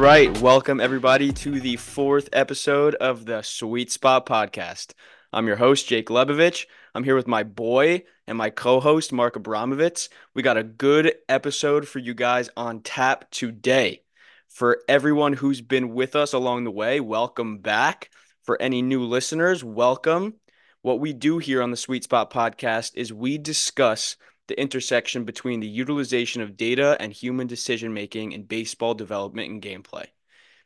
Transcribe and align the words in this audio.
right, 0.00 0.40
welcome 0.40 0.80
everybody 0.80 1.30
to 1.30 1.60
the 1.60 1.76
fourth 1.76 2.30
episode 2.32 2.94
of 2.94 3.26
the 3.26 3.42
Sweet 3.42 3.92
Spot 3.92 4.24
Podcast. 4.24 4.94
I'm 5.30 5.46
your 5.46 5.56
host, 5.56 5.86
Jake 5.88 6.08
Lebovich. 6.08 6.64
I'm 6.94 7.04
here 7.04 7.14
with 7.14 7.26
my 7.26 7.42
boy 7.42 8.04
and 8.26 8.38
my 8.38 8.48
co 8.48 8.80
host, 8.80 9.12
Mark 9.12 9.34
Abramovitz. 9.34 10.08
We 10.32 10.40
got 10.40 10.56
a 10.56 10.62
good 10.62 11.16
episode 11.28 11.86
for 11.86 11.98
you 11.98 12.14
guys 12.14 12.48
on 12.56 12.80
tap 12.80 13.30
today. 13.30 14.00
For 14.48 14.78
everyone 14.88 15.34
who's 15.34 15.60
been 15.60 15.92
with 15.92 16.16
us 16.16 16.32
along 16.32 16.64
the 16.64 16.70
way, 16.70 17.00
welcome 17.00 17.58
back. 17.58 18.08
For 18.42 18.60
any 18.60 18.80
new 18.80 19.04
listeners, 19.04 19.62
welcome. 19.62 20.36
What 20.80 20.98
we 20.98 21.12
do 21.12 21.36
here 21.36 21.60
on 21.60 21.72
the 21.72 21.76
Sweet 21.76 22.04
Spot 22.04 22.32
Podcast 22.32 22.92
is 22.94 23.12
we 23.12 23.36
discuss 23.36 24.16
the 24.50 24.60
intersection 24.60 25.24
between 25.24 25.60
the 25.60 25.68
utilization 25.68 26.42
of 26.42 26.56
data 26.56 26.96
and 26.98 27.12
human 27.12 27.46
decision 27.46 27.94
making 27.94 28.32
in 28.32 28.42
baseball 28.42 28.94
development 28.94 29.48
and 29.48 29.62
gameplay. 29.62 30.06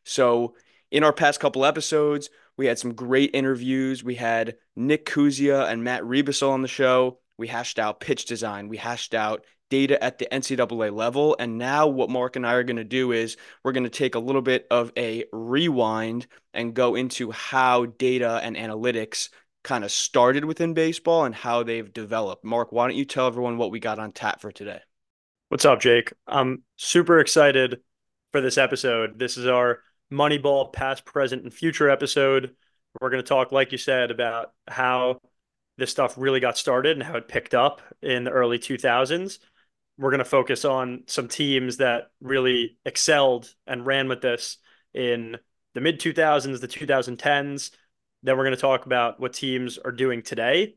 So, 0.05 0.55
in 0.91 1.05
our 1.05 1.12
past 1.12 1.38
couple 1.38 1.66
episodes, 1.66 2.30
we 2.57 2.66
had 2.66 2.79
some 2.79 2.95
great 2.95 3.34
interviews. 3.34 4.02
We 4.02 4.15
had 4.15 4.57
Nick 4.74 5.05
Kuzia 5.05 5.70
and 5.70 5.84
Matt 5.84 6.02
Rebusel 6.02 6.51
on 6.51 6.62
the 6.62 6.69
show. 6.69 7.19
We 7.37 7.48
hashed 7.48 7.79
out 7.79 8.01
pitch 8.01 8.24
design. 8.24 8.69
We 8.69 8.79
hashed 8.79 9.12
out 9.12 9.45
data 9.69 10.02
at 10.02 10.19
the 10.19 10.29
NCAA 10.32 10.95
level. 10.95 11.37
And 11.38 11.59
now, 11.59 11.87
what 11.87 12.09
Mark 12.09 12.37
and 12.37 12.46
I 12.46 12.55
are 12.55 12.65
going 12.65 12.77
to 12.77 12.85
do 12.85 13.12
is 13.12 13.37
we're 13.62 13.73
going 13.73 13.85
to 13.85 13.91
take 13.91 14.15
a 14.15 14.21
little 14.21 14.41
bit 14.41 14.66
of 14.71 14.93
a 14.96 15.24
rewind 15.30 16.27
and 16.55 16.73
go 16.73 16.95
into 16.95 17.32
how 17.32 17.85
data 17.85 18.41
and 18.43 18.57
analytics 18.57 19.29
kind 19.64 19.82
of 19.82 19.90
started 19.90 20.45
within 20.45 20.74
baseball 20.74 21.24
and 21.24 21.34
how 21.34 21.62
they've 21.62 21.93
developed. 21.93 22.45
Mark, 22.45 22.70
why 22.70 22.87
don't 22.87 22.96
you 22.96 23.04
tell 23.04 23.26
everyone 23.26 23.59
what 23.59 23.71
we 23.71 23.80
got 23.80 23.98
on 23.98 24.12
tap 24.12 24.40
for 24.40 24.52
today? 24.52 24.80
What's 25.48 25.65
up, 25.65 25.80
Jake? 25.80 26.12
I'm 26.26 26.62
super 26.76 27.18
excited 27.18 27.80
for 28.30 28.40
this 28.40 28.59
episode. 28.59 29.18
This 29.18 29.37
is 29.37 29.46
our 29.46 29.80
Moneyball 30.12 30.73
past, 30.73 31.04
present, 31.04 31.43
and 31.43 31.52
future 31.52 31.88
episode. 31.88 32.54
We're 33.01 33.10
going 33.10 33.23
to 33.23 33.29
talk, 33.29 33.52
like 33.52 33.73
you 33.73 33.79
said, 33.79 34.10
about 34.10 34.52
how 34.68 35.18
this 35.78 35.90
stuff 35.90 36.15
really 36.16 36.40
got 36.40 36.59
started 36.59 36.96
and 36.96 37.02
how 37.02 37.16
it 37.16 37.26
picked 37.26 37.54
up 37.54 37.80
in 38.02 38.24
the 38.24 38.30
early 38.30 38.59
2000s. 38.59 39.38
We're 39.99 40.10
going 40.10 40.18
to 40.18 40.24
focus 40.24 40.65
on 40.65 41.04
some 41.06 41.28
teams 41.28 41.78
that 41.78 42.10
really 42.21 42.78
excelled 42.84 43.52
and 43.66 43.87
ran 43.87 44.09
with 44.09 44.21
this 44.21 44.59
in 44.93 45.38
the 45.74 45.80
mid 45.80 46.01
2000s, 46.01 46.60
the 46.60 46.68
2010s, 46.68 47.71
then 48.25 48.37
we're 48.37 48.45
going 48.45 48.57
to 48.57 48.61
talk 48.61 48.87
about 48.87 49.21
what 49.21 49.35
teams 49.35 49.79
are 49.79 49.93
doing 49.93 50.23
today. 50.23 50.75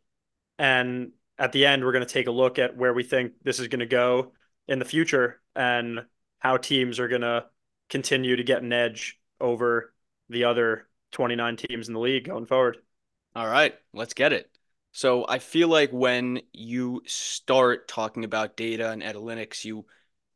And 0.59 1.13
at 1.39 1.53
the 1.53 1.65
end, 1.65 1.83
we're 1.83 1.93
going 1.93 2.05
to 2.05 2.13
take 2.13 2.27
a 2.27 2.31
look 2.31 2.59
at 2.59 2.75
where 2.75 2.93
we 2.93 3.03
think 3.03 3.33
this 3.41 3.59
is 3.59 3.69
going 3.69 3.79
to 3.79 3.85
go 3.85 4.33
in 4.67 4.79
the 4.79 4.85
future 4.85 5.41
and 5.55 6.05
how 6.39 6.57
teams 6.57 6.99
are 6.99 7.07
going 7.07 7.21
to 7.21 7.45
continue 7.89 8.35
to 8.35 8.43
get 8.43 8.61
an 8.61 8.73
edge 8.73 9.19
over 9.39 9.93
the 10.29 10.43
other 10.43 10.87
29 11.13 11.55
teams 11.55 11.87
in 11.87 11.93
the 11.93 11.99
league 11.99 12.25
going 12.25 12.45
forward. 12.45 12.77
All 13.33 13.47
right, 13.47 13.73
let's 13.93 14.13
get 14.13 14.33
it. 14.33 14.51
So 14.91 15.25
I 15.27 15.39
feel 15.39 15.69
like 15.69 15.91
when 15.91 16.41
you 16.53 17.03
start 17.05 17.87
talking 17.87 18.25
about 18.25 18.57
data 18.57 18.91
and 18.91 19.01
analytics, 19.01 19.63
you 19.63 19.85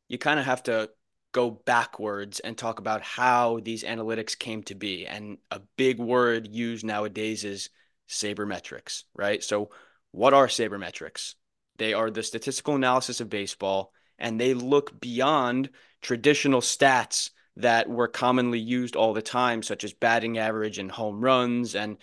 you 0.08 0.18
kind 0.18 0.40
of 0.40 0.46
have 0.46 0.64
to 0.64 0.90
go 1.32 1.50
backwards 1.50 2.40
and 2.40 2.58
talk 2.58 2.80
about 2.80 3.02
how 3.02 3.60
these 3.64 3.84
analytics 3.84 4.38
came 4.38 4.64
to 4.64 4.76
be. 4.76 5.06
And 5.06 5.38
a 5.50 5.62
big 5.78 6.00
word 6.00 6.48
used 6.48 6.86
nowadays 6.86 7.44
is 7.44 7.70
sabermetrics, 8.10 9.04
right? 9.16 9.44
So, 9.44 9.70
what 10.12 10.34
are 10.34 10.48
sabermetrics? 10.48 11.36
They 11.78 11.94
are 11.94 12.12
the 12.12 12.24
statistical 12.24 12.76
analysis 12.76 13.22
of 13.22 13.30
baseball, 13.30 13.94
and 14.20 14.40
they 14.40 14.54
look 14.54 15.00
beyond 15.00 15.70
traditional 16.02 16.62
stats 16.62 17.30
that 17.58 17.90
were 17.90 18.08
commonly 18.08 18.60
used 18.60 18.96
all 18.96 19.14
the 19.14 19.22
time, 19.22 19.64
such 19.64 19.84
as 19.84 19.94
batting 19.94 20.38
average 20.38 20.80
and 20.80 20.92
home 20.92 21.22
runs. 21.22 21.76
And 21.76 21.98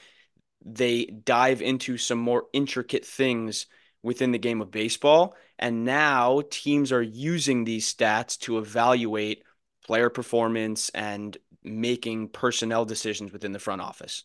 they 0.64 1.04
dive 1.06 1.62
into 1.62 1.98
some 1.98 2.18
more 2.18 2.46
intricate 2.52 3.04
things 3.04 3.66
within 4.02 4.32
the 4.32 4.38
game 4.38 4.60
of 4.60 4.70
baseball. 4.70 5.34
And 5.58 5.84
now 5.84 6.42
teams 6.50 6.92
are 6.92 7.02
using 7.02 7.64
these 7.64 7.92
stats 7.92 8.38
to 8.40 8.58
evaluate 8.58 9.42
player 9.84 10.10
performance 10.10 10.90
and 10.90 11.36
making 11.64 12.28
personnel 12.28 12.84
decisions 12.84 13.32
within 13.32 13.52
the 13.52 13.58
front 13.58 13.80
office. 13.80 14.24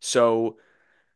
So, 0.00 0.58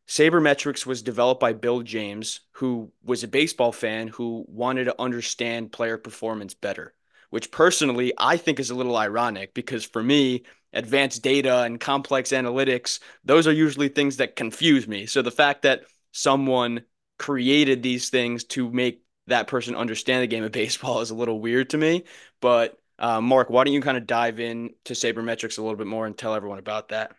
Sabermetrics 0.09 0.85
was 0.85 1.03
developed 1.03 1.41
by 1.41 1.53
Bill 1.53 1.81
James, 1.83 2.41
who 2.53 2.91
was 3.05 3.23
a 3.23 3.29
baseball 3.29 3.71
fan 3.71 4.09
who 4.09 4.45
wanted 4.49 4.85
to 4.85 5.01
understand 5.01 5.73
player 5.73 5.97
performance 5.97 6.55
better, 6.55 6.93
which 7.31 7.53
personally 7.53 8.13
I 8.19 8.37
think 8.37 8.59
is 8.59 8.71
a 8.71 8.75
little 8.75 8.97
ironic 8.97 9.55
because 9.55 9.85
for 9.85 10.03
me, 10.03 10.43
advanced 10.73 11.23
data 11.23 11.63
and 11.63 11.81
complex 11.81 12.31
analytics, 12.31 12.99
those 13.25 13.47
are 13.47 13.53
usually 13.53 13.89
things 13.89 14.17
that 14.17 14.37
confuse 14.37 14.89
me. 14.89 15.07
So 15.07 15.23
the 15.23 15.31
fact 15.31 15.63
that 15.63 15.83
someone 16.11 16.83
created 17.23 17.85
these 17.85 18.11
things 18.11 18.43
to 18.43 18.69
make 18.71 19.03
that 19.29 19.47
person 19.47 19.77
understand 19.77 20.23
the 20.23 20.27
game 20.27 20.43
of 20.43 20.53
baseball 20.63 21.01
is 21.01 21.11
a 21.11 21.15
little 21.15 21.41
weird 21.41 21.71
to 21.71 21.79
me. 21.79 22.05
But 22.41 22.77
uh, 22.99 23.21
Mark, 23.21 23.49
why 23.49 23.65
don't 23.65 23.73
you 23.73 23.81
kind 23.81 23.97
of 23.97 24.07
dive 24.07 24.41
in 24.41 24.71
to 24.85 24.95
sabermetrics 24.95 25.59
a 25.59 25.63
little 25.63 25.77
bit 25.77 25.87
more 25.87 26.07
and 26.07 26.19
tell 26.19 26.35
everyone 26.35 26.59
about 26.59 26.89
that? 26.89 27.13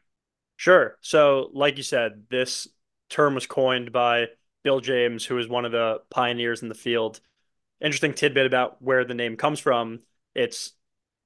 Sure. 0.57 0.97
So, 1.01 1.49
like 1.53 1.77
you 1.77 1.83
said, 1.83 2.23
this 2.29 2.67
term 3.09 3.33
was 3.33 3.47
coined 3.47 3.91
by 3.91 4.27
Bill 4.63 4.79
James, 4.81 5.25
who 5.25 5.35
was 5.35 5.47
one 5.47 5.65
of 5.65 5.71
the 5.71 6.01
pioneers 6.09 6.61
in 6.61 6.69
the 6.69 6.75
field. 6.75 7.19
Interesting 7.81 8.13
tidbit 8.13 8.45
about 8.45 8.81
where 8.81 9.03
the 9.03 9.13
name 9.13 9.35
comes 9.35 9.59
from. 9.59 9.99
It's 10.35 10.73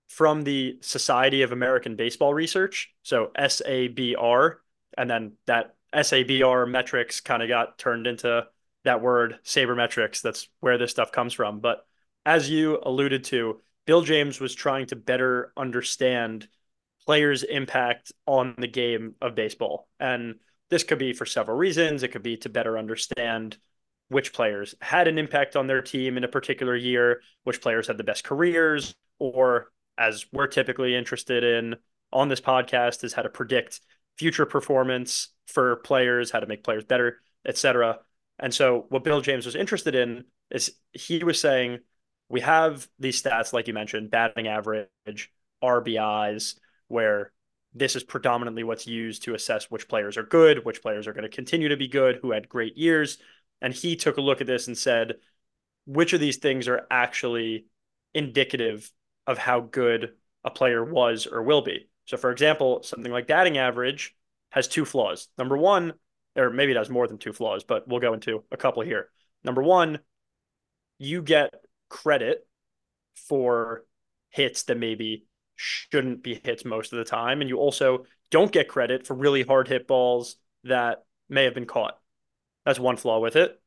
from 0.07 0.43
the 0.43 0.77
Society 0.81 1.41
of 1.41 1.51
American 1.51 1.95
Baseball 1.95 2.33
Research, 2.33 2.93
so 3.03 3.31
SABR, 3.37 4.55
and 4.97 5.09
then 5.09 5.33
that 5.45 5.75
SABR 5.93 6.69
metrics 6.69 7.19
kind 7.19 7.43
of 7.43 7.49
got 7.49 7.77
turned 7.77 8.07
into 8.07 8.47
that 8.87 9.01
word 9.01 9.39
sabermetrics. 9.43 10.21
That's 10.21 10.47
where 10.61 10.77
this 10.77 10.91
stuff 10.91 11.11
comes 11.11 11.33
from. 11.33 11.59
But 11.59 11.85
as 12.25 12.49
you 12.49 12.79
alluded 12.81 13.25
to, 13.25 13.61
Bill 13.85 14.01
James 14.01 14.39
was 14.39 14.55
trying 14.55 14.87
to 14.87 14.95
better 14.95 15.51
understand 15.55 16.47
players' 17.05 17.43
impact 17.43 18.11
on 18.25 18.55
the 18.57 18.67
game 18.67 19.15
of 19.21 19.35
baseball. 19.35 19.87
And 19.99 20.35
this 20.69 20.83
could 20.83 20.99
be 20.99 21.13
for 21.13 21.25
several 21.25 21.57
reasons. 21.57 22.03
It 22.03 22.09
could 22.09 22.23
be 22.23 22.37
to 22.37 22.49
better 22.49 22.77
understand 22.77 23.57
which 24.09 24.33
players 24.33 24.73
had 24.81 25.07
an 25.07 25.17
impact 25.17 25.55
on 25.55 25.67
their 25.67 25.81
team 25.81 26.17
in 26.17 26.23
a 26.23 26.29
particular 26.29 26.75
year, 26.75 27.21
which 27.43 27.61
players 27.61 27.87
had 27.87 27.97
the 27.97 28.03
best 28.03 28.23
careers, 28.23 28.95
or 29.19 29.67
as 29.97 30.25
we're 30.31 30.47
typically 30.47 30.95
interested 30.95 31.43
in 31.43 31.75
on 32.13 32.29
this 32.29 32.41
podcast, 32.41 33.03
is 33.03 33.13
how 33.13 33.21
to 33.21 33.29
predict 33.29 33.81
future 34.17 34.45
performance 34.45 35.29
for 35.45 35.77
players, 35.77 36.31
how 36.31 36.39
to 36.39 36.47
make 36.47 36.63
players 36.63 36.85
better, 36.85 37.17
etc. 37.45 37.99
And 38.39 38.53
so 38.53 38.85
what 38.89 39.03
Bill 39.03 39.21
James 39.21 39.45
was 39.45 39.55
interested 39.55 39.95
in 39.95 40.25
is 40.51 40.75
he 40.91 41.23
was 41.23 41.39
saying 41.39 41.79
we 42.29 42.41
have 42.41 42.87
these 42.99 43.21
stats 43.21 43.53
like 43.53 43.67
you 43.67 43.73
mentioned, 43.73 44.11
batting 44.11 44.47
average, 44.47 45.31
RBIs, 45.63 46.55
where 46.87 47.31
this 47.73 47.95
is 47.95 48.03
predominantly 48.03 48.63
what's 48.63 48.87
used 48.87 49.23
to 49.23 49.35
assess 49.35 49.69
which 49.69 49.87
players 49.87 50.17
are 50.17 50.23
good, 50.23 50.65
which 50.65 50.81
players 50.81 51.07
are 51.07 51.13
going 51.13 51.23
to 51.23 51.29
continue 51.29 51.69
to 51.69 51.77
be 51.77 51.87
good, 51.87 52.19
who 52.21 52.31
had 52.31 52.49
great 52.49 52.77
years. 52.77 53.17
And 53.61 53.73
he 53.73 53.95
took 53.95 54.17
a 54.17 54.21
look 54.21 54.41
at 54.41 54.47
this 54.47 54.67
and 54.67 54.77
said, 54.77 55.15
which 55.85 56.13
of 56.13 56.19
these 56.19 56.37
things 56.37 56.67
are 56.67 56.85
actually 56.91 57.65
indicative 58.13 58.91
of 59.25 59.37
how 59.37 59.61
good 59.61 60.13
a 60.43 60.49
player 60.49 60.83
was 60.83 61.27
or 61.27 61.41
will 61.43 61.61
be? 61.61 61.87
So, 62.05 62.17
for 62.17 62.31
example, 62.31 62.83
something 62.83 63.11
like 63.11 63.27
batting 63.27 63.57
average 63.57 64.15
has 64.49 64.67
two 64.67 64.85
flaws. 64.85 65.27
Number 65.37 65.57
one, 65.57 65.93
or 66.37 66.49
maybe 66.49 66.71
it 66.71 66.77
has 66.77 66.89
more 66.89 67.07
than 67.07 67.17
two 67.17 67.33
flaws, 67.33 67.63
but 67.63 67.87
we'll 67.87 67.99
go 67.99 68.13
into 68.13 68.43
a 68.51 68.57
couple 68.57 68.83
here. 68.83 69.09
Number 69.43 69.63
one, 69.63 69.99
you 70.97 71.21
get 71.21 71.53
credit 71.89 72.47
for 73.27 73.85
hits 74.29 74.63
that 74.63 74.77
maybe 74.77 75.25
shouldn't 75.55 76.23
be 76.23 76.39
hits 76.43 76.63
most 76.63 76.93
of 76.93 76.99
the 76.99 77.05
time. 77.05 77.41
And 77.41 77.49
you 77.49 77.57
also 77.57 78.05
don't 78.29 78.51
get 78.51 78.67
credit 78.67 79.07
for 79.07 79.15
really 79.15 79.43
hard 79.43 79.67
hit 79.67 79.87
balls 79.87 80.35
that 80.63 81.03
may 81.29 81.45
have 81.45 81.53
been 81.53 81.65
caught. 81.65 81.97
That's 82.65 82.79
one 82.79 82.97
flaw 82.97 83.19
with 83.19 83.35
it. 83.35 83.59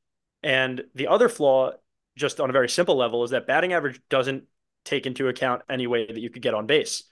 And 0.43 0.83
the 0.95 1.09
other 1.09 1.29
flaw, 1.29 1.73
just 2.17 2.41
on 2.41 2.51
a 2.51 2.53
very 2.53 2.69
simple 2.69 2.97
level, 2.97 3.25
is 3.25 3.31
that 3.31 3.47
batting 3.47 3.73
average 3.73 4.01
doesn't 4.09 4.45
take 4.85 5.07
into 5.07 5.29
account 5.29 5.63
any 5.69 5.87
way 5.87 6.07
that 6.07 6.21
you 6.21 6.31
could 6.31 6.43
get 6.43 6.55
on 6.55 6.67
base. 6.67 7.05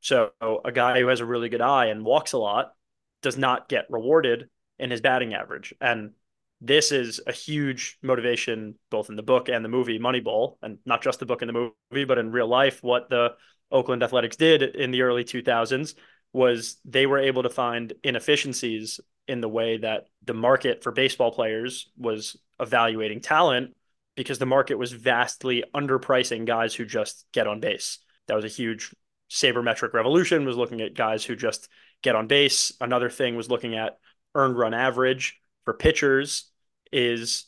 So 0.00 0.30
a 0.40 0.72
guy 0.72 1.00
who 1.00 1.06
has 1.06 1.20
a 1.20 1.24
really 1.24 1.48
good 1.48 1.62
eye 1.62 1.86
and 1.86 2.04
walks 2.04 2.34
a 2.34 2.38
lot 2.38 2.74
does 3.22 3.38
not 3.38 3.68
get 3.68 3.86
rewarded 3.88 4.50
in 4.78 4.90
his 4.90 5.00
batting 5.00 5.34
average. 5.34 5.74
And 5.80 6.12
this 6.60 6.92
is 6.92 7.20
a 7.26 7.32
huge 7.32 7.98
motivation, 8.02 8.76
both 8.90 9.10
in 9.10 9.16
the 9.16 9.22
book 9.22 9.48
and 9.48 9.64
the 9.64 9.68
movie 9.68 9.98
Moneyball, 9.98 10.56
and 10.62 10.78
not 10.86 11.02
just 11.02 11.18
the 11.18 11.26
book 11.26 11.42
and 11.42 11.48
the 11.48 11.72
movie, 11.92 12.04
but 12.04 12.18
in 12.18 12.32
real 12.32 12.48
life, 12.48 12.82
what 12.82 13.10
the 13.10 13.34
Oakland 13.70 14.02
Athletics 14.02 14.36
did 14.36 14.62
in 14.62 14.90
the 14.90 15.02
early 15.02 15.24
2000s 15.24 15.94
was 16.32 16.78
they 16.84 17.06
were 17.06 17.18
able 17.18 17.42
to 17.42 17.50
find 17.50 17.92
inefficiencies 18.02 19.00
in 19.28 19.40
the 19.40 19.48
way 19.48 19.78
that 19.78 20.06
the 20.24 20.34
market 20.34 20.82
for 20.82 20.92
baseball 20.92 21.30
players 21.30 21.90
was 21.96 22.36
evaluating 22.60 23.20
talent 23.20 23.74
because 24.16 24.38
the 24.38 24.46
market 24.46 24.76
was 24.76 24.92
vastly 24.92 25.64
underpricing 25.74 26.44
guys 26.44 26.74
who 26.74 26.84
just 26.84 27.24
get 27.32 27.46
on 27.46 27.60
base. 27.60 27.98
That 28.26 28.34
was 28.34 28.44
a 28.44 28.48
huge 28.48 28.94
sabermetric 29.30 29.92
revolution 29.92 30.44
was 30.44 30.56
looking 30.56 30.80
at 30.80 30.94
guys 30.94 31.24
who 31.24 31.34
just 31.34 31.68
get 32.02 32.14
on 32.14 32.26
base. 32.26 32.72
Another 32.80 33.10
thing 33.10 33.36
was 33.36 33.50
looking 33.50 33.74
at 33.74 33.98
earned 34.34 34.58
run 34.58 34.74
average 34.74 35.40
for 35.64 35.74
pitchers 35.74 36.50
is 36.92 37.46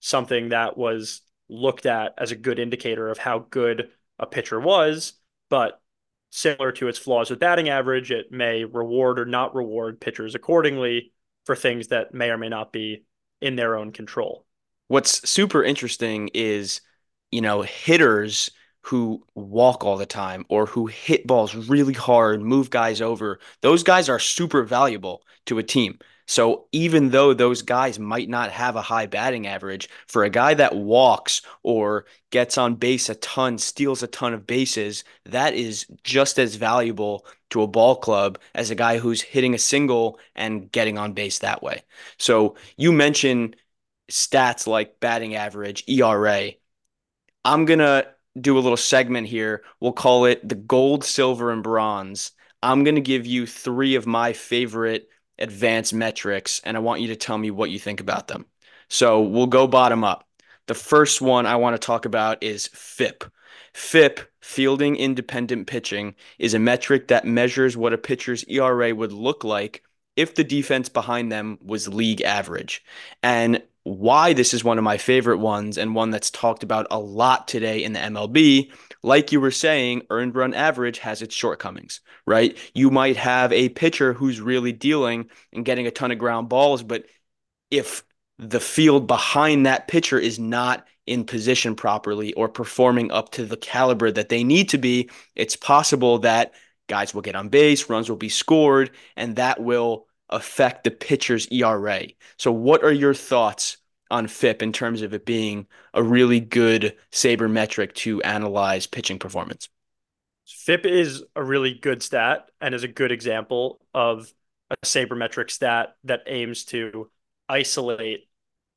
something 0.00 0.50
that 0.50 0.76
was 0.76 1.22
looked 1.48 1.86
at 1.86 2.14
as 2.18 2.30
a 2.30 2.36
good 2.36 2.58
indicator 2.58 3.08
of 3.08 3.18
how 3.18 3.46
good 3.50 3.90
a 4.18 4.26
pitcher 4.26 4.60
was, 4.60 5.14
but 5.50 5.80
similar 6.30 6.72
to 6.72 6.88
its 6.88 6.98
flaws 6.98 7.30
with 7.30 7.38
batting 7.38 7.68
average, 7.68 8.10
it 8.10 8.32
may 8.32 8.64
reward 8.64 9.18
or 9.18 9.24
not 9.24 9.54
reward 9.54 10.00
pitchers 10.00 10.34
accordingly 10.34 11.12
for 11.46 11.54
things 11.54 11.88
that 11.88 12.14
may 12.14 12.30
or 12.30 12.38
may 12.38 12.48
not 12.48 12.72
be 12.72 13.04
in 13.40 13.56
their 13.56 13.76
own 13.76 13.92
control. 13.92 14.46
What's 14.88 15.28
super 15.28 15.62
interesting 15.62 16.30
is, 16.34 16.80
you 17.30 17.40
know, 17.40 17.62
hitters 17.62 18.50
who 18.84 19.24
walk 19.34 19.82
all 19.82 19.96
the 19.96 20.06
time 20.06 20.44
or 20.50 20.66
who 20.66 20.86
hit 20.86 21.26
balls 21.26 21.54
really 21.54 21.94
hard, 21.94 22.42
move 22.42 22.68
guys 22.68 23.00
over, 23.00 23.40
those 23.62 23.82
guys 23.82 24.10
are 24.10 24.18
super 24.18 24.62
valuable 24.62 25.22
to 25.46 25.58
a 25.58 25.62
team. 25.62 25.98
So 26.26 26.66
even 26.72 27.10
though 27.10 27.32
those 27.32 27.62
guys 27.62 27.98
might 27.98 28.28
not 28.28 28.50
have 28.50 28.76
a 28.76 28.82
high 28.82 29.06
batting 29.06 29.46
average, 29.46 29.88
for 30.06 30.24
a 30.24 30.30
guy 30.30 30.54
that 30.54 30.76
walks 30.76 31.40
or 31.62 32.04
gets 32.30 32.58
on 32.58 32.74
base 32.74 33.08
a 33.08 33.14
ton, 33.16 33.56
steals 33.58 34.02
a 34.02 34.06
ton 34.06 34.34
of 34.34 34.46
bases, 34.46 35.04
that 35.24 35.54
is 35.54 35.86
just 36.02 36.38
as 36.38 36.56
valuable 36.56 37.26
to 37.50 37.62
a 37.62 37.66
ball 37.66 37.96
club 37.96 38.38
as 38.54 38.70
a 38.70 38.74
guy 38.74 38.98
who's 38.98 39.22
hitting 39.22 39.54
a 39.54 39.58
single 39.58 40.18
and 40.34 40.70
getting 40.72 40.98
on 40.98 41.12
base 41.14 41.38
that 41.38 41.62
way. 41.62 41.82
So 42.18 42.56
you 42.76 42.92
mentioned 42.92 43.56
stats 44.10 44.66
like 44.66 45.00
batting 45.00 45.34
average, 45.36 45.84
ERA. 45.88 46.50
I'm 47.46 47.64
going 47.66 47.80
to 47.80 48.13
do 48.40 48.58
a 48.58 48.60
little 48.60 48.76
segment 48.76 49.28
here. 49.28 49.62
We'll 49.80 49.92
call 49.92 50.24
it 50.24 50.46
the 50.48 50.54
gold, 50.54 51.04
silver, 51.04 51.50
and 51.50 51.62
bronze. 51.62 52.32
I'm 52.62 52.84
going 52.84 52.94
to 52.94 53.00
give 53.00 53.26
you 53.26 53.46
three 53.46 53.94
of 53.94 54.06
my 54.06 54.32
favorite 54.32 55.08
advanced 55.38 55.94
metrics, 55.94 56.60
and 56.64 56.76
I 56.76 56.80
want 56.80 57.00
you 57.00 57.08
to 57.08 57.16
tell 57.16 57.38
me 57.38 57.50
what 57.50 57.70
you 57.70 57.78
think 57.78 58.00
about 58.00 58.28
them. 58.28 58.46
So 58.88 59.20
we'll 59.20 59.46
go 59.46 59.66
bottom 59.66 60.04
up. 60.04 60.26
The 60.66 60.74
first 60.74 61.20
one 61.20 61.46
I 61.46 61.56
want 61.56 61.74
to 61.80 61.84
talk 61.84 62.06
about 62.06 62.42
is 62.42 62.68
FIP. 62.68 63.24
FIP, 63.74 64.20
fielding 64.40 64.96
independent 64.96 65.66
pitching, 65.66 66.14
is 66.38 66.54
a 66.54 66.58
metric 66.58 67.08
that 67.08 67.26
measures 67.26 67.76
what 67.76 67.92
a 67.92 67.98
pitcher's 67.98 68.44
ERA 68.44 68.94
would 68.94 69.12
look 69.12 69.44
like 69.44 69.82
if 70.16 70.34
the 70.34 70.44
defense 70.44 70.88
behind 70.88 71.30
them 71.30 71.58
was 71.60 71.88
league 71.88 72.22
average. 72.22 72.84
And 73.22 73.62
why 73.84 74.32
this 74.32 74.54
is 74.54 74.64
one 74.64 74.78
of 74.78 74.84
my 74.84 74.96
favorite 74.96 75.38
ones 75.38 75.78
and 75.78 75.94
one 75.94 76.10
that's 76.10 76.30
talked 76.30 76.62
about 76.62 76.86
a 76.90 76.98
lot 76.98 77.46
today 77.46 77.84
in 77.84 77.92
the 77.92 78.00
MLB 78.00 78.70
like 79.04 79.32
you 79.32 79.40
were 79.40 79.50
saying, 79.50 80.02
earned 80.08 80.34
run 80.34 80.54
average 80.54 80.98
has 80.98 81.20
its 81.20 81.34
shortcomings, 81.34 82.00
right? 82.26 82.56
You 82.72 82.90
might 82.90 83.18
have 83.18 83.52
a 83.52 83.68
pitcher 83.68 84.14
who's 84.14 84.40
really 84.40 84.72
dealing 84.72 85.28
and 85.52 85.64
getting 85.64 85.86
a 85.86 85.90
ton 85.90 86.10
of 86.10 86.18
ground 86.18 86.48
balls, 86.48 86.82
but 86.82 87.04
if 87.70 88.02
the 88.38 88.60
field 88.60 89.06
behind 89.06 89.66
that 89.66 89.88
pitcher 89.88 90.18
is 90.18 90.38
not 90.38 90.86
in 91.06 91.24
position 91.24 91.76
properly 91.76 92.32
or 92.32 92.48
performing 92.48 93.10
up 93.12 93.30
to 93.32 93.44
the 93.44 93.58
caliber 93.58 94.10
that 94.10 94.30
they 94.30 94.42
need 94.42 94.70
to 94.70 94.78
be, 94.78 95.10
it's 95.36 95.54
possible 95.54 96.20
that 96.20 96.54
guys 96.88 97.12
will 97.12 97.22
get 97.22 97.36
on 97.36 97.50
base, 97.50 97.90
runs 97.90 98.08
will 98.08 98.16
be 98.16 98.30
scored, 98.30 98.90
and 99.16 99.36
that 99.36 99.60
will 99.60 100.06
affect 100.30 100.84
the 100.84 100.90
pitcher's 100.90 101.46
ERA. 101.50 102.06
So, 102.36 102.52
what 102.52 102.82
are 102.82 102.92
your 102.92 103.14
thoughts 103.14 103.78
on 104.10 104.28
FIP 104.28 104.62
in 104.62 104.72
terms 104.72 105.02
of 105.02 105.14
it 105.14 105.24
being 105.24 105.66
a 105.92 106.02
really 106.02 106.40
good 106.40 106.94
saber 107.10 107.48
metric 107.48 107.94
to 107.94 108.22
analyze 108.22 108.86
pitching 108.86 109.18
performance. 109.18 109.68
FIP 110.46 110.86
is 110.86 111.24
a 111.34 111.42
really 111.42 111.74
good 111.74 112.02
stat 112.02 112.48
and 112.60 112.74
is 112.74 112.84
a 112.84 112.88
good 112.88 113.10
example 113.10 113.80
of 113.94 114.32
a 114.70 114.76
sabermetric 114.84 115.50
stat 115.50 115.96
that 116.04 116.20
aims 116.26 116.64
to 116.64 117.10
isolate 117.48 118.28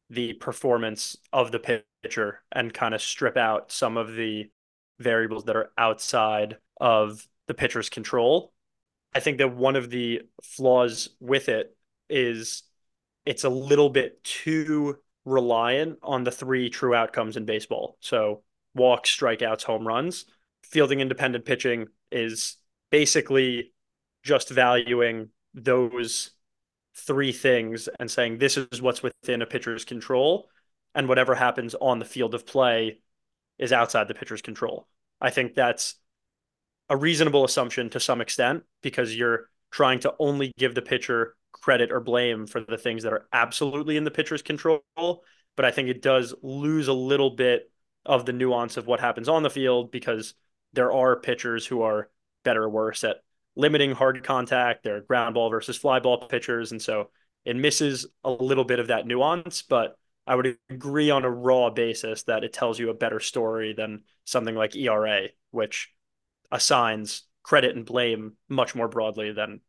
the 0.10 0.34
performance 0.34 1.18
of 1.34 1.52
the 1.52 1.84
pitcher 2.04 2.42
and 2.52 2.74
kind 2.74 2.94
of 2.94 3.02
strip 3.02 3.36
out 3.36 3.72
some 3.72 3.98
of 3.98 4.16
the 4.16 4.50
variables 5.00 5.44
that 5.44 5.56
are 5.56 5.72
outside 5.78 6.58
of 6.80 7.28
the 7.48 7.54
pitcher's 7.54 7.90
control. 7.90 8.54
I 9.18 9.20
think 9.20 9.40
that 9.40 9.56
one 9.56 9.76
of 9.76 9.90
the 9.90 10.22
flaws 10.44 11.10
with 11.20 11.50
it 11.50 11.76
is 12.08 12.62
it's 13.26 13.46
a 13.46 13.50
little 13.50 13.90
bit 13.90 14.24
too 14.24 15.00
reliant 15.26 15.98
on 16.04 16.24
the 16.24 16.30
three 16.30 16.70
true 16.70 16.94
outcomes 16.94 17.36
in 17.36 17.44
baseball. 17.44 17.98
So 18.00 18.44
walks, 18.76 19.10
strikeouts, 19.10 19.64
home 19.64 19.88
runs. 19.88 20.26
Fielding 20.62 21.00
independent 21.00 21.46
pitching 21.46 21.88
is 22.12 22.58
basically 22.92 23.74
just 24.22 24.52
valuing 24.52 25.30
those 25.56 26.30
three 26.94 27.32
things 27.32 27.90
and 28.00 28.12
saying 28.12 28.38
this 28.38 28.56
is 28.56 28.84
what's 28.84 29.02
within 29.02 29.42
a 29.42 29.48
pitcher's 29.48 29.84
control 29.84 30.48
and 30.94 31.10
whatever 31.10 31.34
happens 31.34 31.74
on 31.74 31.98
the 31.98 32.06
field 32.06 32.36
of 32.36 32.46
play 32.46 33.00
is 33.58 33.74
outside 33.74 34.08
the 34.08 34.14
pitcher's 34.14 34.44
control. 34.44 34.88
I 35.20 35.32
think 35.32 35.56
that's 35.56 35.96
a 36.90 36.98
reasonable 36.98 37.44
assumption 37.44 37.90
to 37.92 38.00
some 38.00 38.22
extent 38.22 38.64
because 38.82 39.16
you're 39.16 39.50
trying 39.72 40.00
to 40.00 40.14
only 40.20 40.52
give 40.58 40.76
the 40.76 40.82
pitcher 40.82 41.36
credit 41.52 41.92
or 41.92 42.00
blame 42.00 42.48
for 42.48 42.62
the 42.62 42.78
things 42.78 43.04
that 43.04 43.14
are 43.14 43.28
absolutely 43.34 43.98
in 43.98 44.04
the 44.04 44.12
pitcher's 44.12 44.42
control. 44.42 44.82
But 45.56 45.66
I 45.66 45.72
think 45.72 45.90
it 45.90 46.02
does 46.02 46.34
lose 46.42 46.88
a 46.88 46.94
little 46.94 47.32
bit 47.32 47.72
of 48.06 48.26
the 48.26 48.34
nuance 48.34 48.78
of 48.78 48.88
what 48.88 49.00
happens 49.00 49.28
on 49.28 49.44
the 49.44 49.50
field 49.50 49.92
because 49.92 50.34
there 50.74 50.92
are 50.94 51.20
pitchers 51.20 51.66
who 51.66 51.82
are 51.82 52.10
better 52.44 52.64
or 52.64 52.70
worse 52.70 53.04
at 53.04 53.18
limiting 53.56 53.92
hard 53.92 54.24
contact. 54.24 54.84
They're 54.84 55.02
ground 55.02 55.34
ball 55.34 55.50
versus 55.50 55.78
fly 55.78 56.00
ball 56.00 56.28
pitchers. 56.28 56.72
And 56.72 56.82
so 56.82 57.10
it 57.44 57.56
misses 57.56 58.06
a 58.24 58.32
little 58.32 58.64
bit 58.64 58.80
of 58.80 58.88
that 58.88 59.08
nuance. 59.08 59.64
But 59.64 59.98
I 60.26 60.36
would 60.36 60.58
agree 60.70 61.10
on 61.10 61.26
a 61.26 61.30
raw 61.30 61.70
basis 61.70 62.24
that 62.24 62.44
it 62.44 62.54
tells 62.54 62.80
you 62.80 62.90
a 62.90 62.94
better 62.94 63.20
story 63.20 63.74
than 63.74 64.04
something 64.26 64.56
like 64.56 64.76
ERA, 64.76 65.30
which 65.52 65.92
assigns 66.52 67.24
credit 67.44 67.76
and 67.76 67.86
blame 67.86 68.34
much 68.50 68.76
more 68.76 68.88
broadly 68.88 69.32
than 69.32 69.62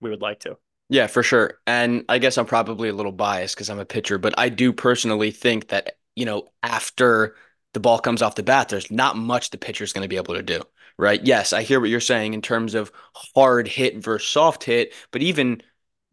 we 0.00 0.10
would 0.10 0.22
like 0.22 0.40
to. 0.40 0.56
Yeah, 0.88 1.06
for 1.06 1.22
sure. 1.22 1.58
And 1.66 2.04
I 2.08 2.18
guess 2.18 2.38
I'm 2.38 2.46
probably 2.46 2.88
a 2.88 2.94
little 2.94 3.12
biased 3.12 3.56
because 3.56 3.70
I'm 3.70 3.78
a 3.78 3.84
pitcher, 3.84 4.18
but 4.18 4.34
I 4.38 4.48
do 4.48 4.72
personally 4.72 5.32
think 5.32 5.68
that, 5.68 5.96
you 6.14 6.24
know, 6.24 6.48
after 6.62 7.34
the 7.74 7.80
ball 7.80 7.98
comes 7.98 8.22
off 8.22 8.36
the 8.36 8.42
bat, 8.42 8.68
there's 8.68 8.90
not 8.90 9.16
much 9.16 9.50
the 9.50 9.58
pitcher's 9.58 9.92
going 9.92 10.02
to 10.02 10.08
be 10.08 10.16
able 10.16 10.34
to 10.34 10.42
do, 10.42 10.62
right? 10.96 11.22
Yes, 11.24 11.52
I 11.52 11.62
hear 11.62 11.80
what 11.80 11.90
you're 11.90 12.00
saying 12.00 12.34
in 12.34 12.40
terms 12.40 12.74
of 12.74 12.92
hard 13.34 13.66
hit 13.66 14.02
versus 14.02 14.28
soft 14.28 14.64
hit, 14.64 14.94
but 15.10 15.22
even, 15.22 15.60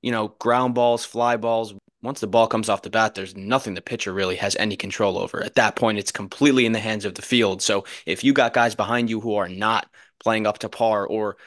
you 0.02 0.12
know, 0.12 0.30
ground 0.40 0.74
balls, 0.74 1.06
fly 1.06 1.38
balls, 1.38 1.74
once 2.02 2.20
the 2.20 2.28
ball 2.28 2.48
comes 2.48 2.68
off 2.68 2.82
the 2.82 2.90
bat, 2.90 3.16
there's 3.16 3.38
nothing 3.38 3.76
the 3.76 3.82
pitcher 3.82 4.12
really 4.12 4.36
has 4.36 4.58
any 4.58 4.76
control 4.76 5.18
over. 5.18 5.42
At 5.42 5.56
that 5.56 5.78
point, 5.78 6.00
it's 6.00 6.12
completely 6.12 6.66
in 6.66 6.74
the 6.74 6.80
hands 6.80 7.06
of 7.06 7.16
the 7.16 7.22
field. 7.22 7.62
So 7.62 7.86
if 8.06 8.24
you 8.26 8.34
got 8.34 8.54
guys 8.54 8.76
behind 8.76 9.10
you 9.10 9.22
who 9.22 9.36
are 9.36 9.48
not 9.48 9.88
playing 10.24 10.48
up 10.48 10.60
to 10.60 10.70
par 10.70 11.06
or 11.06 11.38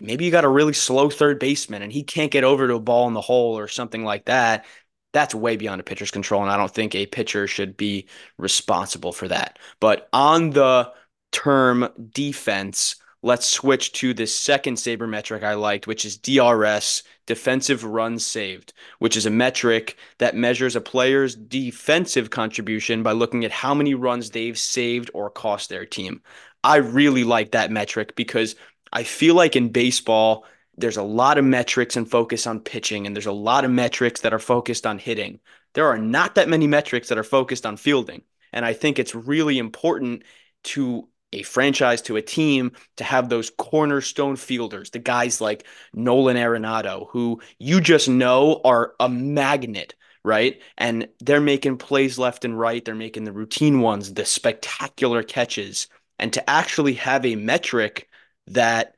maybe 0.00 0.24
you 0.24 0.30
got 0.30 0.44
a 0.44 0.48
really 0.48 0.72
slow 0.72 1.10
third 1.10 1.38
baseman 1.38 1.82
and 1.82 1.92
he 1.92 2.02
can't 2.02 2.30
get 2.30 2.44
over 2.44 2.66
to 2.66 2.74
a 2.74 2.80
ball 2.80 3.08
in 3.08 3.14
the 3.14 3.20
hole 3.20 3.58
or 3.58 3.68
something 3.68 4.04
like 4.04 4.26
that. 4.26 4.64
That's 5.12 5.34
way 5.34 5.56
beyond 5.56 5.80
a 5.80 5.84
pitcher's 5.84 6.10
control. 6.10 6.42
And 6.42 6.50
I 6.50 6.56
don't 6.56 6.72
think 6.72 6.94
a 6.94 7.06
pitcher 7.06 7.46
should 7.46 7.76
be 7.76 8.08
responsible 8.38 9.12
for 9.12 9.28
that. 9.28 9.58
But 9.80 10.08
on 10.12 10.50
the 10.50 10.92
term 11.32 11.88
defense, 12.12 12.96
let's 13.22 13.46
switch 13.46 13.92
to 13.92 14.14
the 14.14 14.26
second 14.26 14.78
saber 14.78 15.06
metric 15.06 15.42
I 15.42 15.54
liked, 15.54 15.86
which 15.86 16.04
is 16.04 16.16
DRS, 16.16 17.02
defensive 17.26 17.84
runs 17.84 18.24
saved, 18.24 18.72
which 18.98 19.16
is 19.16 19.26
a 19.26 19.30
metric 19.30 19.96
that 20.18 20.36
measures 20.36 20.76
a 20.76 20.80
player's 20.80 21.34
defensive 21.34 22.30
contribution 22.30 23.02
by 23.02 23.12
looking 23.12 23.44
at 23.44 23.50
how 23.50 23.74
many 23.74 23.94
runs 23.94 24.30
they've 24.30 24.58
saved 24.58 25.10
or 25.12 25.28
cost 25.28 25.68
their 25.68 25.84
team. 25.84 26.22
I 26.62 26.76
really 26.76 27.24
like 27.24 27.52
that 27.52 27.70
metric 27.70 28.16
because 28.16 28.56
I 28.92 29.04
feel 29.04 29.34
like 29.34 29.56
in 29.56 29.70
baseball, 29.70 30.44
there's 30.76 30.96
a 30.96 31.02
lot 31.02 31.38
of 31.38 31.44
metrics 31.44 31.96
and 31.96 32.10
focus 32.10 32.46
on 32.46 32.60
pitching, 32.60 33.06
and 33.06 33.14
there's 33.14 33.26
a 33.26 33.32
lot 33.32 33.64
of 33.64 33.70
metrics 33.70 34.22
that 34.22 34.32
are 34.32 34.38
focused 34.38 34.86
on 34.86 34.98
hitting. 34.98 35.40
There 35.74 35.86
are 35.86 35.98
not 35.98 36.34
that 36.34 36.48
many 36.48 36.66
metrics 36.66 37.08
that 37.08 37.18
are 37.18 37.24
focused 37.24 37.66
on 37.66 37.76
fielding. 37.76 38.22
And 38.52 38.64
I 38.64 38.72
think 38.72 38.98
it's 38.98 39.14
really 39.14 39.58
important 39.58 40.24
to 40.64 41.08
a 41.32 41.42
franchise, 41.42 42.02
to 42.02 42.16
a 42.16 42.22
team, 42.22 42.72
to 42.96 43.04
have 43.04 43.28
those 43.28 43.50
cornerstone 43.50 44.36
fielders, 44.36 44.90
the 44.90 44.98
guys 44.98 45.40
like 45.40 45.64
Nolan 45.94 46.36
Arenado, 46.36 47.06
who 47.10 47.40
you 47.58 47.80
just 47.80 48.08
know 48.08 48.60
are 48.64 48.94
a 48.98 49.08
magnet, 49.08 49.94
right? 50.24 50.60
And 50.76 51.08
they're 51.20 51.40
making 51.40 51.78
plays 51.78 52.18
left 52.18 52.44
and 52.44 52.58
right. 52.58 52.84
They're 52.84 52.94
making 52.96 53.24
the 53.24 53.32
routine 53.32 53.80
ones, 53.80 54.12
the 54.12 54.24
spectacular 54.24 55.22
catches. 55.22 55.86
And 56.20 56.32
to 56.34 56.50
actually 56.50 56.94
have 56.94 57.24
a 57.24 57.34
metric 57.34 58.08
that 58.48 58.94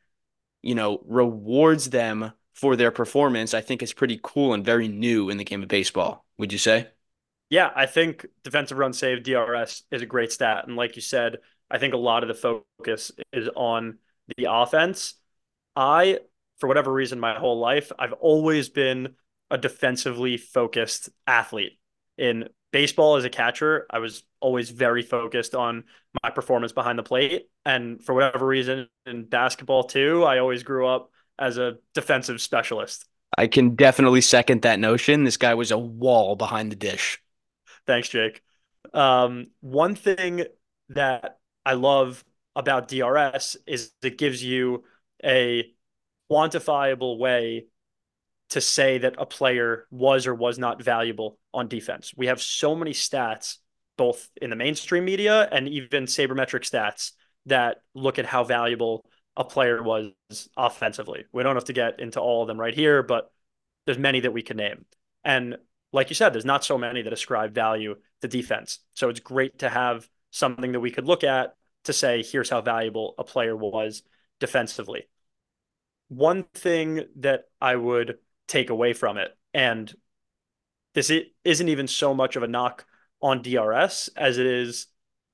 you 0.62 0.74
know 0.74 1.02
rewards 1.06 1.90
them 1.90 2.32
for 2.52 2.76
their 2.76 2.90
performance, 2.90 3.54
I 3.54 3.60
think 3.60 3.82
is 3.82 3.92
pretty 3.92 4.20
cool 4.22 4.52
and 4.52 4.64
very 4.64 4.88
new 4.88 5.30
in 5.30 5.38
the 5.38 5.44
game 5.44 5.62
of 5.62 5.68
baseball. 5.68 6.26
Would 6.38 6.52
you 6.52 6.58
say? 6.58 6.88
Yeah, 7.48 7.70
I 7.74 7.86
think 7.86 8.26
defensive 8.44 8.78
run 8.78 8.92
save 8.92 9.22
DRS 9.22 9.82
is 9.90 10.02
a 10.02 10.06
great 10.06 10.32
stat, 10.32 10.66
and 10.66 10.76
like 10.76 10.96
you 10.96 11.02
said, 11.02 11.38
I 11.70 11.78
think 11.78 11.94
a 11.94 11.98
lot 11.98 12.22
of 12.22 12.28
the 12.28 12.62
focus 12.78 13.12
is 13.32 13.48
on 13.54 13.98
the 14.36 14.46
offense. 14.50 15.14
I, 15.76 16.20
for 16.58 16.66
whatever 16.66 16.92
reason, 16.92 17.20
my 17.20 17.38
whole 17.38 17.58
life, 17.58 17.92
I've 17.98 18.12
always 18.14 18.68
been 18.68 19.16
a 19.50 19.58
defensively 19.58 20.36
focused 20.36 21.10
athlete. 21.26 21.78
In 22.18 22.48
baseball 22.72 23.16
as 23.16 23.24
a 23.24 23.30
catcher, 23.30 23.86
I 23.90 23.98
was 23.98 24.24
always 24.40 24.70
very 24.70 25.02
focused 25.02 25.54
on 25.54 25.84
my 26.22 26.30
performance 26.30 26.72
behind 26.72 26.98
the 26.98 27.02
plate. 27.02 27.48
And 27.64 28.02
for 28.02 28.14
whatever 28.14 28.46
reason, 28.46 28.88
in 29.06 29.24
basketball 29.24 29.84
too, 29.84 30.24
I 30.24 30.38
always 30.38 30.62
grew 30.62 30.86
up 30.86 31.10
as 31.38 31.58
a 31.58 31.76
defensive 31.94 32.40
specialist. 32.40 33.06
I 33.36 33.46
can 33.46 33.76
definitely 33.76 34.20
second 34.20 34.62
that 34.62 34.78
notion. 34.78 35.24
This 35.24 35.36
guy 35.36 35.54
was 35.54 35.70
a 35.70 35.78
wall 35.78 36.36
behind 36.36 36.72
the 36.72 36.76
dish. 36.76 37.20
Thanks, 37.86 38.08
Jake. 38.08 38.42
Um, 38.92 39.48
one 39.60 39.94
thing 39.94 40.44
that 40.90 41.38
I 41.64 41.74
love 41.74 42.24
about 42.54 42.88
DRS 42.88 43.56
is 43.66 43.92
it 44.02 44.18
gives 44.18 44.42
you 44.42 44.84
a 45.24 45.72
quantifiable 46.30 47.18
way 47.18 47.66
to 48.52 48.60
say 48.60 48.98
that 48.98 49.14
a 49.16 49.24
player 49.24 49.86
was 49.90 50.26
or 50.26 50.34
was 50.34 50.58
not 50.58 50.82
valuable 50.82 51.38
on 51.54 51.68
defense. 51.68 52.12
We 52.14 52.26
have 52.26 52.40
so 52.40 52.74
many 52.74 52.92
stats, 52.92 53.56
both 53.96 54.28
in 54.42 54.50
the 54.50 54.56
mainstream 54.56 55.06
media 55.06 55.48
and 55.50 55.66
even 55.68 56.04
sabermetric 56.04 56.60
stats, 56.60 57.12
that 57.46 57.78
look 57.94 58.18
at 58.18 58.26
how 58.26 58.44
valuable 58.44 59.06
a 59.38 59.44
player 59.44 59.82
was 59.82 60.12
offensively. 60.54 61.24
We 61.32 61.42
don't 61.42 61.56
have 61.56 61.64
to 61.64 61.72
get 61.72 61.98
into 61.98 62.20
all 62.20 62.42
of 62.42 62.48
them 62.48 62.60
right 62.60 62.74
here, 62.74 63.02
but 63.02 63.32
there's 63.86 63.98
many 63.98 64.20
that 64.20 64.34
we 64.34 64.42
can 64.42 64.58
name. 64.58 64.84
And 65.24 65.56
like 65.94 66.10
you 66.10 66.14
said, 66.14 66.34
there's 66.34 66.44
not 66.44 66.62
so 66.62 66.76
many 66.76 67.00
that 67.00 67.12
ascribe 67.12 67.54
value 67.54 67.94
to 68.20 68.28
defense. 68.28 68.80
So 68.92 69.08
it's 69.08 69.20
great 69.20 69.60
to 69.60 69.70
have 69.70 70.06
something 70.30 70.72
that 70.72 70.80
we 70.80 70.90
could 70.90 71.06
look 71.06 71.24
at 71.24 71.54
to 71.84 71.94
say, 71.94 72.22
here's 72.22 72.50
how 72.50 72.60
valuable 72.60 73.14
a 73.16 73.24
player 73.24 73.56
was 73.56 74.02
defensively. 74.40 75.08
One 76.08 76.44
thing 76.54 77.06
that 77.16 77.44
I 77.62 77.76
would 77.76 78.18
take 78.48 78.70
away 78.70 78.92
from 78.92 79.16
it, 79.18 79.36
and 79.54 79.92
this 80.94 81.10
isn't 81.44 81.68
even 81.68 81.88
so 81.88 82.14
much 82.14 82.36
of 82.36 82.42
a 82.42 82.48
knock 82.48 82.84
on 83.20 83.42
DRS 83.42 84.10
as 84.16 84.38
it 84.38 84.46
is 84.46 84.88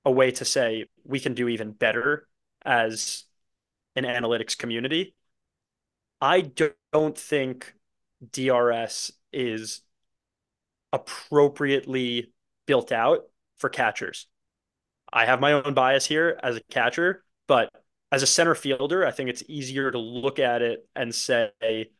a 0.04 0.10
way 0.10 0.30
to 0.30 0.44
say 0.44 0.86
we 1.04 1.20
can 1.20 1.34
do 1.34 1.48
even 1.48 1.72
better 1.72 2.28
as 2.64 3.24
an 3.96 4.04
analytics 4.04 4.56
community. 4.56 5.14
I 6.20 6.50
don't 6.92 7.18
think 7.18 7.74
DRS 8.32 9.12
is 9.32 9.82
appropriately 10.92 12.32
built 12.66 12.92
out 12.92 13.24
for 13.58 13.68
catchers. 13.68 14.26
I 15.12 15.24
have 15.24 15.40
my 15.40 15.52
own 15.52 15.74
bias 15.74 16.06
here 16.06 16.38
as 16.42 16.56
a 16.56 16.62
catcher, 16.70 17.24
but 17.46 17.70
as 18.12 18.22
a 18.22 18.26
center 18.26 18.54
fielder, 18.54 19.06
I 19.06 19.10
think 19.10 19.30
it's 19.30 19.42
easier 19.48 19.90
to 19.90 19.98
look 19.98 20.38
at 20.38 20.62
it 20.62 20.86
and 20.94 21.14
say 21.14 21.90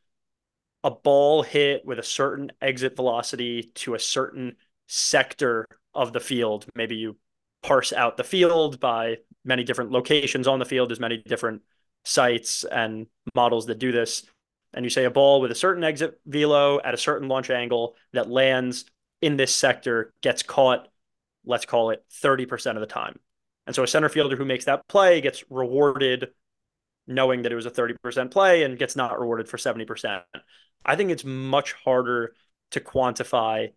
a 0.84 0.90
ball 0.90 1.42
hit 1.42 1.84
with 1.84 1.98
a 1.98 2.04
certain 2.04 2.52
exit 2.60 2.96
velocity 2.96 3.70
to 3.74 3.94
a 3.94 3.98
certain 3.98 4.56
sector 4.86 5.66
of 5.94 6.12
the 6.12 6.20
field. 6.20 6.66
Maybe 6.74 6.96
you 6.96 7.16
parse 7.62 7.92
out 7.92 8.16
the 8.16 8.24
field 8.24 8.78
by 8.80 9.18
many 9.44 9.64
different 9.64 9.90
locations 9.90 10.46
on 10.46 10.58
the 10.58 10.64
field. 10.64 10.90
There's 10.90 11.00
many 11.00 11.18
different 11.18 11.62
sites 12.04 12.64
and 12.64 13.06
models 13.34 13.66
that 13.66 13.78
do 13.78 13.92
this. 13.92 14.24
And 14.74 14.84
you 14.84 14.90
say 14.90 15.04
a 15.04 15.10
ball 15.10 15.40
with 15.40 15.50
a 15.50 15.56
certain 15.56 15.82
exit 15.82 16.20
velo 16.26 16.80
at 16.80 16.94
a 16.94 16.98
certain 16.98 17.28
launch 17.28 17.50
angle 17.50 17.96
that 18.12 18.30
lands 18.30 18.84
in 19.20 19.36
this 19.36 19.54
sector 19.54 20.12
gets 20.22 20.42
caught, 20.42 20.88
let's 21.44 21.66
call 21.66 21.90
it 21.90 22.04
30% 22.22 22.74
of 22.74 22.80
the 22.80 22.86
time. 22.86 23.18
And 23.66 23.74
so 23.74 23.82
a 23.82 23.86
center 23.86 24.08
fielder 24.08 24.36
who 24.36 24.44
makes 24.44 24.66
that 24.66 24.86
play 24.88 25.20
gets 25.20 25.44
rewarded 25.50 26.28
knowing 27.08 27.42
that 27.42 27.52
it 27.52 27.56
was 27.56 27.66
a 27.66 27.70
30% 27.70 28.30
play 28.30 28.62
and 28.62 28.78
gets 28.78 28.94
not 28.94 29.18
rewarded 29.18 29.48
for 29.48 29.56
70%. 29.56 30.22
I 30.84 30.94
think 30.94 31.10
it's 31.10 31.24
much 31.24 31.72
harder 31.72 32.34
to 32.72 32.80
quantify 32.80 33.72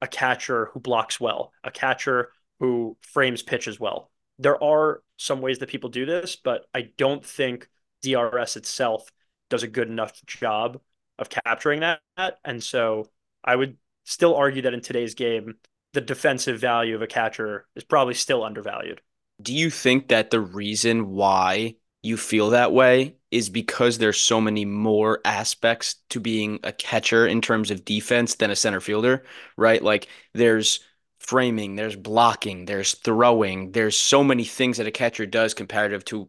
a 0.00 0.06
catcher 0.06 0.70
who 0.72 0.80
blocks 0.80 1.18
well, 1.18 1.52
a 1.64 1.70
catcher 1.70 2.30
who 2.60 2.96
frames 3.00 3.42
pitches 3.42 3.80
well. 3.80 4.10
There 4.38 4.62
are 4.62 5.02
some 5.16 5.40
ways 5.40 5.58
that 5.58 5.68
people 5.68 5.90
do 5.90 6.06
this, 6.06 6.36
but 6.36 6.66
I 6.72 6.90
don't 6.96 7.24
think 7.24 7.68
DRS 8.02 8.56
itself 8.56 9.10
does 9.50 9.62
a 9.62 9.68
good 9.68 9.88
enough 9.88 10.24
job 10.26 10.80
of 11.18 11.28
capturing 11.28 11.80
that. 11.80 12.00
And 12.44 12.62
so 12.62 13.08
I 13.42 13.56
would 13.56 13.76
still 14.04 14.36
argue 14.36 14.62
that 14.62 14.74
in 14.74 14.80
today's 14.80 15.14
game, 15.14 15.54
the 15.94 16.00
defensive 16.00 16.60
value 16.60 16.94
of 16.94 17.02
a 17.02 17.06
catcher 17.06 17.66
is 17.74 17.82
probably 17.82 18.14
still 18.14 18.44
undervalued. 18.44 19.00
Do 19.40 19.54
you 19.54 19.70
think 19.70 20.08
that 20.08 20.30
the 20.30 20.40
reason 20.40 21.10
why 21.10 21.76
you 22.08 22.16
feel 22.16 22.50
that 22.50 22.72
way 22.72 23.16
is 23.30 23.50
because 23.50 23.98
there's 23.98 24.20
so 24.20 24.40
many 24.40 24.64
more 24.64 25.20
aspects 25.24 25.96
to 26.10 26.20
being 26.20 26.60
a 26.64 26.72
catcher 26.72 27.26
in 27.26 27.40
terms 27.42 27.70
of 27.70 27.84
defense 27.84 28.36
than 28.36 28.50
a 28.50 28.56
center 28.56 28.80
fielder, 28.80 29.24
right? 29.56 29.82
Like 29.82 30.08
there's 30.34 30.80
framing, 31.20 31.76
there's 31.76 31.96
blocking, 31.96 32.64
there's 32.64 32.94
throwing, 32.94 33.72
there's 33.72 33.96
so 33.96 34.24
many 34.24 34.44
things 34.44 34.78
that 34.78 34.86
a 34.86 34.90
catcher 34.90 35.26
does 35.26 35.54
comparative 35.54 36.04
to 36.06 36.28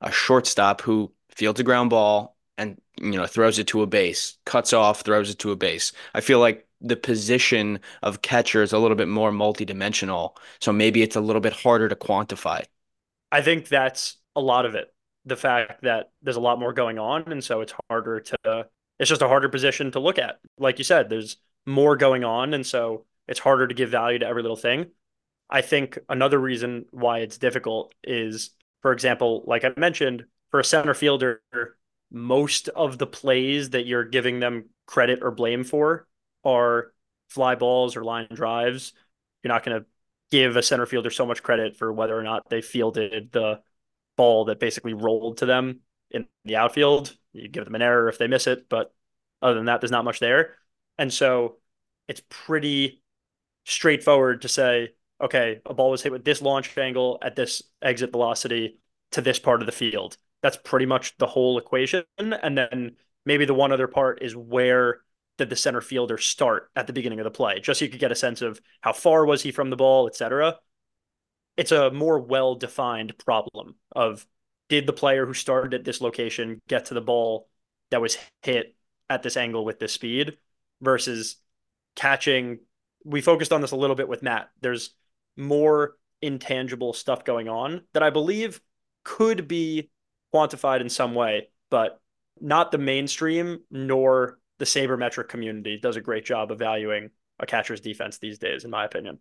a 0.00 0.12
shortstop 0.12 0.80
who 0.82 1.12
fields 1.30 1.60
a 1.60 1.64
ground 1.64 1.90
ball 1.90 2.36
and 2.56 2.80
you 3.00 3.12
know 3.12 3.26
throws 3.26 3.58
it 3.58 3.66
to 3.68 3.82
a 3.82 3.86
base, 3.86 4.38
cuts 4.44 4.72
off, 4.72 5.02
throws 5.02 5.30
it 5.30 5.38
to 5.40 5.52
a 5.52 5.56
base. 5.56 5.92
I 6.14 6.20
feel 6.20 6.40
like 6.40 6.66
the 6.80 6.96
position 6.96 7.80
of 8.02 8.22
catcher 8.22 8.62
is 8.62 8.72
a 8.72 8.78
little 8.78 8.96
bit 8.96 9.08
more 9.08 9.32
multidimensional, 9.32 10.36
so 10.60 10.72
maybe 10.72 11.02
it's 11.02 11.16
a 11.16 11.20
little 11.20 11.40
bit 11.42 11.52
harder 11.52 11.88
to 11.88 11.96
quantify. 11.96 12.64
I 13.30 13.42
think 13.42 13.68
that's 13.68 14.16
a 14.36 14.40
lot 14.40 14.66
of 14.66 14.74
it. 14.74 14.92
The 15.28 15.36
fact 15.36 15.82
that 15.82 16.10
there's 16.22 16.36
a 16.36 16.40
lot 16.40 16.58
more 16.58 16.72
going 16.72 16.98
on, 16.98 17.30
and 17.30 17.44
so 17.44 17.60
it's 17.60 17.74
harder 17.88 18.20
to. 18.20 18.66
It's 18.98 19.10
just 19.10 19.22
a 19.22 19.28
harder 19.28 19.48
position 19.48 19.92
to 19.92 20.00
look 20.00 20.18
at. 20.18 20.38
Like 20.58 20.78
you 20.78 20.84
said, 20.84 21.08
there's 21.08 21.36
more 21.66 21.96
going 21.96 22.24
on, 22.24 22.54
and 22.54 22.66
so 22.66 23.04
it's 23.28 23.38
harder 23.38 23.66
to 23.66 23.74
give 23.74 23.90
value 23.90 24.18
to 24.20 24.26
every 24.26 24.42
little 24.42 24.56
thing. 24.56 24.86
I 25.50 25.60
think 25.60 25.98
another 26.08 26.38
reason 26.38 26.86
why 26.90 27.18
it's 27.18 27.38
difficult 27.38 27.94
is, 28.02 28.50
for 28.82 28.92
example, 28.92 29.44
like 29.46 29.64
I 29.64 29.72
mentioned, 29.76 30.24
for 30.50 30.60
a 30.60 30.64
center 30.64 30.94
fielder, 30.94 31.42
most 32.10 32.68
of 32.68 32.98
the 32.98 33.06
plays 33.06 33.70
that 33.70 33.86
you're 33.86 34.04
giving 34.04 34.40
them 34.40 34.70
credit 34.86 35.20
or 35.22 35.30
blame 35.30 35.62
for 35.62 36.08
are 36.44 36.92
fly 37.28 37.54
balls 37.54 37.96
or 37.96 38.04
line 38.04 38.28
drives. 38.32 38.94
You're 39.42 39.52
not 39.52 39.64
going 39.64 39.80
to 39.80 39.86
give 40.30 40.56
a 40.56 40.62
center 40.62 40.86
fielder 40.86 41.10
so 41.10 41.26
much 41.26 41.42
credit 41.42 41.76
for 41.76 41.92
whether 41.92 42.18
or 42.18 42.22
not 42.22 42.48
they 42.48 42.62
fielded 42.62 43.30
the 43.32 43.60
ball 44.18 44.44
that 44.46 44.60
basically 44.60 44.92
rolled 44.92 45.38
to 45.38 45.46
them 45.46 45.80
in 46.10 46.26
the 46.44 46.56
outfield. 46.56 47.16
You 47.32 47.48
give 47.48 47.64
them 47.64 47.74
an 47.74 47.80
error 47.80 48.10
if 48.10 48.18
they 48.18 48.26
miss 48.26 48.46
it, 48.46 48.68
but 48.68 48.92
other 49.40 49.54
than 49.54 49.64
that, 49.64 49.80
there's 49.80 49.90
not 49.90 50.04
much 50.04 50.20
there. 50.20 50.56
And 50.98 51.10
so 51.10 51.56
it's 52.06 52.22
pretty 52.28 53.02
straightforward 53.64 54.42
to 54.42 54.48
say, 54.48 54.90
okay, 55.20 55.62
a 55.64 55.72
ball 55.72 55.90
was 55.90 56.02
hit 56.02 56.12
with 56.12 56.24
this 56.24 56.42
launch 56.42 56.76
angle 56.76 57.18
at 57.22 57.34
this 57.34 57.62
exit 57.80 58.12
velocity 58.12 58.78
to 59.12 59.22
this 59.22 59.38
part 59.38 59.62
of 59.62 59.66
the 59.66 59.72
field 59.72 60.18
that's 60.42 60.56
pretty 60.56 60.86
much 60.86 61.16
the 61.18 61.26
whole 61.26 61.58
equation. 61.58 62.04
And 62.18 62.56
then 62.56 62.96
maybe 63.24 63.44
the 63.44 63.54
one 63.54 63.72
other 63.72 63.88
part 63.88 64.22
is 64.22 64.36
where 64.36 65.00
did 65.36 65.50
the 65.50 65.56
center 65.56 65.80
fielder 65.80 66.18
start 66.18 66.70
at 66.76 66.86
the 66.86 66.92
beginning 66.92 67.20
of 67.20 67.24
the 67.24 67.30
play, 67.30 67.60
just 67.60 67.78
so 67.78 67.84
you 67.84 67.90
could 67.90 68.00
get 68.00 68.12
a 68.12 68.16
sense 68.16 68.42
of 68.42 68.60
how 68.80 68.92
far 68.92 69.24
was 69.24 69.42
he 69.42 69.52
from 69.52 69.70
the 69.70 69.76
ball, 69.76 70.08
etc. 70.08 70.56
It's 71.58 71.72
a 71.72 71.90
more 71.90 72.20
well-defined 72.20 73.18
problem 73.18 73.74
of 73.94 74.24
did 74.68 74.86
the 74.86 74.92
player 74.92 75.26
who 75.26 75.34
started 75.34 75.74
at 75.74 75.84
this 75.84 76.00
location 76.00 76.62
get 76.68 76.86
to 76.86 76.94
the 76.94 77.00
ball 77.00 77.48
that 77.90 78.00
was 78.00 78.16
hit 78.42 78.76
at 79.10 79.24
this 79.24 79.36
angle 79.36 79.64
with 79.64 79.80
this 79.80 79.92
speed 79.92 80.38
versus 80.80 81.36
catching. 81.96 82.60
We 83.04 83.20
focused 83.20 83.52
on 83.52 83.60
this 83.60 83.72
a 83.72 83.76
little 83.76 83.96
bit 83.96 84.08
with 84.08 84.22
Matt. 84.22 84.50
There's 84.60 84.94
more 85.36 85.96
intangible 86.22 86.92
stuff 86.92 87.24
going 87.24 87.48
on 87.48 87.82
that 87.92 88.04
I 88.04 88.10
believe 88.10 88.60
could 89.02 89.48
be 89.48 89.90
quantified 90.32 90.80
in 90.80 90.88
some 90.88 91.14
way, 91.14 91.48
but 91.70 92.00
not 92.40 92.70
the 92.70 92.78
mainstream 92.78 93.62
nor 93.68 94.38
the 94.58 94.64
sabermetric 94.64 95.28
community 95.28 95.76
does 95.80 95.96
a 95.96 96.00
great 96.00 96.24
job 96.24 96.52
of 96.52 96.58
valuing 96.60 97.10
a 97.40 97.46
catcher's 97.46 97.80
defense 97.80 98.18
these 98.18 98.38
days, 98.38 98.64
in 98.64 98.70
my 98.70 98.84
opinion. 98.84 99.18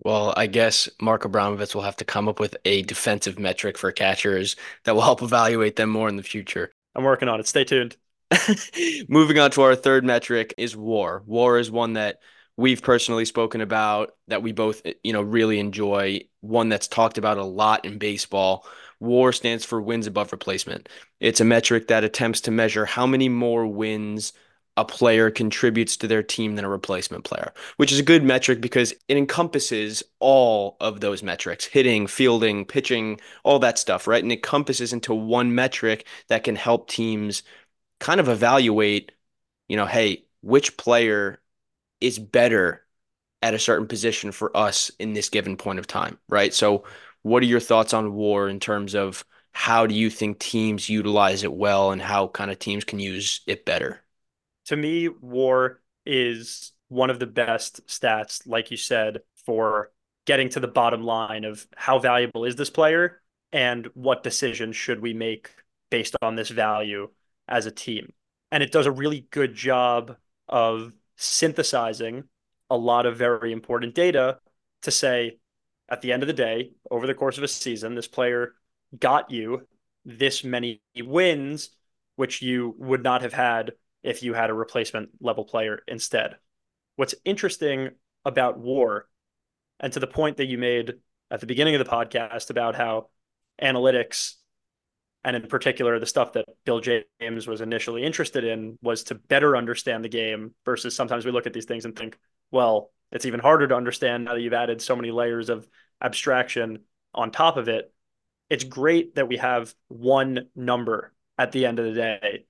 Well, 0.00 0.32
I 0.36 0.46
guess 0.46 0.88
Mark 1.00 1.24
Abramovich 1.24 1.74
will 1.74 1.82
have 1.82 1.96
to 1.96 2.04
come 2.04 2.28
up 2.28 2.38
with 2.38 2.56
a 2.64 2.82
defensive 2.82 3.38
metric 3.38 3.76
for 3.76 3.90
catchers 3.90 4.56
that 4.84 4.94
will 4.94 5.02
help 5.02 5.22
evaluate 5.22 5.76
them 5.76 5.90
more 5.90 6.08
in 6.08 6.16
the 6.16 6.22
future. 6.22 6.70
I'm 6.94 7.04
working 7.04 7.28
on 7.28 7.40
it. 7.40 7.46
Stay 7.46 7.64
tuned. 7.64 7.96
Moving 9.08 9.38
on 9.38 9.50
to 9.52 9.62
our 9.62 9.74
third 9.74 10.04
metric 10.04 10.54
is 10.56 10.76
WAR. 10.76 11.22
WAR 11.26 11.58
is 11.58 11.70
one 11.70 11.94
that 11.94 12.20
we've 12.56 12.82
personally 12.82 13.24
spoken 13.24 13.60
about 13.60 14.12
that 14.28 14.42
we 14.42 14.52
both, 14.52 14.82
you 15.02 15.12
know, 15.12 15.22
really 15.22 15.58
enjoy, 15.58 16.20
one 16.40 16.68
that's 16.68 16.88
talked 16.88 17.18
about 17.18 17.38
a 17.38 17.44
lot 17.44 17.84
in 17.84 17.98
baseball. 17.98 18.66
WAR 19.00 19.32
stands 19.32 19.64
for 19.64 19.80
wins 19.80 20.06
above 20.06 20.32
replacement. 20.32 20.88
It's 21.20 21.40
a 21.40 21.44
metric 21.44 21.88
that 21.88 22.04
attempts 22.04 22.40
to 22.42 22.50
measure 22.50 22.84
how 22.84 23.06
many 23.06 23.28
more 23.28 23.66
wins 23.66 24.32
a 24.78 24.84
player 24.84 25.28
contributes 25.28 25.96
to 25.96 26.06
their 26.06 26.22
team 26.22 26.54
than 26.54 26.64
a 26.64 26.68
replacement 26.68 27.24
player, 27.24 27.52
which 27.78 27.90
is 27.90 27.98
a 27.98 28.02
good 28.04 28.22
metric 28.22 28.60
because 28.60 28.92
it 29.08 29.16
encompasses 29.16 30.04
all 30.20 30.76
of 30.80 31.00
those 31.00 31.20
metrics 31.22 31.64
hitting, 31.64 32.06
fielding, 32.06 32.64
pitching, 32.64 33.20
all 33.42 33.58
that 33.58 33.76
stuff, 33.78 34.06
right? 34.06 34.22
And 34.22 34.30
it 34.30 34.36
encompasses 34.36 34.92
into 34.92 35.12
one 35.14 35.52
metric 35.54 36.06
that 36.28 36.44
can 36.44 36.54
help 36.54 36.88
teams 36.88 37.42
kind 38.00 38.20
of 38.20 38.28
evaluate, 38.28 39.12
you 39.68 39.76
know, 39.76 39.86
hey, 39.86 40.26
which 40.42 40.76
player 40.76 41.42
is 42.00 42.18
better 42.18 42.86
at 43.42 43.54
a 43.54 43.58
certain 43.58 43.88
position 43.88 44.32
for 44.32 44.56
us 44.56 44.90
in 45.00 45.12
this 45.14 45.28
given 45.28 45.56
point 45.56 45.78
of 45.80 45.86
time, 45.88 46.18
right? 46.28 46.54
So, 46.54 46.84
what 47.22 47.42
are 47.42 47.46
your 47.46 47.60
thoughts 47.60 47.94
on 47.94 48.14
war 48.14 48.48
in 48.48 48.60
terms 48.60 48.94
of 48.94 49.24
how 49.52 49.86
do 49.86 49.94
you 49.94 50.10
think 50.10 50.38
teams 50.38 50.88
utilize 50.88 51.42
it 51.44 51.52
well 51.52 51.90
and 51.92 52.00
how 52.02 52.28
kind 52.28 52.50
of 52.50 52.58
teams 52.60 52.84
can 52.84 53.00
use 53.00 53.40
it 53.46 53.64
better? 53.64 54.02
To 54.68 54.76
me, 54.76 55.08
war 55.08 55.80
is 56.04 56.72
one 56.88 57.08
of 57.08 57.18
the 57.18 57.26
best 57.26 57.86
stats, 57.86 58.46
like 58.46 58.70
you 58.70 58.76
said, 58.76 59.20
for 59.46 59.92
getting 60.26 60.50
to 60.50 60.60
the 60.60 60.68
bottom 60.68 61.02
line 61.02 61.44
of 61.44 61.66
how 61.74 61.98
valuable 61.98 62.44
is 62.44 62.54
this 62.54 62.68
player 62.68 63.22
and 63.50 63.88
what 63.94 64.22
decisions 64.22 64.76
should 64.76 65.00
we 65.00 65.14
make 65.14 65.50
based 65.88 66.16
on 66.20 66.36
this 66.36 66.50
value 66.50 67.08
as 67.48 67.64
a 67.64 67.70
team. 67.70 68.12
And 68.52 68.62
it 68.62 68.70
does 68.70 68.84
a 68.84 68.92
really 68.92 69.26
good 69.30 69.54
job 69.54 70.16
of 70.48 70.92
synthesizing 71.16 72.24
a 72.68 72.76
lot 72.76 73.06
of 73.06 73.16
very 73.16 73.52
important 73.52 73.94
data 73.94 74.38
to 74.82 74.90
say, 74.90 75.38
at 75.88 76.02
the 76.02 76.12
end 76.12 76.22
of 76.22 76.26
the 76.26 76.34
day, 76.34 76.72
over 76.90 77.06
the 77.06 77.14
course 77.14 77.38
of 77.38 77.42
a 77.42 77.48
season, 77.48 77.94
this 77.94 78.06
player 78.06 78.52
got 78.98 79.30
you 79.30 79.66
this 80.04 80.44
many 80.44 80.82
wins, 80.94 81.70
which 82.16 82.42
you 82.42 82.74
would 82.76 83.02
not 83.02 83.22
have 83.22 83.32
had 83.32 83.72
if 84.02 84.22
you 84.22 84.34
had 84.34 84.50
a 84.50 84.54
replacement 84.54 85.10
level 85.20 85.44
player 85.44 85.80
instead. 85.86 86.36
What's 86.96 87.14
interesting 87.24 87.90
about 88.24 88.58
war, 88.58 89.08
and 89.80 89.92
to 89.92 90.00
the 90.00 90.06
point 90.06 90.38
that 90.38 90.46
you 90.46 90.58
made 90.58 90.94
at 91.30 91.40
the 91.40 91.46
beginning 91.46 91.74
of 91.74 91.84
the 91.84 91.90
podcast 91.90 92.50
about 92.50 92.74
how 92.74 93.08
analytics, 93.62 94.34
and 95.24 95.36
in 95.36 95.46
particular 95.46 95.98
the 95.98 96.06
stuff 96.06 96.32
that 96.32 96.46
Bill 96.64 96.80
James 96.80 97.46
was 97.46 97.60
initially 97.60 98.04
interested 98.04 98.44
in, 98.44 98.78
was 98.82 99.04
to 99.04 99.14
better 99.14 99.56
understand 99.56 100.04
the 100.04 100.08
game 100.08 100.54
versus 100.64 100.94
sometimes 100.94 101.24
we 101.24 101.32
look 101.32 101.46
at 101.46 101.52
these 101.52 101.66
things 101.66 101.84
and 101.84 101.94
think, 101.96 102.18
well, 102.50 102.90
it's 103.12 103.26
even 103.26 103.40
harder 103.40 103.66
to 103.68 103.74
understand 103.74 104.24
now 104.24 104.34
that 104.34 104.40
you've 104.40 104.52
added 104.52 104.82
so 104.82 104.96
many 104.96 105.10
layers 105.10 105.48
of 105.48 105.68
abstraction 106.02 106.80
on 107.14 107.30
top 107.30 107.56
of 107.56 107.68
it. 107.68 107.92
It's 108.50 108.64
great 108.64 109.14
that 109.16 109.28
we 109.28 109.36
have 109.36 109.74
one 109.88 110.48
number 110.54 111.12
at 111.36 111.52
the 111.52 111.66
end 111.66 111.78
of 111.78 111.86
the 111.86 111.92
day 111.92 112.44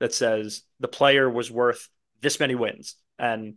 that 0.00 0.14
says 0.14 0.62
the 0.80 0.88
player 0.88 1.28
was 1.28 1.50
worth 1.50 1.88
this 2.20 2.40
many 2.40 2.54
wins. 2.54 2.96
And 3.18 3.54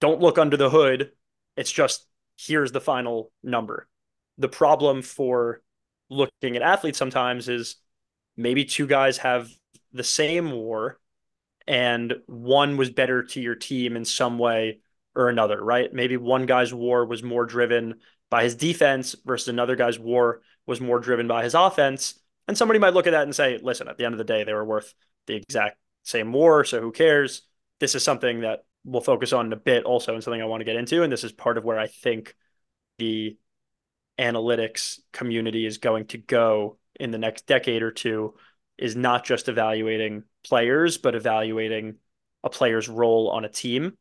don't 0.00 0.20
look 0.20 0.38
under 0.38 0.56
the 0.56 0.70
hood. 0.70 1.12
It's 1.56 1.72
just 1.72 2.06
here's 2.36 2.72
the 2.72 2.80
final 2.80 3.30
number. 3.42 3.88
The 4.38 4.48
problem 4.48 5.02
for 5.02 5.62
looking 6.08 6.56
at 6.56 6.62
athletes 6.62 6.98
sometimes 6.98 7.48
is 7.48 7.76
maybe 8.36 8.64
two 8.64 8.86
guys 8.86 9.18
have 9.18 9.48
the 9.92 10.04
same 10.04 10.50
war 10.50 10.98
and 11.66 12.14
one 12.26 12.76
was 12.76 12.90
better 12.90 13.22
to 13.22 13.40
your 13.40 13.54
team 13.54 13.96
in 13.96 14.04
some 14.04 14.38
way 14.38 14.80
or 15.14 15.28
another, 15.28 15.62
right? 15.62 15.92
Maybe 15.92 16.16
one 16.16 16.46
guy's 16.46 16.72
war 16.72 17.04
was 17.04 17.22
more 17.22 17.46
driven 17.46 18.00
by 18.30 18.44
his 18.44 18.54
defense 18.54 19.14
versus 19.24 19.48
another 19.48 19.76
guy's 19.76 19.98
war 19.98 20.40
was 20.66 20.80
more 20.80 20.98
driven 20.98 21.28
by 21.28 21.44
his 21.44 21.54
offense. 21.54 22.18
And 22.48 22.56
somebody 22.56 22.80
might 22.80 22.94
look 22.94 23.06
at 23.06 23.12
that 23.12 23.24
and 23.24 23.34
say, 23.34 23.58
listen, 23.62 23.88
at 23.88 23.98
the 23.98 24.04
end 24.04 24.14
of 24.14 24.18
the 24.18 24.24
day, 24.24 24.44
they 24.44 24.54
were 24.54 24.64
worth 24.64 24.92
the 25.26 25.36
exact 25.36 25.78
same 26.02 26.32
war. 26.32 26.64
So 26.64 26.80
who 26.80 26.92
cares? 26.92 27.42
This 27.80 27.94
is 27.94 28.02
something 28.02 28.40
that 28.40 28.64
we'll 28.84 29.00
focus 29.00 29.32
on 29.32 29.46
in 29.46 29.52
a 29.52 29.56
bit 29.56 29.84
also 29.84 30.14
and 30.14 30.22
something 30.22 30.42
I 30.42 30.46
want 30.46 30.60
to 30.60 30.64
get 30.64 30.76
into. 30.76 31.02
And 31.02 31.12
this 31.12 31.24
is 31.24 31.32
part 31.32 31.58
of 31.58 31.64
where 31.64 31.78
I 31.78 31.86
think 31.86 32.34
the 32.98 33.36
analytics 34.18 35.00
community 35.12 35.66
is 35.66 35.78
going 35.78 36.06
to 36.06 36.18
go 36.18 36.78
in 36.98 37.10
the 37.10 37.18
next 37.18 37.46
decade 37.46 37.82
or 37.82 37.90
two 37.90 38.34
is 38.78 38.96
not 38.96 39.24
just 39.24 39.48
evaluating 39.48 40.24
players, 40.44 40.98
but 40.98 41.14
evaluating 41.14 41.96
a 42.44 42.50
player's 42.50 42.88
role 42.88 43.30
on 43.30 43.44
a 43.44 43.48
team. 43.48 43.96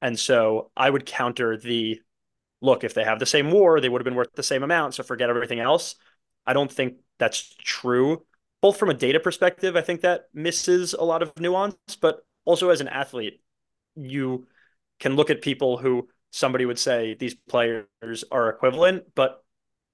And 0.00 0.18
so 0.18 0.70
I 0.76 0.88
would 0.88 1.06
counter 1.06 1.56
the 1.56 2.00
look, 2.60 2.84
if 2.84 2.94
they 2.94 3.04
have 3.04 3.18
the 3.18 3.26
same 3.26 3.50
war, 3.50 3.80
they 3.80 3.88
would 3.88 4.00
have 4.00 4.04
been 4.04 4.14
worth 4.14 4.32
the 4.34 4.42
same 4.42 4.62
amount. 4.62 4.94
So 4.94 5.02
forget 5.02 5.30
everything 5.30 5.60
else. 5.60 5.96
I 6.46 6.52
don't 6.52 6.70
think 6.70 6.94
that's 7.18 7.54
true. 7.58 8.24
Both 8.62 8.78
from 8.78 8.88
a 8.88 8.94
data 8.94 9.20
perspective, 9.20 9.76
I 9.76 9.82
think 9.82 10.00
that 10.00 10.28
misses 10.32 10.94
a 10.94 11.02
lot 11.04 11.22
of 11.22 11.38
nuance, 11.38 11.76
but 12.00 12.24
also 12.44 12.70
as 12.70 12.80
an 12.80 12.88
athlete, 12.88 13.40
you 13.96 14.46
can 15.00 15.16
look 15.16 15.30
at 15.30 15.42
people 15.42 15.76
who 15.76 16.08
somebody 16.30 16.64
would 16.64 16.78
say 16.78 17.14
these 17.14 17.34
players 17.34 17.86
are 18.30 18.48
equivalent, 18.48 19.14
but 19.14 19.44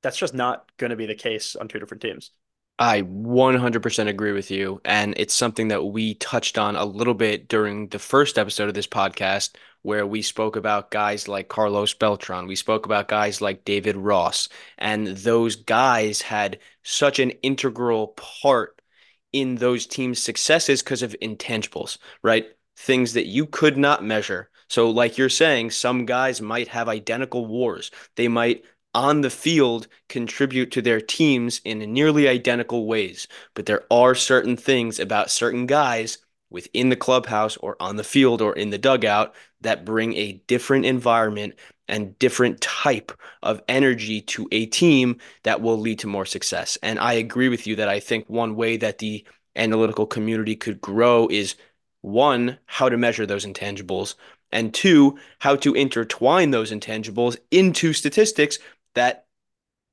that's 0.02 0.18
just 0.18 0.35
not 0.35 0.70
going 0.76 0.90
to 0.90 0.96
be 0.96 1.07
the 1.07 1.14
case 1.14 1.57
on 1.57 1.66
two 1.66 1.78
different 1.78 2.02
teams. 2.02 2.31
I 2.78 3.02
100% 3.02 4.08
agree 4.08 4.32
with 4.32 4.50
you. 4.50 4.80
And 4.84 5.14
it's 5.16 5.34
something 5.34 5.68
that 5.68 5.84
we 5.84 6.14
touched 6.14 6.58
on 6.58 6.76
a 6.76 6.84
little 6.84 7.14
bit 7.14 7.48
during 7.48 7.88
the 7.88 7.98
first 7.98 8.38
episode 8.38 8.68
of 8.68 8.74
this 8.74 8.86
podcast, 8.86 9.56
where 9.82 10.06
we 10.06 10.22
spoke 10.22 10.54
about 10.56 10.90
guys 10.90 11.26
like 11.28 11.48
Carlos 11.48 11.94
Beltran. 11.94 12.46
We 12.46 12.56
spoke 12.56 12.86
about 12.86 13.08
guys 13.08 13.40
like 13.40 13.64
David 13.64 13.96
Ross. 13.96 14.48
And 14.76 15.08
those 15.08 15.56
guys 15.56 16.20
had 16.22 16.58
such 16.84 17.18
an 17.18 17.30
integral 17.42 18.08
part 18.08 18.80
in 19.32 19.56
those 19.56 19.86
teams' 19.86 20.22
successes 20.22 20.82
because 20.82 21.02
of 21.02 21.16
intangibles, 21.20 21.98
right? 22.22 22.46
Things 22.76 23.14
that 23.14 23.26
you 23.26 23.46
could 23.46 23.76
not 23.76 24.04
measure. 24.04 24.50
So, 24.68 24.90
like 24.90 25.18
you're 25.18 25.28
saying, 25.30 25.70
some 25.70 26.06
guys 26.06 26.40
might 26.40 26.68
have 26.68 26.88
identical 26.88 27.46
wars. 27.46 27.90
They 28.16 28.28
might 28.28 28.64
on 28.98 29.20
the 29.20 29.30
field 29.30 29.87
contribute 30.08 30.72
to 30.72 30.82
their 30.82 31.00
teams 31.00 31.61
in 31.64 31.78
nearly 31.92 32.26
identical 32.26 32.88
ways. 32.88 33.28
But 33.54 33.66
there 33.66 33.84
are 33.92 34.16
certain 34.16 34.56
things 34.56 34.98
about 34.98 35.30
certain 35.30 35.66
guys 35.66 36.18
within 36.50 36.88
the 36.88 36.96
clubhouse 36.96 37.56
or 37.58 37.76
on 37.78 37.94
the 37.94 38.02
field 38.02 38.42
or 38.42 38.54
in 38.54 38.70
the 38.70 38.78
dugout 38.78 39.37
that 39.61 39.84
bring 39.84 40.16
a 40.16 40.42
different 40.48 40.84
environment 40.84 41.54
and 41.87 42.18
different 42.18 42.61
type 42.61 43.12
of 43.40 43.62
energy 43.68 44.20
to 44.20 44.48
a 44.50 44.66
team 44.66 45.18
that 45.44 45.61
will 45.61 45.78
lead 45.78 46.00
to 46.00 46.08
more 46.08 46.26
success. 46.26 46.76
And 46.82 46.98
I 46.98 47.12
agree 47.12 47.48
with 47.48 47.68
you 47.68 47.76
that 47.76 47.88
I 47.88 48.00
think 48.00 48.28
one 48.28 48.56
way 48.56 48.78
that 48.78 48.98
the 48.98 49.24
analytical 49.54 50.06
community 50.06 50.56
could 50.56 50.80
grow 50.80 51.28
is 51.28 51.54
one, 52.00 52.58
how 52.66 52.88
to 52.88 52.96
measure 52.96 53.26
those 53.26 53.46
intangibles, 53.46 54.16
and 54.50 54.74
two, 54.74 55.18
how 55.38 55.54
to 55.56 55.74
intertwine 55.74 56.50
those 56.50 56.72
intangibles 56.72 57.37
into 57.50 57.92
statistics 57.92 58.58
that 58.94 59.27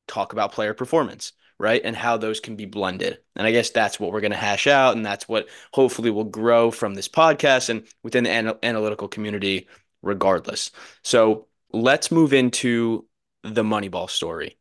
talk 0.07 0.33
about 0.33 0.51
player 0.51 0.73
performance, 0.73 1.33
right? 1.59 1.81
And 1.83 1.95
how 1.95 2.17
those 2.17 2.39
can 2.39 2.55
be 2.55 2.65
blended. 2.65 3.19
And 3.35 3.47
I 3.47 3.51
guess 3.51 3.69
that's 3.69 3.99
what 3.99 4.11
we're 4.11 4.21
going 4.21 4.31
to 4.31 4.37
hash 4.37 4.67
out. 4.67 4.95
And 4.95 5.05
that's 5.05 5.27
what 5.27 5.47
hopefully 5.73 6.09
will 6.09 6.25
grow 6.25 6.71
from 6.71 6.93
this 6.93 7.07
podcast 7.07 7.69
and 7.69 7.85
within 8.03 8.23
the 8.23 8.29
anal- 8.31 8.59
analytical 8.63 9.07
community, 9.07 9.67
regardless. 10.01 10.71
So 11.03 11.47
let's 11.71 12.11
move 12.11 12.33
into 12.33 13.07
the 13.43 13.63
Moneyball 13.63 14.09
story. 14.09 14.57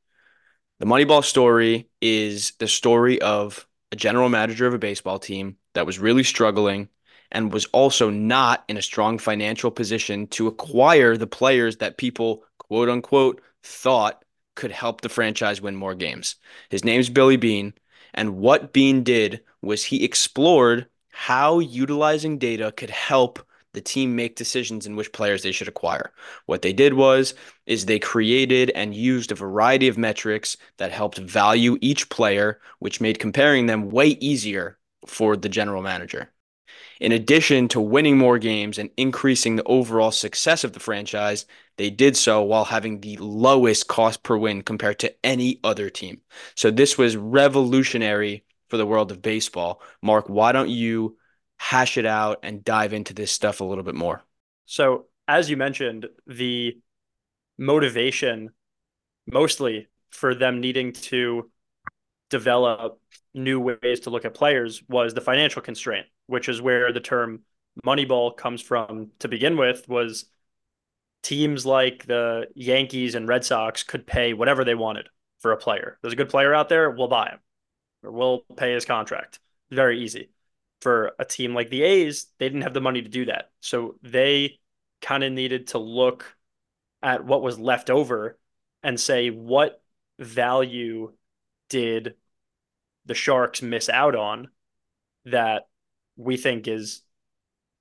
The 0.80 0.86
Moneyball 0.86 1.24
story 1.24 1.88
is 2.00 2.52
the 2.58 2.68
story 2.68 3.20
of 3.20 3.66
a 3.92 3.96
general 3.96 4.28
manager 4.28 4.66
of 4.66 4.74
a 4.74 4.78
baseball 4.78 5.18
team 5.18 5.56
that 5.74 5.86
was 5.86 5.98
really 5.98 6.24
struggling 6.24 6.88
and 7.30 7.52
was 7.52 7.66
also 7.66 8.10
not 8.10 8.64
in 8.68 8.76
a 8.76 8.82
strong 8.82 9.18
financial 9.18 9.70
position 9.70 10.26
to 10.28 10.46
acquire 10.46 11.16
the 11.16 11.26
players 11.26 11.78
that 11.78 11.96
people, 11.96 12.44
quote 12.58 12.88
unquote, 12.88 13.40
thought 13.62 14.23
could 14.54 14.72
help 14.72 15.00
the 15.00 15.08
franchise 15.08 15.60
win 15.60 15.76
more 15.76 15.94
games. 15.94 16.36
His 16.70 16.84
name's 16.84 17.08
Billy 17.08 17.36
Beane. 17.36 17.74
And 18.14 18.36
what 18.38 18.72
Beane 18.72 19.02
did 19.02 19.42
was 19.62 19.84
he 19.84 20.04
explored 20.04 20.86
how 21.10 21.58
utilizing 21.58 22.38
data 22.38 22.72
could 22.76 22.90
help 22.90 23.44
the 23.72 23.80
team 23.80 24.16
make 24.16 24.36
decisions 24.36 24.86
in 24.86 24.96
which 24.96 25.12
players 25.12 25.42
they 25.42 25.52
should 25.52 25.68
acquire. 25.68 26.12
What 26.46 26.62
they 26.62 26.72
did 26.72 26.94
was 26.94 27.34
is 27.66 27.86
they 27.86 27.98
created 27.98 28.70
and 28.70 28.94
used 28.94 29.32
a 29.32 29.36
variety 29.36 29.88
of 29.88 29.98
metrics 29.98 30.56
that 30.78 30.92
helped 30.92 31.18
value 31.18 31.76
each 31.80 32.08
player, 32.08 32.60
which 32.78 33.00
made 33.00 33.18
comparing 33.18 33.66
them 33.66 33.90
way 33.90 34.08
easier 34.20 34.78
for 35.06 35.36
the 35.36 35.48
general 35.48 35.82
manager. 35.82 36.33
In 37.00 37.12
addition 37.12 37.68
to 37.68 37.80
winning 37.80 38.16
more 38.16 38.38
games 38.38 38.78
and 38.78 38.90
increasing 38.96 39.56
the 39.56 39.64
overall 39.64 40.10
success 40.10 40.64
of 40.64 40.72
the 40.72 40.80
franchise, 40.80 41.46
they 41.76 41.90
did 41.90 42.16
so 42.16 42.42
while 42.42 42.64
having 42.64 43.00
the 43.00 43.16
lowest 43.18 43.88
cost 43.88 44.22
per 44.22 44.36
win 44.36 44.62
compared 44.62 44.98
to 45.00 45.14
any 45.24 45.60
other 45.64 45.90
team. 45.90 46.20
So 46.54 46.70
this 46.70 46.96
was 46.96 47.16
revolutionary 47.16 48.44
for 48.68 48.76
the 48.76 48.86
world 48.86 49.10
of 49.10 49.22
baseball. 49.22 49.82
Mark, 50.02 50.28
why 50.28 50.52
don't 50.52 50.70
you 50.70 51.16
hash 51.56 51.96
it 51.96 52.06
out 52.06 52.40
and 52.42 52.64
dive 52.64 52.92
into 52.92 53.14
this 53.14 53.32
stuff 53.32 53.60
a 53.60 53.64
little 53.64 53.84
bit 53.84 53.94
more? 53.94 54.22
So, 54.66 55.06
as 55.26 55.50
you 55.50 55.56
mentioned, 55.56 56.06
the 56.26 56.78
motivation 57.58 58.50
mostly 59.26 59.88
for 60.10 60.34
them 60.34 60.60
needing 60.60 60.92
to 60.92 61.50
develop 62.30 63.00
new 63.32 63.60
ways 63.60 64.00
to 64.00 64.10
look 64.10 64.24
at 64.24 64.34
players 64.34 64.82
was 64.88 65.14
the 65.14 65.20
financial 65.20 65.62
constraint, 65.62 66.06
which 66.26 66.48
is 66.48 66.60
where 66.60 66.92
the 66.92 67.00
term 67.00 67.40
Moneyball 67.84 68.36
comes 68.36 68.60
from 68.60 69.10
to 69.18 69.28
begin 69.28 69.56
with 69.56 69.88
was 69.88 70.26
teams 71.22 71.66
like 71.66 72.06
the 72.06 72.46
Yankees 72.54 73.14
and 73.14 73.26
Red 73.26 73.44
Sox 73.44 73.82
could 73.82 74.06
pay 74.06 74.32
whatever 74.32 74.64
they 74.64 74.74
wanted 74.74 75.08
for 75.40 75.52
a 75.52 75.56
player. 75.56 75.98
There's 76.00 76.12
a 76.12 76.16
good 76.16 76.28
player 76.28 76.54
out 76.54 76.68
there, 76.68 76.90
we'll 76.90 77.08
buy 77.08 77.30
him 77.30 77.38
or 78.02 78.12
we'll 78.12 78.40
pay 78.56 78.72
his 78.72 78.84
contract. 78.84 79.40
Very 79.70 80.00
easy. 80.00 80.30
For 80.82 81.12
a 81.18 81.24
team 81.24 81.54
like 81.54 81.70
the 81.70 81.82
A's, 81.82 82.26
they 82.38 82.46
didn't 82.46 82.62
have 82.62 82.74
the 82.74 82.80
money 82.80 83.02
to 83.02 83.08
do 83.08 83.24
that. 83.24 83.50
So 83.60 83.96
they 84.02 84.58
kind 85.00 85.24
of 85.24 85.32
needed 85.32 85.68
to 85.68 85.78
look 85.78 86.36
at 87.02 87.24
what 87.24 87.42
was 87.42 87.58
left 87.58 87.90
over 87.90 88.38
and 88.82 89.00
say, 89.00 89.30
what 89.30 89.82
value 90.18 91.12
did 91.70 92.14
the 93.06 93.14
Sharks 93.14 93.62
miss 93.62 93.88
out 93.88 94.14
on 94.14 94.48
that 95.24 95.68
we 96.16 96.36
think 96.36 96.68
is 96.68 97.02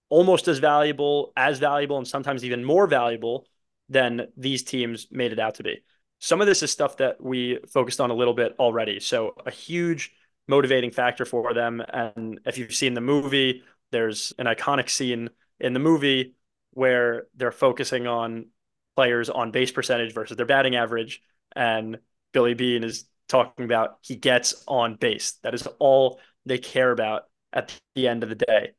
almost 0.09 0.47
as 0.47 0.59
valuable, 0.59 1.33
as 1.35 1.59
valuable, 1.59 1.97
and 1.97 2.07
sometimes 2.07 2.43
even 2.45 2.63
more 2.63 2.87
valuable 2.87 3.47
than 3.89 4.27
these 4.37 4.63
teams 4.63 5.07
made 5.11 5.31
it 5.31 5.39
out 5.39 5.55
to 5.55 5.63
be. 5.63 5.83
Some 6.19 6.39
of 6.39 6.47
this 6.47 6.63
is 6.63 6.71
stuff 6.71 6.97
that 6.97 7.21
we 7.21 7.59
focused 7.71 7.99
on 7.99 8.09
a 8.09 8.13
little 8.13 8.33
bit 8.33 8.55
already. 8.59 8.99
So, 8.99 9.33
a 9.45 9.51
huge 9.51 10.11
motivating 10.47 10.91
factor 10.91 11.25
for 11.25 11.53
them. 11.53 11.81
And 11.91 12.39
if 12.45 12.57
you've 12.57 12.73
seen 12.73 12.93
the 12.93 13.01
movie, 13.01 13.63
there's 13.91 14.33
an 14.37 14.45
iconic 14.45 14.89
scene 14.89 15.29
in 15.59 15.73
the 15.73 15.79
movie 15.79 16.35
where 16.71 17.27
they're 17.35 17.51
focusing 17.51 18.07
on 18.07 18.47
players 18.95 19.29
on 19.29 19.51
base 19.51 19.71
percentage 19.71 20.13
versus 20.13 20.37
their 20.37 20.45
batting 20.45 20.75
average. 20.75 21.21
And 21.55 21.99
Billy 22.33 22.53
Beane 22.53 22.83
is 22.83 23.05
talking 23.27 23.65
about 23.65 23.97
he 24.01 24.15
gets 24.15 24.63
on 24.67 24.95
base. 24.95 25.33
That 25.43 25.53
is 25.53 25.67
all 25.79 26.19
they 26.45 26.57
care 26.57 26.91
about 26.91 27.23
at 27.53 27.79
the 27.95 28.07
end 28.07 28.23
of 28.23 28.29
the 28.29 28.35
day. 28.35 28.71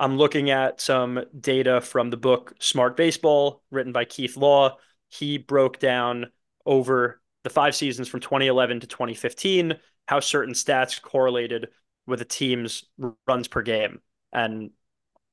I'm 0.00 0.16
looking 0.16 0.50
at 0.50 0.80
some 0.80 1.24
data 1.38 1.80
from 1.80 2.10
the 2.10 2.16
book 2.16 2.54
Smart 2.60 2.96
Baseball, 2.96 3.62
written 3.70 3.92
by 3.92 4.04
Keith 4.04 4.36
Law. 4.36 4.76
He 5.08 5.38
broke 5.38 5.78
down 5.80 6.26
over 6.64 7.20
the 7.42 7.50
five 7.50 7.74
seasons 7.74 8.08
from 8.08 8.20
2011 8.20 8.80
to 8.80 8.86
2015 8.86 9.74
how 10.06 10.20
certain 10.20 10.54
stats 10.54 11.00
correlated 11.02 11.68
with 12.06 12.20
a 12.22 12.24
team's 12.24 12.84
runs 13.26 13.48
per 13.48 13.62
game. 13.62 14.00
And 14.32 14.70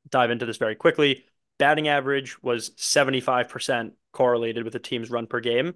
dive 0.09 0.31
into 0.31 0.45
this 0.45 0.57
very 0.57 0.75
quickly. 0.75 1.25
Batting 1.57 1.87
average 1.87 2.41
was 2.43 2.71
75% 2.71 3.91
correlated 4.11 4.65
with 4.65 4.75
a 4.75 4.79
team's 4.79 5.09
run 5.09 5.27
per 5.27 5.39
game. 5.39 5.75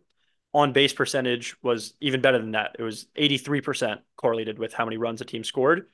On 0.53 0.73
base 0.73 0.93
percentage 0.93 1.55
was 1.61 1.93
even 2.01 2.21
better 2.21 2.39
than 2.39 2.51
that. 2.51 2.75
It 2.79 2.83
was 2.83 3.07
83% 3.17 3.99
correlated 4.17 4.59
with 4.59 4.73
how 4.73 4.83
many 4.85 4.97
runs 4.97 5.21
a 5.21 5.25
team 5.25 5.43
scored. 5.43 5.87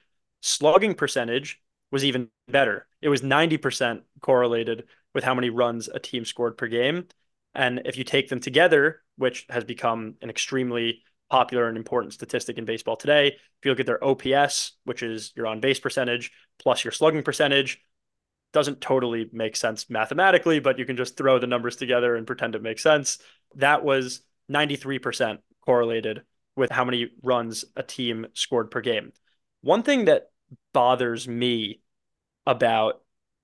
Slugging 0.45 0.93
percentage 0.93 1.59
was 1.91 2.05
even 2.05 2.29
better. 2.47 2.85
It 3.01 3.09
was 3.09 3.23
90% 3.23 4.01
correlated 4.21 4.83
with 5.11 5.23
how 5.23 5.33
many 5.33 5.49
runs 5.49 5.87
a 5.87 5.97
team 5.99 6.23
scored 6.23 6.55
per 6.55 6.67
game. 6.67 7.07
And 7.55 7.81
if 7.85 7.97
you 7.97 8.03
take 8.03 8.29
them 8.29 8.39
together, 8.39 9.01
which 9.17 9.47
has 9.49 9.63
become 9.63 10.17
an 10.21 10.29
extremely 10.29 11.01
popular 11.31 11.67
and 11.67 11.75
important 11.75 12.13
statistic 12.13 12.59
in 12.59 12.65
baseball 12.65 12.95
today, 12.95 13.29
if 13.29 13.37
you 13.63 13.71
look 13.71 13.79
at 13.79 13.87
their 13.87 14.03
OPS, 14.03 14.73
which 14.83 15.01
is 15.01 15.33
your 15.35 15.47
on 15.47 15.61
base 15.61 15.79
percentage 15.79 16.31
plus 16.59 16.83
your 16.83 16.91
slugging 16.91 17.23
percentage, 17.23 17.81
doesn't 18.53 18.81
totally 18.81 19.27
make 19.33 19.55
sense 19.55 19.89
mathematically, 19.89 20.59
but 20.59 20.77
you 20.77 20.85
can 20.85 20.95
just 20.95 21.17
throw 21.17 21.39
the 21.39 21.47
numbers 21.47 21.75
together 21.75 22.15
and 22.15 22.27
pretend 22.27 22.53
it 22.53 22.61
makes 22.61 22.83
sense. 22.83 23.17
That 23.55 23.83
was 23.83 24.21
93% 24.51 25.39
correlated 25.65 26.21
with 26.55 26.69
how 26.69 26.85
many 26.85 27.09
runs 27.23 27.65
a 27.75 27.81
team 27.81 28.27
scored 28.35 28.69
per 28.69 28.81
game. 28.81 29.11
One 29.61 29.81
thing 29.81 30.05
that 30.05 30.29
bothers 30.73 31.27
me 31.27 31.81
about 32.45 33.01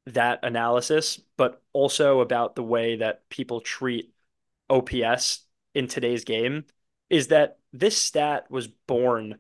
that 0.07 0.39
analysis, 0.43 1.19
but 1.37 1.61
also 1.73 2.21
about 2.21 2.55
the 2.55 2.63
way 2.63 2.97
that 2.97 3.27
people 3.29 3.61
treat 3.61 4.13
OPS 4.69 5.45
in 5.73 5.87
today's 5.87 6.23
game 6.23 6.65
is 7.09 7.27
that 7.27 7.59
this 7.73 7.97
stat 7.97 8.49
was 8.49 8.67
born 8.67 9.37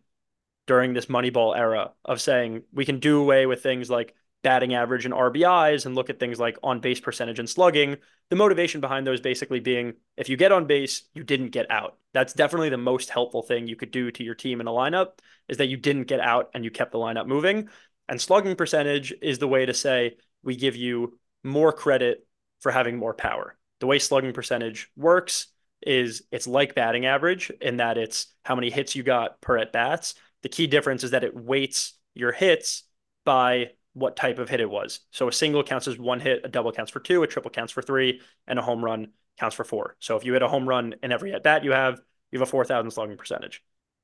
during 0.67 0.93
this 0.93 1.07
Moneyball 1.07 1.57
era 1.57 1.91
of 2.05 2.21
saying 2.21 2.63
we 2.71 2.85
can 2.85 2.99
do 2.99 3.19
away 3.19 3.45
with 3.45 3.63
things 3.63 3.89
like 3.89 4.15
batting 4.43 4.73
average 4.73 5.05
and 5.05 5.13
RBIs 5.13 5.85
and 5.85 5.95
look 5.95 6.09
at 6.09 6.19
things 6.19 6.39
like 6.39 6.57
on 6.63 6.79
base 6.79 6.99
percentage 6.99 7.39
and 7.39 7.49
slugging. 7.49 7.97
The 8.29 8.35
motivation 8.35 8.81
behind 8.81 9.05
those 9.05 9.21
basically 9.21 9.59
being 9.59 9.93
if 10.17 10.29
you 10.29 10.37
get 10.37 10.51
on 10.51 10.65
base, 10.65 11.03
you 11.13 11.23
didn't 11.23 11.49
get 11.49 11.69
out. 11.69 11.97
That's 12.13 12.33
definitely 12.33 12.69
the 12.69 12.77
most 12.77 13.09
helpful 13.09 13.43
thing 13.43 13.67
you 13.67 13.75
could 13.75 13.91
do 13.91 14.11
to 14.11 14.23
your 14.23 14.35
team 14.35 14.61
in 14.61 14.67
a 14.67 14.71
lineup 14.71 15.19
is 15.47 15.57
that 15.57 15.67
you 15.67 15.77
didn't 15.77 16.03
get 16.03 16.19
out 16.19 16.49
and 16.53 16.63
you 16.63 16.71
kept 16.71 16.91
the 16.91 16.97
lineup 16.97 17.27
moving. 17.27 17.69
And 18.09 18.19
slugging 18.19 18.55
percentage 18.55 19.13
is 19.21 19.39
the 19.39 19.47
way 19.47 19.65
to 19.65 19.73
say 19.73 20.17
we 20.43 20.55
give 20.55 20.75
you 20.75 21.19
more 21.43 21.71
credit 21.71 22.25
for 22.59 22.71
having 22.71 22.97
more 22.97 23.13
power. 23.13 23.57
The 23.79 23.87
way 23.87 23.99
slugging 23.99 24.33
percentage 24.33 24.89
works 24.95 25.47
is 25.81 26.23
it's 26.31 26.47
like 26.47 26.75
batting 26.75 27.05
average 27.05 27.51
in 27.61 27.77
that 27.77 27.97
it's 27.97 28.27
how 28.43 28.55
many 28.55 28.69
hits 28.69 28.95
you 28.95 29.03
got 29.03 29.41
per 29.41 29.57
at 29.57 29.71
bats. 29.71 30.13
The 30.43 30.49
key 30.49 30.67
difference 30.67 31.03
is 31.03 31.11
that 31.11 31.23
it 31.23 31.35
weights 31.35 31.93
your 32.13 32.31
hits 32.31 32.83
by 33.25 33.71
what 33.93 34.15
type 34.15 34.39
of 34.39 34.49
hit 34.49 34.59
it 34.61 34.69
was. 34.69 35.01
So 35.11 35.27
a 35.27 35.33
single 35.33 35.63
counts 35.63 35.87
as 35.87 35.97
one 35.97 36.19
hit, 36.19 36.41
a 36.43 36.49
double 36.49 36.71
counts 36.71 36.91
for 36.91 36.99
two, 36.99 37.23
a 37.23 37.27
triple 37.27 37.51
counts 37.51 37.73
for 37.73 37.81
three, 37.81 38.21
and 38.47 38.57
a 38.57 38.61
home 38.61 38.83
run 38.83 39.09
counts 39.37 39.55
for 39.55 39.63
four. 39.63 39.95
So 39.99 40.15
if 40.15 40.25
you 40.25 40.33
hit 40.33 40.41
a 40.41 40.47
home 40.47 40.67
run 40.67 40.95
in 41.03 41.11
every 41.11 41.33
at 41.33 41.43
bat 41.43 41.63
you 41.63 41.71
have, 41.71 42.01
you 42.31 42.39
have 42.39 42.47
a 42.47 42.51
4,000 42.51 42.91
slugging 42.91 43.17
percentage. 43.17 43.63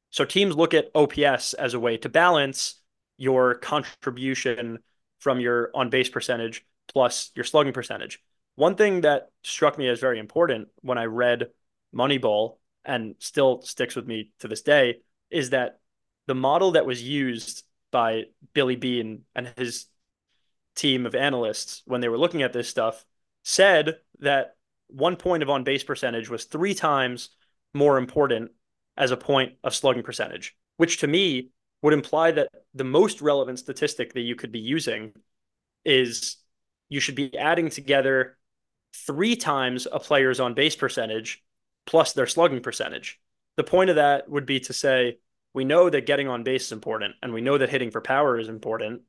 So 0.10 0.26
teams 0.26 0.56
look 0.56 0.74
at 0.74 0.90
OPS 0.96 1.54
as 1.54 1.74
a 1.74 1.80
way 1.80 1.98
to 1.98 2.10
balance 2.10 2.82
your 3.18 3.56
contribution 3.56 4.80
from 5.20 5.40
your 5.40 5.72
on 5.74 5.90
base 5.90 6.10
percentage 6.10 6.66
plus 6.88 7.32
your 7.36 7.46
slugging 7.46 7.74
percentage. 7.74 8.20
One 8.56 8.76
thing 8.76 9.02
that 9.02 9.30
struck 9.44 9.78
me 9.78 9.88
as 9.88 10.00
very 10.00 10.20
important 10.20 10.70
when 10.82 10.98
I 10.98 11.06
read 11.06 11.50
Moneyball 11.94 12.58
and 12.86 13.16
still 13.20 13.62
sticks 13.62 13.96
with 13.96 14.08
me 14.08 14.32
to 14.40 14.48
this 14.48 14.62
day 14.62 15.00
is 15.30 15.52
that 15.52 15.80
the 16.26 16.36
model 16.36 16.72
that 16.72 16.86
was 16.86 17.02
used 17.02 17.64
by 17.98 18.26
Billy 18.54 18.76
Beane 18.76 19.24
and 19.34 19.52
his 19.58 19.88
team 20.76 21.08
of 21.08 21.16
analysts 21.16 21.82
when 21.88 22.00
they 22.00 22.10
were 22.10 22.20
looking 22.20 22.44
at 22.44 22.54
this 22.54 22.70
stuff 22.70 23.04
said 23.44 23.96
that 24.20 24.56
one 24.86 25.16
point 25.16 25.42
of 25.42 25.50
on 25.50 25.64
base 25.64 25.84
percentage 25.84 26.30
was 26.30 26.46
three 26.46 26.76
times 26.76 27.30
more 27.74 27.98
important 27.98 28.52
as 28.98 29.10
a 29.10 29.18
point 29.18 29.54
of 29.64 29.74
slugging 29.74 30.04
percentage, 30.04 30.56
which 30.76 31.00
to 31.00 31.08
me 31.08 31.50
would 31.82 31.92
imply 31.92 32.30
that 32.30 32.50
the 32.76 32.84
most 32.84 33.20
relevant 33.20 33.58
statistic 33.58 34.14
that 34.14 34.22
you 34.22 34.36
could 34.36 34.52
be 34.52 34.60
using 34.60 35.12
is 35.84 36.38
you 36.90 37.00
should 37.00 37.16
be 37.16 37.36
adding 37.36 37.72
together 37.72 38.38
three 39.08 39.36
times 39.36 39.88
a 39.92 40.00
player's 40.00 40.40
on 40.40 40.54
base 40.54 40.76
percentage 40.76 41.44
plus 41.88 42.14
their 42.14 42.28
slugging 42.28 42.62
percentage. 42.62 43.20
The 43.56 43.64
point 43.64 43.90
of 43.90 43.96
that 43.96 44.30
would 44.30 44.46
be 44.46 44.60
to 44.60 44.74
say, 44.74 45.18
we 45.58 45.66
know 45.66 45.90
that 45.90 46.06
getting 46.06 46.28
on 46.28 46.44
base 46.44 46.68
is 46.68 46.72
important 46.72 47.16
and 47.24 47.34
we 47.34 47.42
know 47.42 47.58
that 47.58 47.72
hitting 47.72 47.90
for 47.90 48.00
power 48.00 48.38
is 48.38 48.48
important, 48.48 49.02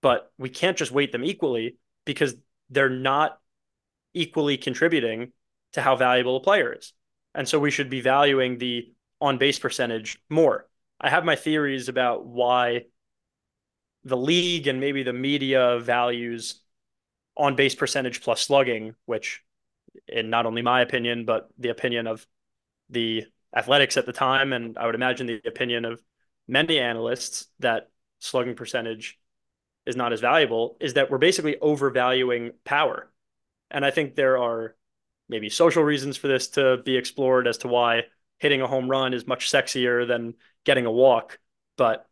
but 0.00 0.32
we 0.38 0.48
can't 0.48 0.78
just 0.78 0.90
weight 0.90 1.12
them 1.12 1.22
equally 1.22 1.76
because 2.06 2.34
they're 2.70 2.88
not 2.88 3.38
equally 4.14 4.56
contributing 4.56 5.32
to 5.74 5.82
how 5.82 5.96
valuable 5.96 6.38
a 6.38 6.40
player 6.40 6.72
is. 6.72 6.94
And 7.34 7.46
so 7.46 7.58
we 7.58 7.70
should 7.70 7.90
be 7.90 8.00
valuing 8.00 8.56
the 8.56 8.94
on 9.20 9.36
base 9.36 9.58
percentage 9.58 10.18
more. 10.30 10.66
I 10.98 11.10
have 11.10 11.22
my 11.22 11.36
theories 11.36 11.90
about 11.90 12.24
why 12.24 12.86
the 14.02 14.16
league 14.16 14.68
and 14.68 14.80
maybe 14.80 15.02
the 15.02 15.12
media 15.12 15.80
values 15.80 16.62
on 17.36 17.56
base 17.56 17.74
percentage 17.74 18.22
plus 18.22 18.40
slugging, 18.40 18.94
which 19.04 19.42
in 20.08 20.30
not 20.30 20.46
only 20.46 20.62
my 20.62 20.80
opinion, 20.80 21.26
but 21.26 21.50
the 21.58 21.68
opinion 21.68 22.06
of 22.06 22.26
the 22.88 23.26
athletics 23.54 23.96
at 23.96 24.06
the 24.06 24.12
time, 24.12 24.52
and 24.52 24.78
I 24.78 24.86
would 24.86 24.94
imagine 24.94 25.26
the 25.26 25.40
opinion 25.46 25.84
of 25.84 26.00
many 26.46 26.78
analysts 26.78 27.46
that 27.60 27.90
slugging 28.18 28.54
percentage 28.54 29.18
is 29.86 29.96
not 29.96 30.12
as 30.12 30.20
valuable, 30.20 30.76
is 30.80 30.94
that 30.94 31.10
we're 31.10 31.18
basically 31.18 31.56
overvaluing 31.58 32.52
power. 32.64 33.10
And 33.70 33.84
I 33.84 33.90
think 33.90 34.14
there 34.14 34.38
are 34.38 34.76
maybe 35.28 35.48
social 35.48 35.82
reasons 35.82 36.16
for 36.16 36.28
this 36.28 36.48
to 36.48 36.78
be 36.84 36.96
explored 36.96 37.46
as 37.46 37.58
to 37.58 37.68
why 37.68 38.04
hitting 38.38 38.60
a 38.60 38.66
home 38.66 38.90
run 38.90 39.14
is 39.14 39.26
much 39.26 39.50
sexier 39.50 40.06
than 40.06 40.34
getting 40.64 40.86
a 40.86 40.92
walk. 40.92 41.38
But 41.76 42.06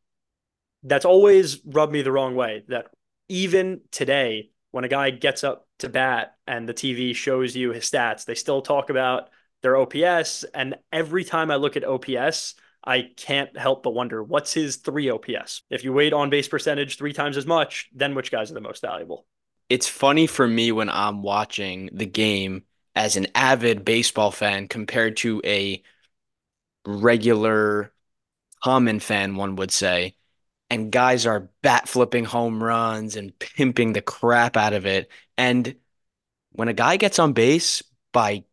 that's 0.82 1.04
always 1.04 1.60
rubbed 1.64 1.92
me 1.92 2.02
the 2.02 2.12
wrong 2.12 2.36
way 2.36 2.64
that 2.68 2.86
even 3.28 3.80
today, 3.90 4.50
when 4.70 4.84
a 4.84 4.88
guy 4.88 5.10
gets 5.10 5.42
up 5.44 5.66
to 5.78 5.88
bat 5.88 6.36
and 6.46 6.68
the 6.68 6.74
TV 6.74 7.14
shows 7.14 7.56
you 7.56 7.72
his 7.72 7.90
stats, 7.90 8.24
they 8.24 8.34
still 8.34 8.62
talk 8.62 8.90
about 8.90 9.30
their 9.62 9.76
OPS. 9.76 10.44
And 10.54 10.76
every 10.92 11.24
time 11.24 11.50
I 11.50 11.56
look 11.56 11.76
at 11.76 11.84
OPS, 11.84 12.54
I 12.84 13.10
can't 13.16 13.56
help 13.56 13.82
but 13.82 13.94
wonder 13.94 14.22
what's 14.22 14.52
his 14.52 14.76
three 14.76 15.10
OPS? 15.10 15.62
If 15.70 15.84
you 15.84 15.92
weight 15.92 16.12
on 16.12 16.30
base 16.30 16.48
percentage 16.48 16.96
three 16.96 17.12
times 17.12 17.36
as 17.36 17.46
much, 17.46 17.88
then 17.94 18.14
which 18.14 18.30
guys 18.30 18.50
are 18.50 18.54
the 18.54 18.60
most 18.60 18.82
valuable? 18.82 19.26
It's 19.68 19.88
funny 19.88 20.26
for 20.26 20.46
me 20.46 20.72
when 20.72 20.88
I'm 20.88 21.22
watching 21.22 21.90
the 21.92 22.06
game 22.06 22.62
as 22.94 23.16
an 23.16 23.26
avid 23.34 23.84
baseball 23.84 24.30
fan 24.30 24.68
compared 24.68 25.18
to 25.18 25.42
a 25.44 25.82
regular 26.86 27.92
common 28.62 29.00
fan, 29.00 29.36
one 29.36 29.56
would 29.56 29.70
say, 29.70 30.16
and 30.70 30.90
guys 30.90 31.26
are 31.26 31.50
bat 31.62 31.88
flipping 31.88 32.24
home 32.24 32.62
runs 32.62 33.16
and 33.16 33.38
pimping 33.38 33.92
the 33.92 34.02
crap 34.02 34.56
out 34.56 34.72
of 34.72 34.86
it. 34.86 35.10
And 35.36 35.76
when 36.52 36.68
a 36.68 36.74
guy 36.74 36.96
gets 36.96 37.18
on 37.18 37.32
base 37.32 37.82
by 38.12 38.44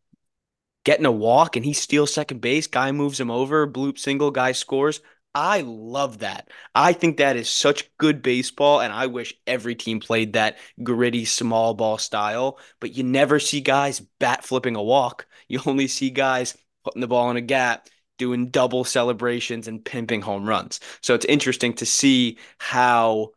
getting 0.86 1.04
a 1.04 1.10
walk 1.12 1.56
and 1.56 1.64
he 1.64 1.72
steals 1.72 2.14
second 2.14 2.40
base, 2.40 2.68
guy 2.68 2.92
moves 2.92 3.18
him 3.20 3.30
over, 3.30 3.66
bloop 3.66 3.98
single, 3.98 4.30
guy 4.30 4.52
scores. 4.52 5.00
I 5.34 5.62
love 5.62 6.20
that. 6.20 6.48
I 6.74 6.94
think 6.94 7.16
that 7.18 7.36
is 7.36 7.50
such 7.50 7.94
good 7.98 8.22
baseball, 8.22 8.80
and 8.80 8.92
I 8.92 9.06
wish 9.08 9.34
every 9.46 9.74
team 9.74 10.00
played 10.00 10.32
that 10.32 10.56
gritty 10.82 11.26
small 11.26 11.74
ball 11.74 11.98
style. 11.98 12.58
But 12.80 12.96
you 12.96 13.02
never 13.02 13.38
see 13.38 13.60
guys 13.60 14.00
bat 14.00 14.44
flipping 14.44 14.76
a 14.76 14.82
walk. 14.82 15.26
You 15.48 15.60
only 15.66 15.86
see 15.86 16.10
guys 16.10 16.56
putting 16.82 17.00
the 17.00 17.06
ball 17.06 17.30
in 17.30 17.36
a 17.36 17.40
gap, 17.40 17.88
doing 18.18 18.48
double 18.50 18.82
celebrations, 18.82 19.68
and 19.68 19.84
pimping 19.84 20.20
home 20.22 20.44
runs. 20.48 20.80
So 21.02 21.14
it's 21.14 21.24
interesting 21.26 21.74
to 21.74 21.86
see 21.86 22.38
how, 22.58 23.30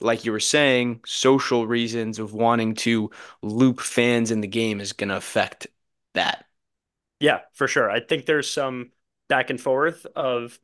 like 0.00 0.24
you 0.24 0.30
were 0.32 0.40
saying, 0.40 1.00
social 1.04 1.66
reasons 1.66 2.20
of 2.20 2.32
wanting 2.32 2.74
to 2.76 3.10
loop 3.42 3.80
fans 3.80 4.30
in 4.30 4.40
the 4.40 4.46
game 4.46 4.80
is 4.80 4.92
going 4.92 5.08
to 5.08 5.16
affect 5.16 5.66
that. 6.14 6.45
Yeah, 7.20 7.40
for 7.54 7.68
sure. 7.68 7.90
I 7.90 8.00
think 8.00 8.26
there's 8.26 8.50
some 8.50 8.90
back 9.28 9.50
and 9.50 9.60
forth 9.60 10.06
of 10.14 10.58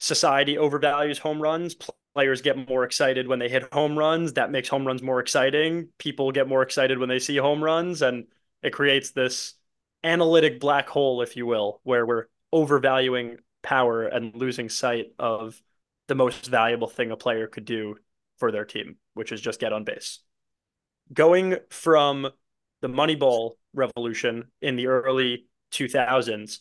society 0.00 0.56
overvalues 0.56 1.18
home 1.18 1.40
runs. 1.40 1.76
Players 2.14 2.42
get 2.42 2.68
more 2.68 2.84
excited 2.84 3.28
when 3.28 3.38
they 3.38 3.48
hit 3.48 3.72
home 3.72 3.98
runs. 3.98 4.34
That 4.34 4.50
makes 4.50 4.68
home 4.68 4.86
runs 4.86 5.02
more 5.02 5.20
exciting. 5.20 5.88
People 5.98 6.32
get 6.32 6.48
more 6.48 6.62
excited 6.62 6.98
when 6.98 7.08
they 7.08 7.18
see 7.18 7.36
home 7.36 7.62
runs, 7.62 8.02
and 8.02 8.26
it 8.62 8.72
creates 8.72 9.10
this 9.10 9.54
analytic 10.02 10.60
black 10.60 10.88
hole, 10.88 11.20
if 11.20 11.36
you 11.36 11.46
will, 11.46 11.80
where 11.82 12.06
we're 12.06 12.26
overvaluing 12.52 13.36
power 13.62 14.04
and 14.04 14.34
losing 14.34 14.68
sight 14.68 15.06
of 15.18 15.60
the 16.08 16.14
most 16.14 16.46
valuable 16.46 16.88
thing 16.88 17.10
a 17.10 17.16
player 17.16 17.46
could 17.46 17.64
do 17.64 17.96
for 18.38 18.50
their 18.50 18.64
team, 18.64 18.96
which 19.14 19.32
is 19.32 19.40
just 19.40 19.60
get 19.60 19.72
on 19.72 19.84
base. 19.84 20.20
Going 21.12 21.56
from 21.70 22.28
the 22.80 22.88
Moneyball 22.88 23.52
revolution 23.74 24.50
in 24.60 24.76
the 24.76 24.86
early 24.86 25.46
2000s, 25.76 26.60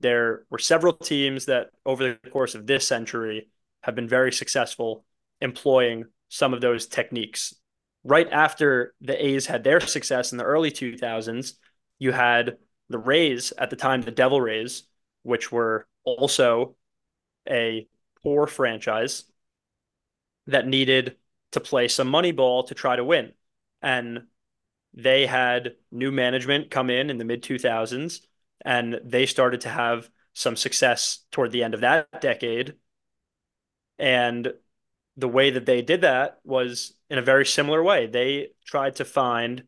there 0.00 0.44
were 0.50 0.58
several 0.58 0.92
teams 0.92 1.46
that 1.46 1.70
over 1.84 2.04
the 2.04 2.30
course 2.30 2.54
of 2.54 2.66
this 2.66 2.86
century 2.86 3.48
have 3.82 3.94
been 3.94 4.08
very 4.08 4.32
successful 4.32 5.04
employing 5.40 6.04
some 6.28 6.54
of 6.54 6.60
those 6.60 6.86
techniques. 6.86 7.54
Right 8.04 8.28
after 8.30 8.94
the 9.00 9.24
A's 9.24 9.46
had 9.46 9.64
their 9.64 9.80
success 9.80 10.32
in 10.32 10.38
the 10.38 10.44
early 10.44 10.70
2000s, 10.70 11.54
you 11.98 12.12
had 12.12 12.56
the 12.88 12.98
Rays 12.98 13.52
at 13.58 13.70
the 13.70 13.76
time, 13.76 14.02
the 14.02 14.10
Devil 14.10 14.40
Rays, 14.40 14.84
which 15.22 15.52
were 15.52 15.86
also 16.04 16.76
a 17.48 17.86
poor 18.22 18.46
franchise 18.46 19.24
that 20.46 20.66
needed 20.66 21.16
to 21.52 21.60
play 21.60 21.88
some 21.88 22.08
money 22.08 22.32
ball 22.32 22.64
to 22.64 22.74
try 22.74 22.96
to 22.96 23.04
win. 23.04 23.32
And 23.82 24.26
they 24.94 25.26
had 25.26 25.76
new 25.90 26.10
management 26.10 26.70
come 26.70 26.90
in 26.90 27.10
in 27.10 27.18
the 27.18 27.24
mid 27.24 27.42
2000s 27.42 28.20
and 28.64 29.00
they 29.04 29.26
started 29.26 29.62
to 29.62 29.68
have 29.68 30.08
some 30.34 30.56
success 30.56 31.24
toward 31.30 31.52
the 31.52 31.62
end 31.62 31.74
of 31.74 31.80
that 31.80 32.20
decade. 32.20 32.74
And 33.98 34.52
the 35.16 35.28
way 35.28 35.50
that 35.50 35.66
they 35.66 35.82
did 35.82 36.02
that 36.02 36.38
was 36.44 36.94
in 37.10 37.18
a 37.18 37.22
very 37.22 37.44
similar 37.44 37.82
way. 37.82 38.06
They 38.06 38.48
tried 38.64 38.96
to 38.96 39.04
find 39.04 39.64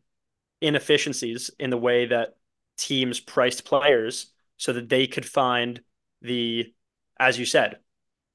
inefficiencies 0.61 1.51
in 1.59 1.69
the 1.69 1.77
way 1.77 2.07
that 2.07 2.35
teams 2.77 3.19
priced 3.19 3.65
players 3.65 4.31
so 4.57 4.73
that 4.73 4.89
they 4.89 5.07
could 5.07 5.25
find 5.25 5.81
the, 6.21 6.73
as 7.19 7.37
you 7.37 7.45
said, 7.45 7.77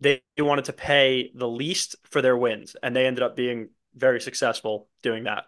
they 0.01 0.23
wanted 0.39 0.67
to 0.67 0.73
pay 0.73 1.33
the 1.35 1.49
least 1.49 1.97
for 2.05 2.23
their 2.23 2.37
wins. 2.37 2.77
And 2.83 2.95
they 2.95 3.07
ended 3.07 3.25
up 3.25 3.35
being 3.35 3.71
very 3.95 4.21
successful 4.21 4.89
doing 5.03 5.25
that. 5.25 5.45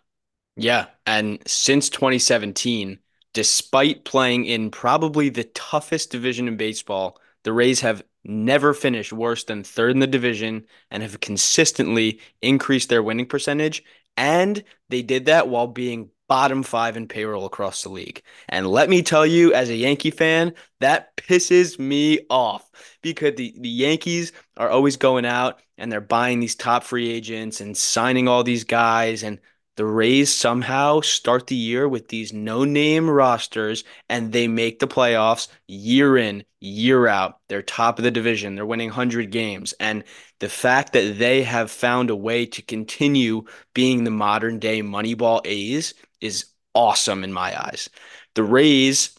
Yeah. 0.56 0.86
And 1.06 1.40
since 1.46 1.88
2017, 1.90 2.98
despite 3.32 4.04
playing 4.04 4.44
in 4.44 4.70
probably 4.70 5.28
the 5.28 5.44
toughest 5.44 6.10
division 6.10 6.48
in 6.48 6.56
baseball, 6.56 7.18
the 7.44 7.52
Rays 7.52 7.80
have 7.80 8.02
never 8.24 8.74
finished 8.74 9.12
worse 9.12 9.44
than 9.44 9.64
third 9.64 9.92
in 9.92 10.00
the 10.00 10.06
division 10.06 10.66
and 10.90 11.02
have 11.02 11.20
consistently 11.20 12.20
increased 12.42 12.88
their 12.88 13.02
winning 13.02 13.26
percentage. 13.26 13.82
And 14.16 14.62
they 14.88 15.02
did 15.02 15.26
that 15.26 15.48
while 15.48 15.66
being 15.66 16.10
bottom 16.28 16.62
five 16.62 16.96
in 16.96 17.08
payroll 17.08 17.46
across 17.46 17.82
the 17.82 17.88
league. 17.88 18.22
And 18.48 18.66
let 18.66 18.88
me 18.88 19.02
tell 19.02 19.26
you, 19.26 19.52
as 19.52 19.68
a 19.68 19.74
Yankee 19.74 20.12
fan, 20.12 20.54
that 20.78 21.16
pisses 21.16 21.78
me 21.78 22.20
off 22.30 22.70
because 23.02 23.34
the, 23.34 23.52
the 23.58 23.68
Yankees 23.68 24.32
are 24.56 24.68
always 24.68 24.96
going 24.96 25.24
out 25.24 25.60
and 25.76 25.90
they're 25.90 26.00
buying 26.00 26.38
these 26.38 26.54
top 26.54 26.84
free 26.84 27.10
agents 27.10 27.60
and 27.60 27.76
signing 27.76 28.28
all 28.28 28.44
these 28.44 28.64
guys. 28.64 29.22
And 29.24 29.40
the 29.80 29.86
Rays 29.86 30.30
somehow 30.30 31.00
start 31.00 31.46
the 31.46 31.56
year 31.56 31.88
with 31.88 32.08
these 32.08 32.34
no 32.34 32.64
name 32.64 33.08
rosters 33.08 33.82
and 34.10 34.30
they 34.30 34.46
make 34.46 34.78
the 34.78 34.86
playoffs 34.86 35.48
year 35.68 36.18
in, 36.18 36.44
year 36.60 37.06
out. 37.06 37.38
They're 37.48 37.62
top 37.62 37.98
of 37.98 38.04
the 38.04 38.10
division. 38.10 38.54
They're 38.54 38.66
winning 38.66 38.90
100 38.90 39.30
games. 39.30 39.72
And 39.80 40.04
the 40.38 40.50
fact 40.50 40.92
that 40.92 41.18
they 41.18 41.44
have 41.44 41.70
found 41.70 42.10
a 42.10 42.14
way 42.14 42.44
to 42.44 42.60
continue 42.60 43.44
being 43.72 44.04
the 44.04 44.10
modern 44.10 44.58
day 44.58 44.82
Moneyball 44.82 45.40
A's 45.46 45.94
is 46.20 46.44
awesome 46.74 47.24
in 47.24 47.32
my 47.32 47.58
eyes. 47.58 47.88
The 48.34 48.44
Rays 48.44 49.18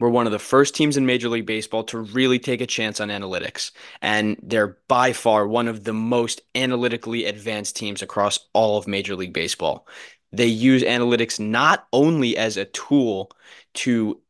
were 0.00 0.10
one 0.10 0.26
of 0.26 0.32
the 0.32 0.38
first 0.38 0.74
teams 0.74 0.96
in 0.96 1.06
Major 1.06 1.28
League 1.28 1.46
Baseball 1.46 1.84
to 1.84 1.98
really 1.98 2.38
take 2.38 2.60
a 2.60 2.66
chance 2.66 3.00
on 3.00 3.08
analytics. 3.08 3.70
And 4.02 4.36
they're 4.42 4.78
by 4.88 5.12
far 5.12 5.46
one 5.46 5.68
of 5.68 5.84
the 5.84 5.92
most 5.92 6.40
analytically 6.54 7.26
advanced 7.26 7.76
teams 7.76 8.02
across 8.02 8.40
all 8.54 8.78
of 8.78 8.88
Major 8.88 9.14
League 9.14 9.34
Baseball. 9.34 9.86
They 10.32 10.46
use 10.46 10.82
analytics 10.82 11.38
not 11.38 11.86
only 11.92 12.36
as 12.36 12.56
a 12.56 12.64
tool 12.64 13.30
to 13.74 14.20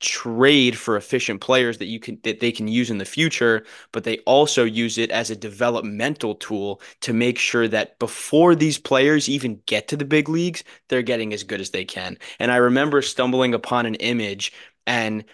trade 0.00 0.78
for 0.78 0.96
efficient 0.96 1.42
players 1.42 1.76
that 1.76 1.84
you 1.86 2.00
can 2.00 2.18
that 2.24 2.40
they 2.40 2.50
can 2.50 2.66
use 2.66 2.90
in 2.90 2.96
the 2.96 3.04
future 3.04 3.64
but 3.92 4.02
they 4.02 4.16
also 4.20 4.64
use 4.64 4.96
it 4.96 5.10
as 5.10 5.30
a 5.30 5.36
developmental 5.36 6.34
tool 6.36 6.80
to 7.02 7.12
make 7.12 7.38
sure 7.38 7.68
that 7.68 7.98
before 7.98 8.54
these 8.54 8.78
players 8.78 9.28
even 9.28 9.60
get 9.66 9.88
to 9.88 9.98
the 9.98 10.04
big 10.04 10.26
leagues 10.30 10.64
they're 10.88 11.02
getting 11.02 11.34
as 11.34 11.42
good 11.42 11.60
as 11.60 11.70
they 11.70 11.84
can 11.84 12.16
and 12.38 12.50
i 12.50 12.56
remember 12.56 13.02
stumbling 13.02 13.52
upon 13.52 13.84
an 13.84 13.94
image 13.96 14.54
and 14.86 15.24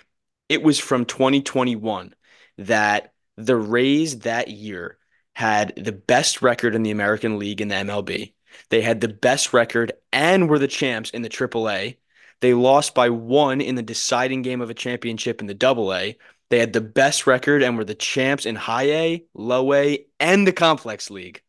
it 0.48 0.62
was 0.62 0.78
from 0.78 1.04
2021 1.04 2.14
that 2.58 3.12
the 3.36 3.56
Rays 3.56 4.20
that 4.20 4.48
year 4.48 4.98
had 5.34 5.74
the 5.76 5.92
best 5.92 6.40
record 6.40 6.74
in 6.74 6.82
the 6.82 6.90
American 6.90 7.38
League 7.38 7.60
in 7.60 7.68
the 7.68 7.74
MLB. 7.74 8.32
They 8.70 8.80
had 8.80 9.00
the 9.00 9.08
best 9.08 9.52
record 9.52 9.92
and 10.12 10.48
were 10.48 10.58
the 10.58 10.68
champs 10.68 11.10
in 11.10 11.22
the 11.22 11.28
AAA. 11.28 11.98
They 12.40 12.54
lost 12.54 12.94
by 12.94 13.10
one 13.10 13.60
in 13.60 13.74
the 13.74 13.82
deciding 13.82 14.42
game 14.42 14.60
of 14.60 14.70
a 14.70 14.74
championship 14.74 15.40
in 15.40 15.46
the 15.46 15.54
Double 15.54 15.92
A. 15.94 16.16
They 16.48 16.58
had 16.58 16.72
the 16.72 16.80
best 16.80 17.26
record 17.26 17.62
and 17.62 17.76
were 17.76 17.84
the 17.84 17.94
champs 17.94 18.46
in 18.46 18.54
High 18.54 18.90
A, 18.90 19.24
Low 19.34 19.72
A, 19.72 20.06
and 20.20 20.46
the 20.46 20.52
Complex 20.52 21.10
League. 21.10 21.42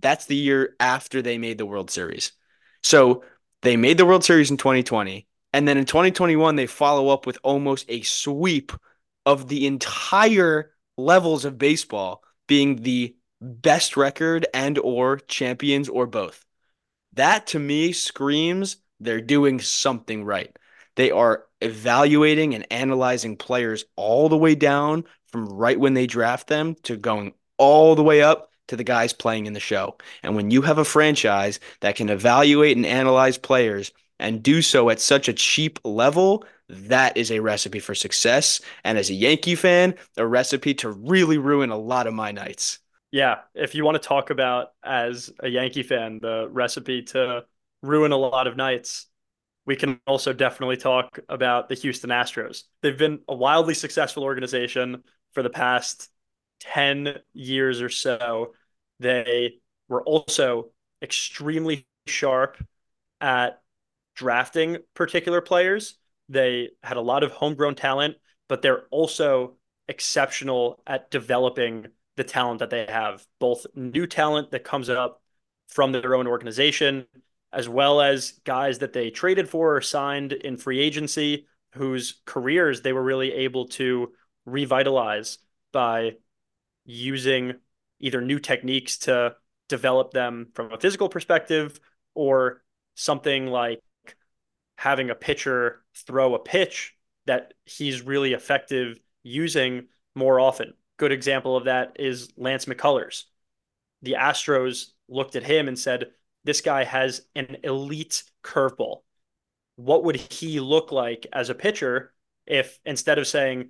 That's 0.00 0.26
the 0.26 0.36
year 0.36 0.74
after 0.80 1.22
they 1.22 1.38
made 1.38 1.58
the 1.58 1.66
World 1.66 1.90
Series. 1.90 2.32
So 2.82 3.24
they 3.62 3.76
made 3.76 3.98
the 3.98 4.06
World 4.06 4.24
Series 4.24 4.50
in 4.50 4.56
2020. 4.56 5.26
And 5.52 5.68
then 5.68 5.76
in 5.76 5.84
2021, 5.84 6.56
they 6.56 6.66
follow 6.66 7.08
up 7.08 7.26
with 7.26 7.38
almost 7.42 7.84
a 7.88 8.02
sweep 8.02 8.72
of 9.26 9.48
the 9.48 9.66
entire 9.66 10.72
levels 10.96 11.44
of 11.44 11.58
baseball 11.58 12.22
being 12.46 12.82
the 12.82 13.14
best 13.40 13.96
record 13.96 14.46
and 14.54 14.78
or 14.78 15.18
champions 15.18 15.88
or 15.88 16.06
both. 16.06 16.44
That 17.14 17.48
to 17.48 17.58
me 17.58 17.92
screams 17.92 18.76
they're 19.00 19.20
doing 19.20 19.60
something 19.60 20.24
right. 20.24 20.56
They 20.94 21.10
are 21.10 21.44
evaluating 21.60 22.54
and 22.54 22.66
analyzing 22.70 23.36
players 23.36 23.84
all 23.96 24.28
the 24.28 24.36
way 24.36 24.54
down 24.54 25.04
from 25.26 25.46
right 25.46 25.78
when 25.78 25.94
they 25.94 26.06
draft 26.06 26.46
them 26.46 26.76
to 26.84 26.96
going 26.96 27.34
all 27.58 27.94
the 27.94 28.02
way 28.02 28.22
up 28.22 28.50
to 28.68 28.76
the 28.76 28.84
guys 28.84 29.12
playing 29.12 29.46
in 29.46 29.52
the 29.52 29.60
show. 29.60 29.96
And 30.22 30.36
when 30.36 30.50
you 30.50 30.62
have 30.62 30.78
a 30.78 30.84
franchise 30.84 31.58
that 31.80 31.96
can 31.96 32.10
evaluate 32.10 32.76
and 32.76 32.86
analyze 32.86 33.38
players 33.38 33.92
and 34.22 34.42
do 34.42 34.62
so 34.62 34.88
at 34.88 35.00
such 35.00 35.28
a 35.28 35.32
cheap 35.32 35.78
level, 35.84 36.44
that 36.68 37.16
is 37.16 37.30
a 37.30 37.40
recipe 37.40 37.80
for 37.80 37.94
success. 37.94 38.60
And 38.84 38.96
as 38.96 39.10
a 39.10 39.14
Yankee 39.14 39.56
fan, 39.56 39.96
a 40.16 40.26
recipe 40.26 40.74
to 40.74 40.90
really 40.90 41.38
ruin 41.38 41.70
a 41.70 41.76
lot 41.76 42.06
of 42.06 42.14
my 42.14 42.32
nights. 42.32 42.78
Yeah. 43.10 43.40
If 43.54 43.74
you 43.74 43.84
want 43.84 44.00
to 44.00 44.08
talk 44.08 44.30
about, 44.30 44.68
as 44.82 45.30
a 45.40 45.48
Yankee 45.48 45.82
fan, 45.82 46.18
the 46.22 46.48
recipe 46.50 47.02
to 47.02 47.44
ruin 47.82 48.12
a 48.12 48.16
lot 48.16 48.46
of 48.46 48.56
nights, 48.56 49.06
we 49.66 49.76
can 49.76 50.00
also 50.06 50.32
definitely 50.32 50.76
talk 50.76 51.18
about 51.28 51.68
the 51.68 51.74
Houston 51.74 52.10
Astros. 52.10 52.62
They've 52.80 52.96
been 52.96 53.20
a 53.28 53.34
wildly 53.34 53.74
successful 53.74 54.24
organization 54.24 55.02
for 55.32 55.42
the 55.42 55.50
past 55.50 56.08
10 56.60 57.16
years 57.34 57.82
or 57.82 57.88
so. 57.88 58.54
They 58.98 59.58
were 59.88 60.02
also 60.02 60.70
extremely 61.02 61.86
sharp 62.06 62.56
at 63.20 63.60
drafting 64.14 64.78
particular 64.94 65.40
players. 65.40 65.94
They 66.28 66.70
had 66.82 66.96
a 66.96 67.02
lot 67.02 67.22
of 67.22 67.32
homegrown 67.32 67.74
talent, 67.74 68.16
but 68.48 68.62
they're 68.62 68.84
also 68.90 69.56
exceptional 69.88 70.82
at 70.86 71.10
developing 71.10 71.86
the 72.16 72.24
talent 72.24 72.60
that 72.60 72.70
they 72.70 72.86
have, 72.86 73.26
both 73.38 73.66
new 73.74 74.06
talent 74.06 74.50
that 74.50 74.64
comes 74.64 74.90
up 74.90 75.22
from 75.68 75.92
their 75.92 76.14
own 76.14 76.26
organization, 76.26 77.06
as 77.52 77.68
well 77.68 78.00
as 78.00 78.32
guys 78.44 78.78
that 78.78 78.92
they 78.92 79.10
traded 79.10 79.48
for 79.48 79.76
or 79.76 79.80
signed 79.80 80.32
in 80.32 80.56
free 80.56 80.80
agency, 80.80 81.46
whose 81.74 82.20
careers 82.26 82.82
they 82.82 82.92
were 82.92 83.02
really 83.02 83.32
able 83.32 83.66
to 83.66 84.12
revitalize 84.44 85.38
by 85.72 86.12
using 86.84 87.54
either 88.00 88.20
new 88.20 88.38
techniques 88.38 88.98
to 88.98 89.34
develop 89.68 90.12
them 90.12 90.48
from 90.54 90.72
a 90.72 90.78
physical 90.78 91.08
perspective 91.08 91.80
or 92.14 92.62
something 92.94 93.46
like 93.46 93.80
having 94.82 95.10
a 95.10 95.14
pitcher 95.14 95.80
throw 95.94 96.34
a 96.34 96.40
pitch 96.40 96.96
that 97.26 97.54
he's 97.64 98.02
really 98.02 98.32
effective 98.32 98.98
using 99.22 99.86
more 100.16 100.40
often. 100.40 100.74
Good 100.96 101.12
example 101.12 101.56
of 101.56 101.66
that 101.66 101.98
is 102.00 102.32
Lance 102.36 102.64
McCullers. 102.64 103.26
The 104.02 104.16
Astros 104.18 104.86
looked 105.08 105.36
at 105.36 105.44
him 105.44 105.68
and 105.68 105.78
said, 105.78 106.06
This 106.42 106.62
guy 106.62 106.82
has 106.82 107.22
an 107.36 107.58
elite 107.62 108.24
curveball. 108.42 109.02
What 109.76 110.02
would 110.02 110.16
he 110.16 110.58
look 110.58 110.90
like 110.90 111.28
as 111.32 111.48
a 111.48 111.54
pitcher 111.54 112.12
if 112.44 112.80
instead 112.84 113.20
of 113.20 113.28
saying, 113.28 113.68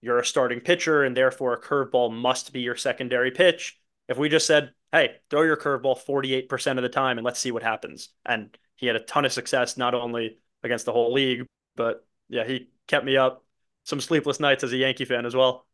You're 0.00 0.20
a 0.20 0.24
starting 0.24 0.60
pitcher 0.60 1.04
and 1.04 1.14
therefore 1.14 1.52
a 1.52 1.60
curveball 1.60 2.14
must 2.14 2.54
be 2.54 2.60
your 2.60 2.76
secondary 2.76 3.30
pitch, 3.30 3.78
if 4.08 4.16
we 4.16 4.30
just 4.30 4.46
said, 4.46 4.72
Hey, 4.90 5.16
throw 5.28 5.42
your 5.42 5.58
curveball 5.58 6.02
48% 6.02 6.78
of 6.78 6.82
the 6.82 6.88
time 6.88 7.18
and 7.18 7.26
let's 7.26 7.40
see 7.40 7.50
what 7.50 7.62
happens. 7.62 8.08
And 8.24 8.56
he 8.76 8.86
had 8.86 8.96
a 8.96 9.00
ton 9.00 9.26
of 9.26 9.34
success, 9.34 9.76
not 9.76 9.92
only 9.92 10.38
against 10.66 10.84
the 10.84 10.92
whole 10.92 11.12
league, 11.12 11.46
but 11.76 12.04
yeah, 12.28 12.44
he 12.44 12.68
kept 12.86 13.06
me 13.06 13.16
up 13.16 13.42
some 13.84 14.00
sleepless 14.00 14.40
nights 14.40 14.64
as 14.64 14.72
a 14.72 14.76
Yankee 14.76 15.04
fan 15.06 15.24
as 15.24 15.34
well. 15.34 15.64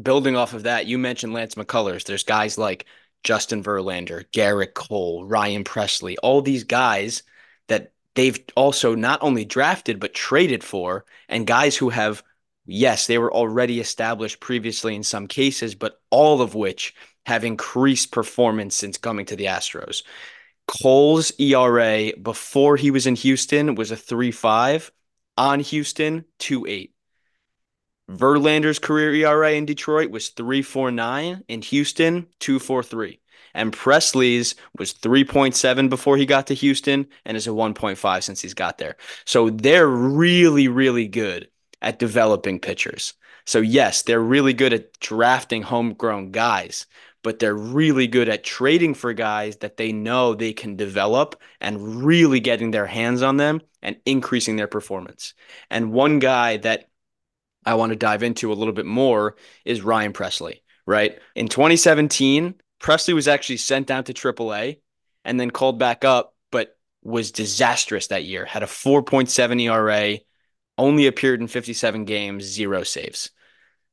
Building 0.00 0.36
off 0.36 0.54
of 0.54 0.64
that, 0.64 0.86
you 0.86 0.98
mentioned 0.98 1.32
Lance 1.32 1.54
McCullers. 1.54 2.04
There's 2.04 2.24
guys 2.24 2.58
like 2.58 2.86
Justin 3.22 3.62
Verlander, 3.62 4.24
Gerrit 4.32 4.74
Cole, 4.74 5.24
Ryan 5.24 5.64
Pressly, 5.64 6.16
all 6.22 6.42
these 6.42 6.64
guys 6.64 7.22
that 7.68 7.92
they've 8.14 8.38
also 8.54 8.94
not 8.94 9.22
only 9.22 9.44
drafted 9.44 9.98
but 9.98 10.14
traded 10.14 10.62
for, 10.62 11.04
and 11.28 11.46
guys 11.46 11.76
who 11.76 11.88
have, 11.88 12.22
yes, 12.66 13.06
they 13.06 13.18
were 13.18 13.32
already 13.32 13.80
established 13.80 14.40
previously 14.40 14.94
in 14.94 15.02
some 15.02 15.26
cases, 15.26 15.74
but 15.74 16.00
all 16.10 16.42
of 16.42 16.54
which 16.54 16.94
have 17.24 17.44
increased 17.44 18.12
performance 18.12 18.74
since 18.74 18.98
coming 18.98 19.24
to 19.26 19.36
the 19.36 19.46
Astros. 19.46 20.02
Cole's 20.66 21.32
ERA 21.38 22.12
before 22.20 22.76
he 22.76 22.90
was 22.90 23.06
in 23.06 23.16
Houston 23.16 23.74
was 23.74 23.90
a 23.90 23.96
3 23.96 24.30
5 24.30 24.90
on 25.36 25.60
Houston, 25.60 26.24
2 26.38 26.66
8. 26.66 26.94
Verlander's 28.10 28.78
career 28.78 29.14
ERA 29.14 29.52
in 29.52 29.66
Detroit 29.66 30.10
was 30.10 30.30
3.49, 30.30 31.42
in 31.48 31.62
Houston 31.62 32.26
2.43. 32.40 33.18
And 33.54 33.72
Pressly's 33.72 34.56
was 34.78 34.92
3.7 34.94 35.88
before 35.88 36.16
he 36.16 36.26
got 36.26 36.48
to 36.48 36.54
Houston 36.54 37.06
and 37.24 37.36
is 37.36 37.46
a 37.46 37.50
1.5 37.50 38.22
since 38.22 38.40
he's 38.40 38.54
got 38.54 38.78
there. 38.78 38.96
So 39.24 39.48
they're 39.48 39.88
really, 39.88 40.68
really 40.68 41.06
good 41.06 41.48
at 41.80 41.98
developing 41.98 42.58
pitchers. 42.58 43.14
So, 43.46 43.60
yes, 43.60 44.02
they're 44.02 44.20
really 44.20 44.54
good 44.54 44.72
at 44.72 44.98
drafting 45.00 45.62
homegrown 45.62 46.32
guys, 46.32 46.86
but 47.24 47.38
they're 47.38 47.56
really 47.56 48.06
good 48.06 48.28
at 48.28 48.44
trading 48.44 48.92
for 48.92 49.14
guys 49.14 49.56
that 49.56 49.78
they 49.78 49.90
know 49.92 50.34
they 50.34 50.52
can 50.52 50.76
develop 50.76 51.40
and 51.58 52.04
really 52.04 52.38
getting 52.38 52.70
their 52.70 52.86
hands 52.86 53.22
on 53.22 53.38
them 53.38 53.62
and 53.82 53.96
increasing 54.04 54.56
their 54.56 54.68
performance. 54.68 55.32
And 55.70 55.90
one 55.90 56.18
guy 56.18 56.58
that 56.58 56.84
I 57.64 57.74
want 57.74 57.90
to 57.90 57.96
dive 57.96 58.22
into 58.22 58.52
a 58.52 58.54
little 58.54 58.74
bit 58.74 58.84
more 58.84 59.36
is 59.64 59.80
Ryan 59.80 60.12
Pressly, 60.12 60.60
right? 60.86 61.18
In 61.34 61.48
2017, 61.48 62.56
Pressly 62.78 63.14
was 63.14 63.26
actually 63.26 63.56
sent 63.56 63.86
down 63.86 64.04
to 64.04 64.12
AAA 64.12 64.80
and 65.24 65.40
then 65.40 65.50
called 65.50 65.78
back 65.78 66.04
up, 66.04 66.34
but 66.52 66.76
was 67.02 67.32
disastrous 67.32 68.08
that 68.08 68.24
year. 68.24 68.44
Had 68.44 68.62
a 68.62 68.66
4.7 68.66 69.62
ERA, 69.62 70.18
only 70.76 71.06
appeared 71.06 71.40
in 71.40 71.46
57 71.46 72.04
games, 72.04 72.44
zero 72.44 72.82
saves. 72.82 73.30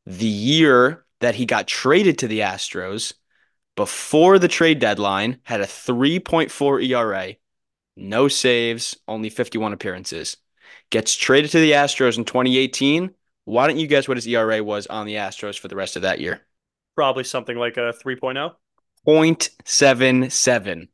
The 0.06 0.26
year 0.26 1.06
that 1.22 1.36
he 1.36 1.46
got 1.46 1.68
traded 1.68 2.18
to 2.18 2.28
the 2.28 2.40
Astros 2.40 3.14
before 3.76 4.40
the 4.40 4.48
trade 4.48 4.80
deadline 4.80 5.40
had 5.44 5.62
a 5.62 5.66
3.4 5.66 6.88
ERA, 6.88 7.36
no 7.96 8.28
saves, 8.28 8.98
only 9.08 9.30
51 9.30 9.74
appearances. 9.74 10.38
Gets 10.90 11.16
traded 11.16 11.52
to 11.52 11.60
the 11.60 11.72
Astros 11.72 12.18
in 12.18 12.26
2018 12.26 13.14
why 13.46 13.68
don't 13.68 13.78
you 13.78 13.88
guess 13.88 14.08
what 14.08 14.18
his 14.18 14.28
ERA 14.28 14.64
was 14.64 14.88
on 14.88 15.06
the 15.06 15.16
Astros 15.16 15.60
for 15.60 15.68
the 15.68 15.76
rest 15.76 15.96
of 15.96 16.04
that 16.04 16.20
year? 16.20 16.42
Probably 16.96 17.24
something 17.24 17.58
like 17.58 17.78
a 17.78 17.94
3.0. 18.04 18.54
0.77. 19.08 20.88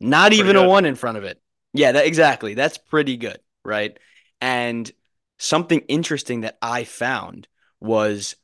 Not 0.00 0.22
pretty 0.22 0.36
even 0.36 0.56
good. 0.56 0.66
a 0.66 0.68
one 0.68 0.84
in 0.84 0.96
front 0.96 1.18
of 1.18 1.24
it. 1.24 1.40
Yeah, 1.72 1.92
that 1.92 2.06
exactly. 2.06 2.54
That's 2.54 2.76
pretty 2.76 3.16
good, 3.16 3.38
right? 3.64 3.96
And 4.40 4.90
something 5.38 5.80
interesting 5.88 6.40
that 6.40 6.58
I 6.60 6.84
found 6.84 7.46
was 7.80 8.34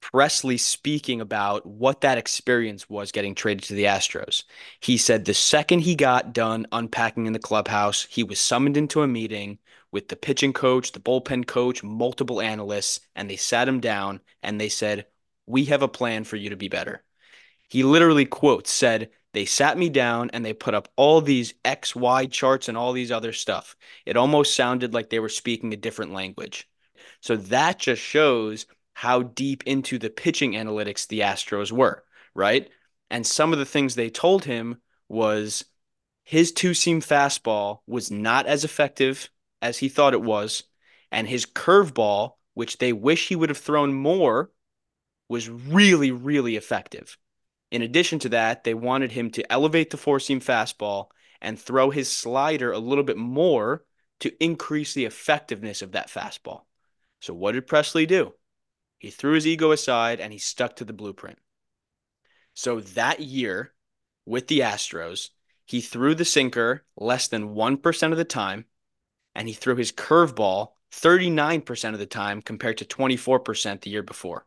Pressly 0.00 0.58
speaking 0.58 1.20
about 1.20 1.64
what 1.66 2.00
that 2.00 2.18
experience 2.18 2.88
was 2.88 3.12
getting 3.12 3.34
traded 3.34 3.64
to 3.64 3.74
the 3.74 3.84
Astros. 3.84 4.44
He 4.80 4.96
said 4.96 5.24
the 5.24 5.34
second 5.34 5.80
he 5.80 5.94
got 5.94 6.32
done 6.32 6.66
unpacking 6.72 7.26
in 7.26 7.32
the 7.32 7.38
clubhouse, 7.38 8.06
he 8.10 8.22
was 8.24 8.40
summoned 8.40 8.76
into 8.76 9.02
a 9.02 9.06
meeting 9.06 9.58
with 9.92 10.08
the 10.08 10.16
pitching 10.16 10.52
coach, 10.52 10.92
the 10.92 11.00
bullpen 11.00 11.46
coach, 11.46 11.82
multiple 11.82 12.40
analysts, 12.40 13.00
and 13.14 13.28
they 13.28 13.36
sat 13.36 13.68
him 13.68 13.80
down 13.80 14.20
and 14.42 14.60
they 14.60 14.68
said, 14.68 15.06
We 15.46 15.66
have 15.66 15.82
a 15.82 15.88
plan 15.88 16.24
for 16.24 16.36
you 16.36 16.50
to 16.50 16.56
be 16.56 16.68
better. 16.68 17.02
He 17.68 17.82
literally 17.82 18.26
quotes 18.26 18.70
said, 18.70 19.10
They 19.32 19.44
sat 19.44 19.78
me 19.78 19.88
down 19.90 20.30
and 20.32 20.44
they 20.44 20.52
put 20.52 20.74
up 20.74 20.88
all 20.96 21.20
these 21.20 21.54
XY 21.64 22.30
charts 22.30 22.68
and 22.68 22.76
all 22.76 22.92
these 22.92 23.12
other 23.12 23.32
stuff. 23.32 23.76
It 24.06 24.16
almost 24.16 24.54
sounded 24.54 24.94
like 24.94 25.10
they 25.10 25.20
were 25.20 25.28
speaking 25.28 25.72
a 25.72 25.76
different 25.76 26.12
language. 26.12 26.68
So 27.20 27.36
that 27.36 27.78
just 27.78 28.02
shows 28.02 28.66
how 29.00 29.22
deep 29.22 29.62
into 29.64 29.98
the 29.98 30.10
pitching 30.10 30.52
analytics 30.52 31.06
the 31.06 31.20
Astros 31.20 31.72
were, 31.72 32.04
right? 32.34 32.68
And 33.08 33.26
some 33.26 33.50
of 33.50 33.58
the 33.58 33.64
things 33.64 33.94
they 33.94 34.10
told 34.10 34.44
him 34.44 34.76
was 35.08 35.64
his 36.22 36.52
two 36.52 36.74
seam 36.74 37.00
fastball 37.00 37.78
was 37.86 38.10
not 38.10 38.44
as 38.44 38.62
effective 38.62 39.30
as 39.62 39.78
he 39.78 39.88
thought 39.88 40.12
it 40.12 40.20
was, 40.20 40.64
and 41.10 41.26
his 41.26 41.46
curveball, 41.46 42.34
which 42.52 42.76
they 42.76 42.92
wish 42.92 43.28
he 43.28 43.36
would 43.36 43.48
have 43.48 43.56
thrown 43.56 43.94
more, 43.94 44.50
was 45.30 45.48
really, 45.48 46.10
really 46.10 46.56
effective. 46.56 47.16
In 47.70 47.80
addition 47.80 48.18
to 48.18 48.28
that, 48.28 48.64
they 48.64 48.74
wanted 48.74 49.12
him 49.12 49.30
to 49.30 49.50
elevate 49.50 49.88
the 49.88 49.96
four 49.96 50.20
seam 50.20 50.40
fastball 50.40 51.06
and 51.40 51.58
throw 51.58 51.88
his 51.88 52.12
slider 52.12 52.70
a 52.70 52.78
little 52.78 53.04
bit 53.04 53.16
more 53.16 53.82
to 54.18 54.44
increase 54.44 54.92
the 54.92 55.06
effectiveness 55.06 55.80
of 55.80 55.92
that 55.92 56.10
fastball. 56.10 56.64
So, 57.20 57.32
what 57.32 57.52
did 57.52 57.66
Pressly 57.66 58.06
do? 58.06 58.34
He 59.00 59.10
threw 59.10 59.32
his 59.32 59.46
ego 59.46 59.72
aside 59.72 60.20
and 60.20 60.32
he 60.32 60.38
stuck 60.38 60.76
to 60.76 60.84
the 60.84 60.92
blueprint. 60.92 61.38
So, 62.54 62.80
that 62.80 63.20
year 63.20 63.72
with 64.26 64.46
the 64.46 64.60
Astros, 64.60 65.30
he 65.64 65.80
threw 65.80 66.14
the 66.14 66.24
sinker 66.24 66.84
less 66.96 67.26
than 67.26 67.54
1% 67.54 68.12
of 68.12 68.18
the 68.18 68.24
time 68.24 68.66
and 69.34 69.48
he 69.48 69.54
threw 69.54 69.74
his 69.74 69.90
curveball 69.90 70.72
39% 70.92 71.92
of 71.94 71.98
the 71.98 72.06
time 72.06 72.42
compared 72.42 72.78
to 72.78 72.84
24% 72.84 73.80
the 73.80 73.90
year 73.90 74.02
before. 74.02 74.46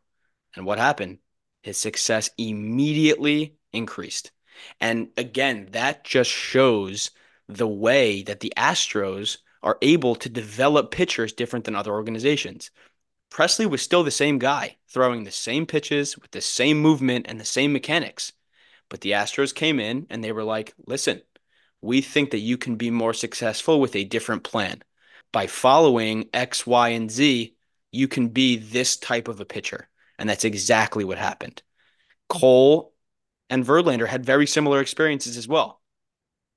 And 0.56 0.66
what 0.66 0.78
happened? 0.78 1.18
His 1.63 1.78
success 1.78 2.30
immediately 2.38 3.56
increased. 3.72 4.32
And 4.80 5.10
again, 5.18 5.70
that 5.72 6.04
just 6.04 6.30
shows 6.30 7.10
the 7.48 7.68
way 7.68 8.22
that 8.24 8.42
the 8.42 8.54
Astros 8.56 9.38
are 9.63 9.80
able 9.82 10.16
to 10.16 10.30
develop 10.30 10.92
pitchers 10.92 11.34
different 11.34 11.66
than 11.66 11.76
other 11.76 11.94
organizations. 11.94 12.70
Pressly 13.34 13.65
was 13.67 13.82
still 13.82 14.04
the 14.04 14.12
same 14.12 14.38
guy, 14.38 14.78
throwing 14.88 15.24
the 15.24 15.32
same 15.32 15.65
pitches 15.65 16.15
with 16.19 16.30
the 16.30 16.39
same 16.39 16.80
movement 16.80 17.26
and 17.28 17.39
the 17.39 17.45
same 17.45 17.74
mechanics. 17.74 18.32
But 18.89 19.01
the 19.01 19.12
Astros 19.12 19.55
came 19.55 19.80
in 19.80 20.05
and 20.12 20.24
they 20.24 20.32
were 20.32 20.43
like, 20.43 20.76
listen, 20.86 21.24
we 21.82 22.01
think 22.01 22.30
that 22.30 22.39
you 22.39 22.60
can 22.60 22.76
be 22.76 22.91
more 22.91 23.14
successful 23.14 23.82
with 23.82 23.95
a 23.95 24.03
different 24.03 24.43
plan. 24.43 24.84
By 25.32 25.47
following 25.47 26.30
X, 26.32 26.68
Y, 26.68 26.89
and 26.89 27.10
Z, 27.10 27.55
you 27.91 28.08
can 28.08 28.28
be 28.28 28.58
this 28.58 28.97
type 28.97 29.28
of 29.28 29.39
a 29.39 29.45
pitcher. 29.45 29.89
And 30.20 30.30
that's 30.30 30.45
exactly 30.45 31.03
what 31.03 31.18
happened. 31.18 31.64
Cole 32.30 32.93
and 33.49 33.66
Verlander 33.66 34.08
had 34.08 34.24
very 34.24 34.45
similar 34.45 34.80
experiences 34.80 35.38
as 35.38 35.47
well. 35.47 35.82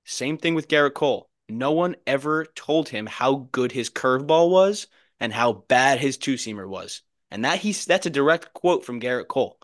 Same 0.04 0.36
thing 0.36 0.54
with 0.54 0.68
Gerrit 0.68 0.92
Cole. 0.92 1.30
No 1.48 1.72
one 1.72 1.96
ever 2.06 2.44
told 2.54 2.90
him 2.90 3.06
how 3.06 3.48
good 3.50 3.72
his 3.72 3.88
curveball 3.88 4.50
was 4.50 4.88
and 5.20 5.32
how 5.32 5.52
bad 5.52 5.98
his 5.98 6.18
two 6.18 6.34
seamer 6.34 6.68
was. 6.68 7.02
And 7.30 7.44
that 7.44 7.58
he's 7.58 7.84
that's 7.84 8.06
a 8.06 8.10
direct 8.10 8.52
quote 8.52 8.84
from 8.84 9.00
Gerrit 9.00 9.28
Cole. 9.28 9.58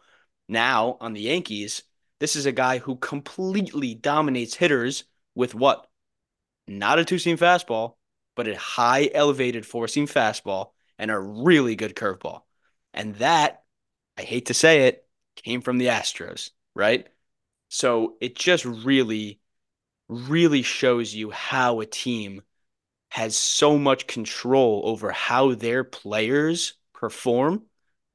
Now 0.49 0.97
on 1.01 1.13
the 1.13 1.21
Yankees, 1.21 1.83
this 2.21 2.37
is 2.37 2.47
a 2.47 2.53
guy 2.53 2.79
who 2.79 2.97
completely 2.97 3.95
dominates 3.95 4.55
hitters 4.55 5.05
with 5.35 5.55
what? 5.55 5.87
Not 6.69 6.99
a 6.99 7.05
two 7.05 7.19
seam 7.19 7.37
fastball, 7.37 7.97
but 8.37 8.49
a 8.49 8.57
high 8.57 9.11
elevated 9.13 9.67
four 9.67 9.89
seam 9.89 10.07
fastball 10.07 10.71
and 10.99 11.11
a 11.11 11.19
really 11.19 11.77
good 11.77 11.95
curveball. 11.95 12.43
And 12.95 13.17
that, 13.17 13.65
I 14.17 14.23
hate 14.23 14.47
to 14.47 14.55
say 14.55 14.87
it, 14.87 15.07
came 15.37 15.63
from 15.63 15.79
the 15.79 15.87
Astros. 15.87 16.51
right? 16.75 17.09
So 17.69 18.17
it 18.21 18.37
just 18.37 18.65
really, 18.65 19.41
really 20.09 20.63
shows 20.63 21.15
you 21.15 21.31
how 21.31 21.81
a 21.81 21.87
team 21.87 22.43
has 23.13 23.37
so 23.37 23.79
much 23.79 24.07
control 24.07 24.81
over 24.87 25.11
how 25.11 25.55
their 25.55 25.85
players 25.85 26.73
perform 26.95 27.63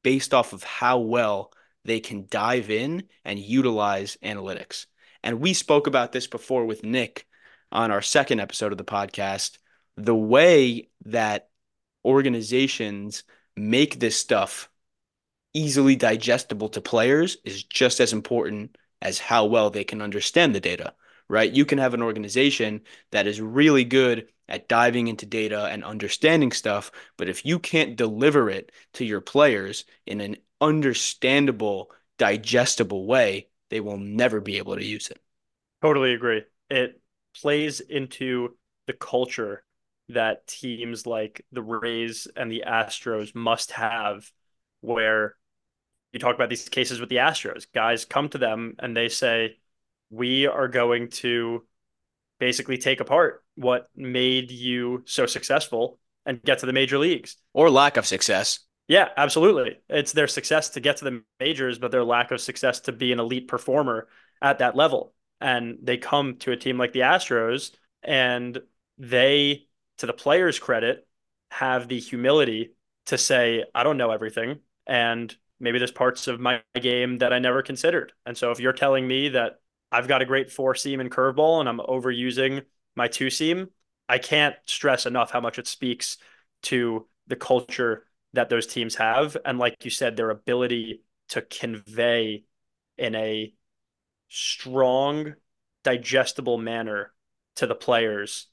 based 0.01 0.33
off 0.33 0.53
of 0.53 0.63
how 0.63 0.97
well 0.97 1.53
they 1.85 1.99
can 1.99 2.25
dive 2.31 2.71
in 2.71 3.03
and 3.23 3.37
utilize 3.37 4.17
analytics. 4.23 4.87
And 5.21 5.39
we 5.39 5.53
spoke 5.53 5.85
about 5.85 6.13
this 6.13 6.25
before 6.25 6.65
with 6.65 6.83
Nick 6.83 7.27
on 7.71 7.91
our 7.91 8.01
second 8.01 8.39
episode 8.39 8.71
of 8.71 8.79
the 8.79 8.83
podcast. 8.83 9.59
The 9.97 10.15
way 10.15 10.89
that 11.05 11.49
organizations 12.03 13.23
make 13.55 13.99
this 13.99 14.17
stuff 14.17 14.67
easily 15.53 15.95
digestible 15.95 16.69
to 16.69 16.81
players 16.81 17.37
is 17.45 17.63
just 17.63 17.99
as 17.99 18.13
important 18.13 18.75
as 19.03 19.19
how 19.19 19.45
well 19.45 19.69
they 19.69 19.83
can 19.83 20.01
understand 20.01 20.55
the 20.55 20.59
data, 20.59 20.95
right? 21.29 21.51
You 21.51 21.65
can 21.65 21.77
have 21.77 21.93
an 21.93 22.01
organization 22.01 22.81
that 23.11 23.27
is 23.27 23.39
really 23.39 23.83
good 23.83 24.27
at 24.49 24.67
diving 24.67 25.07
into 25.07 25.25
data 25.25 25.65
and 25.65 25.83
understanding 25.83 26.51
stuff, 26.51 26.91
but 27.17 27.29
if 27.29 27.45
you 27.45 27.59
can't 27.59 27.95
deliver 27.95 28.49
it 28.49 28.71
to 28.93 29.05
your 29.05 29.21
players 29.21 29.85
in 30.05 30.21
an 30.21 30.37
understandable, 30.61 31.91
digestible 32.17 33.05
way, 33.05 33.47
they 33.69 33.79
will 33.79 33.97
never 33.97 34.39
be 34.39 34.57
able 34.57 34.75
to 34.75 34.85
use 34.85 35.09
it. 35.09 35.19
Totally 35.81 36.13
agree. 36.13 36.43
It 36.69 36.99
plays 37.35 37.79
into 37.79 38.55
the 38.87 38.93
culture 38.93 39.63
that 40.09 40.47
teams 40.47 41.05
like 41.05 41.45
the 41.51 41.61
Rays 41.61 42.27
and 42.35 42.49
the 42.49 42.63
Astros 42.65 43.35
must 43.35 43.71
have, 43.73 44.31
where 44.81 45.35
you 46.13 46.19
talk 46.19 46.35
about 46.35 46.49
these 46.49 46.69
cases 46.69 46.99
with 46.99 47.09
the 47.09 47.17
Astros. 47.17 47.65
Guys 47.73 48.05
come 48.05 48.29
to 48.29 48.37
them 48.37 48.75
and 48.79 48.95
they 48.95 49.09
say, 49.09 49.57
We 50.09 50.47
are 50.47 50.69
going 50.69 51.09
to 51.09 51.65
basically 52.39 52.77
take 52.77 53.01
apart 53.01 53.43
what 53.57 53.87
made 53.95 54.51
you 54.51 55.03
so 55.05 55.25
successful 55.25 55.99
and 56.25 56.41
get 56.43 56.59
to 56.59 56.65
the 56.65 56.73
major 56.73 56.97
leagues. 56.97 57.37
Or 57.53 57.69
lack 57.69 57.97
of 57.97 58.05
success. 58.05 58.59
Yeah, 58.87 59.09
absolutely. 59.17 59.79
It's 59.89 60.13
their 60.13 60.27
success 60.27 60.69
to 60.71 60.79
get 60.79 60.97
to 60.97 61.05
the 61.05 61.23
majors, 61.39 61.79
but 61.79 61.91
their 61.91 62.03
lack 62.03 62.31
of 62.31 62.39
success 62.39 62.81
to 62.81 62.91
be 62.91 63.11
an 63.11 63.19
elite 63.19 63.47
performer 63.47 64.07
at 64.41 64.59
that 64.59 64.75
level. 64.75 65.13
And 65.41 65.79
they 65.81 65.97
come 65.97 66.37
to 66.37 66.51
a 66.51 66.57
team 66.57 66.77
like 66.77 66.93
the 66.93 67.01
Astros 67.01 67.71
and 68.03 68.59
they, 68.97 69.65
to 69.97 70.05
the 70.05 70.13
players' 70.13 70.59
credit, 70.59 71.07
have 71.51 71.87
the 71.87 71.99
humility 71.99 72.73
to 73.07 73.17
say, 73.17 73.65
I 73.73 73.83
don't 73.83 73.97
know 73.97 74.11
everything. 74.11 74.59
And 74.85 75.35
maybe 75.59 75.79
there's 75.79 75.91
parts 75.91 76.27
of 76.27 76.39
my 76.39 76.61
game 76.79 77.17
that 77.17 77.33
I 77.33 77.39
never 77.39 77.61
considered. 77.61 78.13
And 78.25 78.37
so 78.37 78.51
if 78.51 78.59
you're 78.59 78.73
telling 78.73 79.07
me 79.07 79.29
that 79.29 79.59
I've 79.91 80.07
got 80.07 80.21
a 80.21 80.25
great 80.25 80.51
four 80.51 80.75
seam 80.75 80.99
and 80.99 81.11
curveball 81.11 81.59
and 81.59 81.69
I'm 81.69 81.79
overusing 81.79 82.63
my 82.97 83.07
two 83.07 83.29
seam, 83.29 83.69
I 84.09 84.17
can't 84.17 84.55
stress 84.65 85.05
enough 85.05 85.31
how 85.31 85.39
much 85.39 85.59
it 85.59 85.67
speaks 85.67 86.17
to 86.63 87.07
the 87.27 87.35
culture 87.35 88.05
that 88.33 88.49
those 88.49 88.67
teams 88.67 88.95
have. 88.95 89.37
And 89.45 89.59
like 89.59 89.85
you 89.85 89.91
said, 89.91 90.17
their 90.17 90.29
ability 90.29 91.03
to 91.29 91.41
convey 91.41 92.43
in 92.97 93.15
a 93.15 93.53
strong, 94.27 95.35
digestible 95.83 96.57
manner 96.57 97.13
to 97.55 97.67
the 97.67 97.75
players 97.75 98.47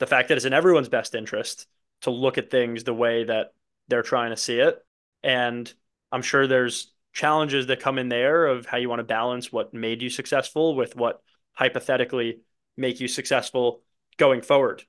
the 0.00 0.06
fact 0.06 0.28
that 0.28 0.36
it's 0.36 0.46
in 0.46 0.52
everyone's 0.52 0.88
best 0.88 1.14
interest 1.14 1.66
to 2.00 2.10
look 2.10 2.38
at 2.38 2.50
things 2.50 2.82
the 2.82 2.94
way 2.94 3.24
that 3.24 3.52
they're 3.86 4.02
trying 4.02 4.30
to 4.30 4.36
see 4.36 4.58
it. 4.58 4.78
And 5.22 5.72
I'm 6.10 6.22
sure 6.22 6.46
there's 6.46 6.92
challenges 7.12 7.66
that 7.66 7.80
come 7.80 7.98
in 7.98 8.08
there 8.08 8.46
of 8.46 8.66
how 8.66 8.78
you 8.78 8.88
want 8.88 9.00
to 9.00 9.04
balance 9.04 9.52
what 9.52 9.74
made 9.74 10.02
you 10.02 10.10
successful 10.10 10.74
with 10.74 10.96
what 10.96 11.22
hypothetically 11.52 12.40
make 12.80 13.00
you 13.00 13.08
successful 13.08 13.82
going 14.16 14.42
forward. 14.42 14.82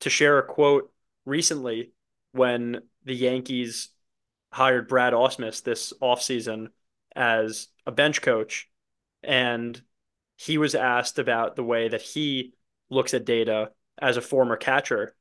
To 0.00 0.10
share 0.10 0.38
a 0.38 0.42
quote 0.42 0.92
recently 1.24 1.92
when 2.32 2.82
the 3.04 3.14
Yankees 3.14 3.88
hired 4.52 4.88
Brad 4.88 5.12
Ausmus 5.12 5.62
this 5.62 5.92
offseason 6.02 6.68
as 7.14 7.68
a 7.86 7.92
bench 7.92 8.22
coach 8.22 8.68
and 9.22 9.80
he 10.36 10.58
was 10.58 10.74
asked 10.74 11.18
about 11.18 11.56
the 11.56 11.64
way 11.64 11.88
that 11.88 12.02
he 12.02 12.54
looks 12.90 13.14
at 13.14 13.24
data 13.24 13.70
as 13.98 14.16
a 14.16 14.22
former 14.22 14.56
catcher 14.56 15.14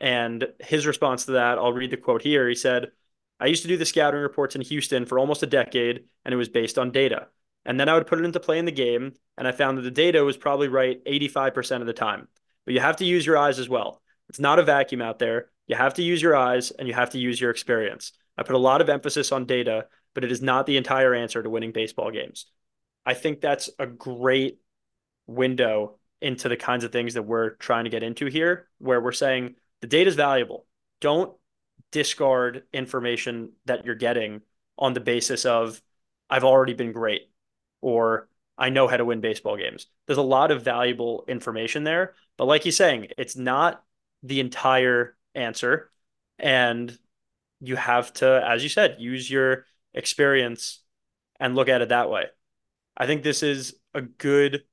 and 0.00 0.48
his 0.58 0.86
response 0.86 1.26
to 1.26 1.32
that 1.32 1.58
I'll 1.58 1.72
read 1.72 1.90
the 1.90 1.96
quote 1.96 2.22
here 2.22 2.48
he 2.48 2.54
said 2.54 2.90
I 3.40 3.46
used 3.46 3.62
to 3.62 3.68
do 3.68 3.78
the 3.78 3.86
scouting 3.86 4.20
reports 4.20 4.54
in 4.54 4.60
Houston 4.60 5.06
for 5.06 5.18
almost 5.18 5.42
a 5.42 5.46
decade, 5.46 6.04
and 6.24 6.34
it 6.34 6.36
was 6.36 6.50
based 6.50 6.78
on 6.78 6.90
data. 6.90 7.28
And 7.64 7.78
then 7.78 7.88
I 7.88 7.94
would 7.94 8.06
put 8.06 8.18
it 8.18 8.24
into 8.24 8.40
play 8.40 8.58
in 8.58 8.64
the 8.64 8.72
game, 8.72 9.12
and 9.36 9.46
I 9.46 9.52
found 9.52 9.78
that 9.78 9.82
the 9.82 9.90
data 9.90 10.24
was 10.24 10.36
probably 10.36 10.68
right 10.68 11.04
85% 11.04 11.80
of 11.80 11.86
the 11.86 11.92
time. 11.92 12.28
But 12.64 12.74
you 12.74 12.80
have 12.80 12.96
to 12.96 13.04
use 13.04 13.26
your 13.26 13.38
eyes 13.38 13.58
as 13.58 13.68
well. 13.68 14.00
It's 14.28 14.40
not 14.40 14.58
a 14.58 14.62
vacuum 14.62 15.02
out 15.02 15.18
there. 15.18 15.50
You 15.66 15.76
have 15.76 15.94
to 15.94 16.02
use 16.02 16.22
your 16.22 16.36
eyes 16.36 16.70
and 16.70 16.88
you 16.88 16.94
have 16.94 17.10
to 17.10 17.18
use 17.18 17.40
your 17.40 17.50
experience. 17.50 18.12
I 18.36 18.42
put 18.42 18.54
a 18.54 18.58
lot 18.58 18.80
of 18.80 18.88
emphasis 18.88 19.32
on 19.32 19.44
data, 19.44 19.86
but 20.14 20.24
it 20.24 20.32
is 20.32 20.42
not 20.42 20.66
the 20.66 20.76
entire 20.76 21.14
answer 21.14 21.42
to 21.42 21.50
winning 21.50 21.72
baseball 21.72 22.10
games. 22.10 22.46
I 23.04 23.14
think 23.14 23.40
that's 23.40 23.70
a 23.78 23.86
great 23.86 24.58
window 25.26 25.98
into 26.20 26.48
the 26.48 26.56
kinds 26.56 26.84
of 26.84 26.92
things 26.92 27.14
that 27.14 27.22
we're 27.22 27.50
trying 27.50 27.84
to 27.84 27.90
get 27.90 28.02
into 28.02 28.26
here, 28.26 28.68
where 28.78 29.00
we're 29.00 29.12
saying 29.12 29.54
the 29.80 29.86
data 29.86 30.08
is 30.08 30.16
valuable. 30.16 30.66
Don't 31.00 31.32
discard 31.92 32.64
information 32.72 33.52
that 33.64 33.84
you're 33.84 33.94
getting 33.94 34.42
on 34.78 34.92
the 34.92 35.00
basis 35.00 35.44
of 35.44 35.80
I've 36.28 36.44
already 36.44 36.74
been 36.74 36.92
great 36.92 37.30
or 37.80 38.28
I 38.58 38.68
know 38.68 38.88
how 38.88 38.96
to 38.96 39.04
win 39.04 39.20
baseball 39.20 39.56
games. 39.56 39.86
There's 40.06 40.18
a 40.18 40.22
lot 40.22 40.50
of 40.50 40.62
valuable 40.62 41.24
information 41.28 41.84
there, 41.84 42.14
but 42.36 42.44
like 42.44 42.62
he's 42.62 42.76
saying, 42.76 43.08
it's 43.16 43.36
not 43.36 43.82
the 44.22 44.40
entire 44.40 45.16
answer 45.34 45.90
and 46.38 46.96
you 47.60 47.76
have 47.76 48.12
to 48.14 48.42
as 48.46 48.62
you 48.62 48.68
said, 48.68 48.96
use 48.98 49.30
your 49.30 49.64
experience 49.94 50.80
and 51.38 51.54
look 51.54 51.68
at 51.68 51.82
it 51.82 51.88
that 51.88 52.10
way. 52.10 52.26
I 52.96 53.06
think 53.06 53.22
this 53.22 53.42
is 53.42 53.76
a 53.94 54.02
good 54.02 54.64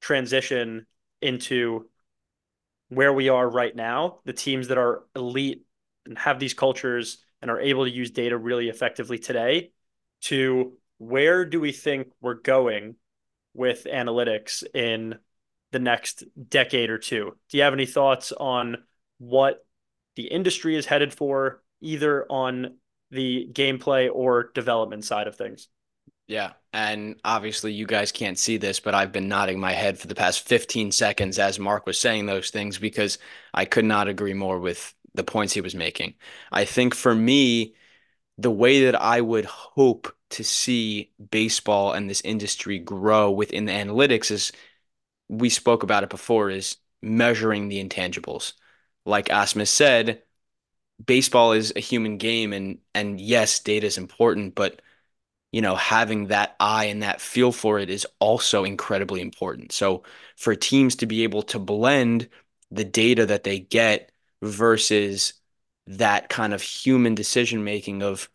transition 0.00 0.86
into 1.20 1.88
where 2.88 3.12
we 3.12 3.28
are 3.28 3.48
right 3.48 3.74
now, 3.74 4.20
the 4.24 4.32
teams 4.32 4.68
that 4.68 4.78
are 4.78 5.04
elite 5.14 5.64
and 6.06 6.18
have 6.18 6.38
these 6.38 6.54
cultures 6.54 7.18
and 7.40 7.50
are 7.50 7.60
able 7.60 7.84
to 7.84 7.90
use 7.90 8.10
data 8.10 8.36
really 8.36 8.68
effectively 8.68 9.18
today 9.18 9.70
to 10.22 10.72
where 10.98 11.44
do 11.44 11.60
we 11.60 11.72
think 11.72 12.08
we're 12.20 12.34
going 12.34 12.96
with 13.54 13.86
analytics 13.90 14.64
in 14.74 15.18
the 15.72 15.78
next 15.78 16.24
decade 16.48 16.90
or 16.90 16.98
two? 16.98 17.36
Do 17.48 17.56
you 17.56 17.62
have 17.62 17.72
any 17.72 17.86
thoughts 17.86 18.32
on 18.32 18.84
what 19.18 19.64
the 20.16 20.26
industry 20.26 20.76
is 20.76 20.86
headed 20.86 21.12
for, 21.12 21.62
either 21.80 22.26
on 22.30 22.76
the 23.10 23.48
gameplay 23.52 24.08
or 24.12 24.50
development 24.54 25.04
side 25.04 25.26
of 25.26 25.36
things? 25.36 25.68
Yeah. 26.26 26.52
And 26.72 27.16
obviously, 27.24 27.72
you 27.72 27.86
guys 27.86 28.12
can't 28.12 28.38
see 28.38 28.58
this, 28.58 28.80
but 28.80 28.94
I've 28.94 29.12
been 29.12 29.28
nodding 29.28 29.58
my 29.58 29.72
head 29.72 29.98
for 29.98 30.06
the 30.06 30.14
past 30.14 30.46
15 30.46 30.92
seconds 30.92 31.38
as 31.38 31.58
Mark 31.58 31.86
was 31.86 31.98
saying 31.98 32.26
those 32.26 32.50
things 32.50 32.78
because 32.78 33.18
I 33.54 33.64
could 33.64 33.86
not 33.86 34.08
agree 34.08 34.34
more 34.34 34.58
with 34.58 34.94
the 35.14 35.24
points 35.24 35.54
he 35.54 35.62
was 35.62 35.74
making. 35.74 36.14
I 36.52 36.66
think 36.66 36.94
for 36.94 37.14
me, 37.14 37.74
the 38.38 38.50
way 38.50 38.84
that 38.84 39.00
I 39.00 39.20
would 39.20 39.44
hope 39.44 40.14
to 40.30 40.44
see 40.44 41.12
baseball 41.30 41.92
and 41.92 42.08
this 42.08 42.20
industry 42.22 42.78
grow 42.78 43.30
within 43.30 43.64
the 43.64 43.72
analytics 43.72 44.30
is 44.30 44.52
we 45.28 45.50
spoke 45.50 45.82
about 45.82 46.04
it 46.04 46.10
before 46.10 46.50
is 46.50 46.76
measuring 47.02 47.68
the 47.68 47.84
intangibles. 47.84 48.54
Like 49.04 49.26
Ausmus 49.28 49.68
said, 49.68 50.22
baseball 51.04 51.52
is 51.52 51.72
a 51.76 51.80
human 51.80 52.18
game 52.18 52.52
and 52.52 52.78
and 52.94 53.20
yes, 53.20 53.60
data 53.60 53.86
is 53.86 53.98
important, 53.98 54.54
but 54.54 54.82
you 55.52 55.62
know, 55.62 55.76
having 55.76 56.26
that 56.28 56.56
eye 56.60 56.86
and 56.86 57.02
that 57.02 57.20
feel 57.20 57.52
for 57.52 57.78
it 57.78 57.90
is 57.90 58.06
also 58.20 58.64
incredibly 58.64 59.20
important. 59.22 59.72
So 59.72 60.02
for 60.36 60.54
teams 60.54 60.96
to 60.96 61.06
be 61.06 61.24
able 61.24 61.42
to 61.44 61.58
blend 61.58 62.28
the 62.70 62.84
data 62.84 63.26
that 63.26 63.44
they 63.44 63.58
get 63.60 64.12
versus 64.42 65.34
that 65.88 66.28
kind 66.28 66.52
of 66.52 66.62
human 66.62 67.14
decision 67.14 67.64
making 67.64 68.02
of, 68.02 68.28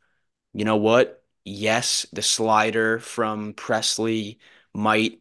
you 0.54 0.66
know 0.66 0.78
what? 0.78 1.24
Yes, 1.46 2.06
the 2.12 2.22
slider 2.22 3.00
from 3.00 3.54
Pressly 3.54 4.38
might 4.74 5.20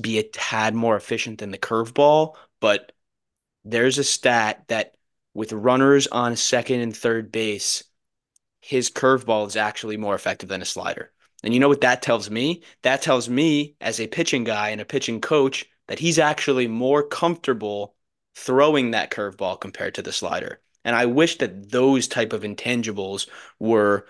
be 0.00 0.18
a 0.18 0.22
tad 0.24 0.74
more 0.74 0.96
efficient 0.96 1.38
than 1.38 1.50
the 1.50 1.58
curveball, 1.58 2.34
but 2.60 2.92
there's 3.64 3.98
a 3.98 4.04
stat 4.04 4.64
that 4.68 4.96
with 5.32 5.52
runners 5.52 6.08
on 6.08 6.34
second 6.34 6.80
and 6.80 6.96
third 6.96 7.30
base, 7.30 7.84
his 8.60 8.90
curveball 8.90 9.46
is 9.46 9.56
actually 9.56 9.96
more 9.96 10.14
effective 10.14 10.48
than 10.48 10.62
a 10.62 10.66
slider. 10.66 11.12
And 11.44 11.54
you 11.54 11.60
know 11.60 11.68
what 11.68 11.82
that 11.82 12.02
tells 12.02 12.30
me? 12.30 12.62
That 12.82 13.00
tells 13.00 13.28
me, 13.28 13.76
as 13.80 14.00
a 14.00 14.08
pitching 14.08 14.44
guy 14.44 14.70
and 14.70 14.80
a 14.80 14.84
pitching 14.84 15.20
coach, 15.20 15.66
that 15.86 16.00
he's 16.00 16.18
actually 16.18 16.66
more 16.66 17.02
comfortable 17.02 17.94
throwing 18.34 18.90
that 18.90 19.10
curveball 19.10 19.60
compared 19.60 19.94
to 19.94 20.02
the 20.02 20.12
slider. 20.12 20.60
And 20.84 20.96
I 20.96 21.06
wish 21.06 21.38
that 21.38 21.70
those 21.70 22.08
type 22.08 22.32
of 22.32 22.42
intangibles 22.42 23.28
were 23.58 24.06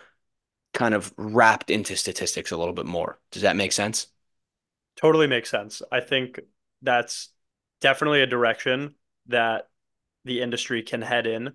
kind 0.72 0.94
of 0.94 1.12
wrapped 1.16 1.70
into 1.70 1.96
statistics 1.96 2.50
a 2.50 2.56
little 2.56 2.74
bit 2.74 2.86
more. 2.86 3.18
Does 3.32 3.42
that 3.42 3.56
make 3.56 3.72
sense? 3.72 4.06
Totally 4.96 5.26
makes 5.26 5.50
sense. 5.50 5.82
I 5.90 6.00
think 6.00 6.40
that's 6.82 7.30
definitely 7.80 8.22
a 8.22 8.26
direction 8.26 8.94
that 9.26 9.68
the 10.24 10.42
industry 10.42 10.82
can 10.82 11.02
head 11.02 11.26
in. 11.26 11.54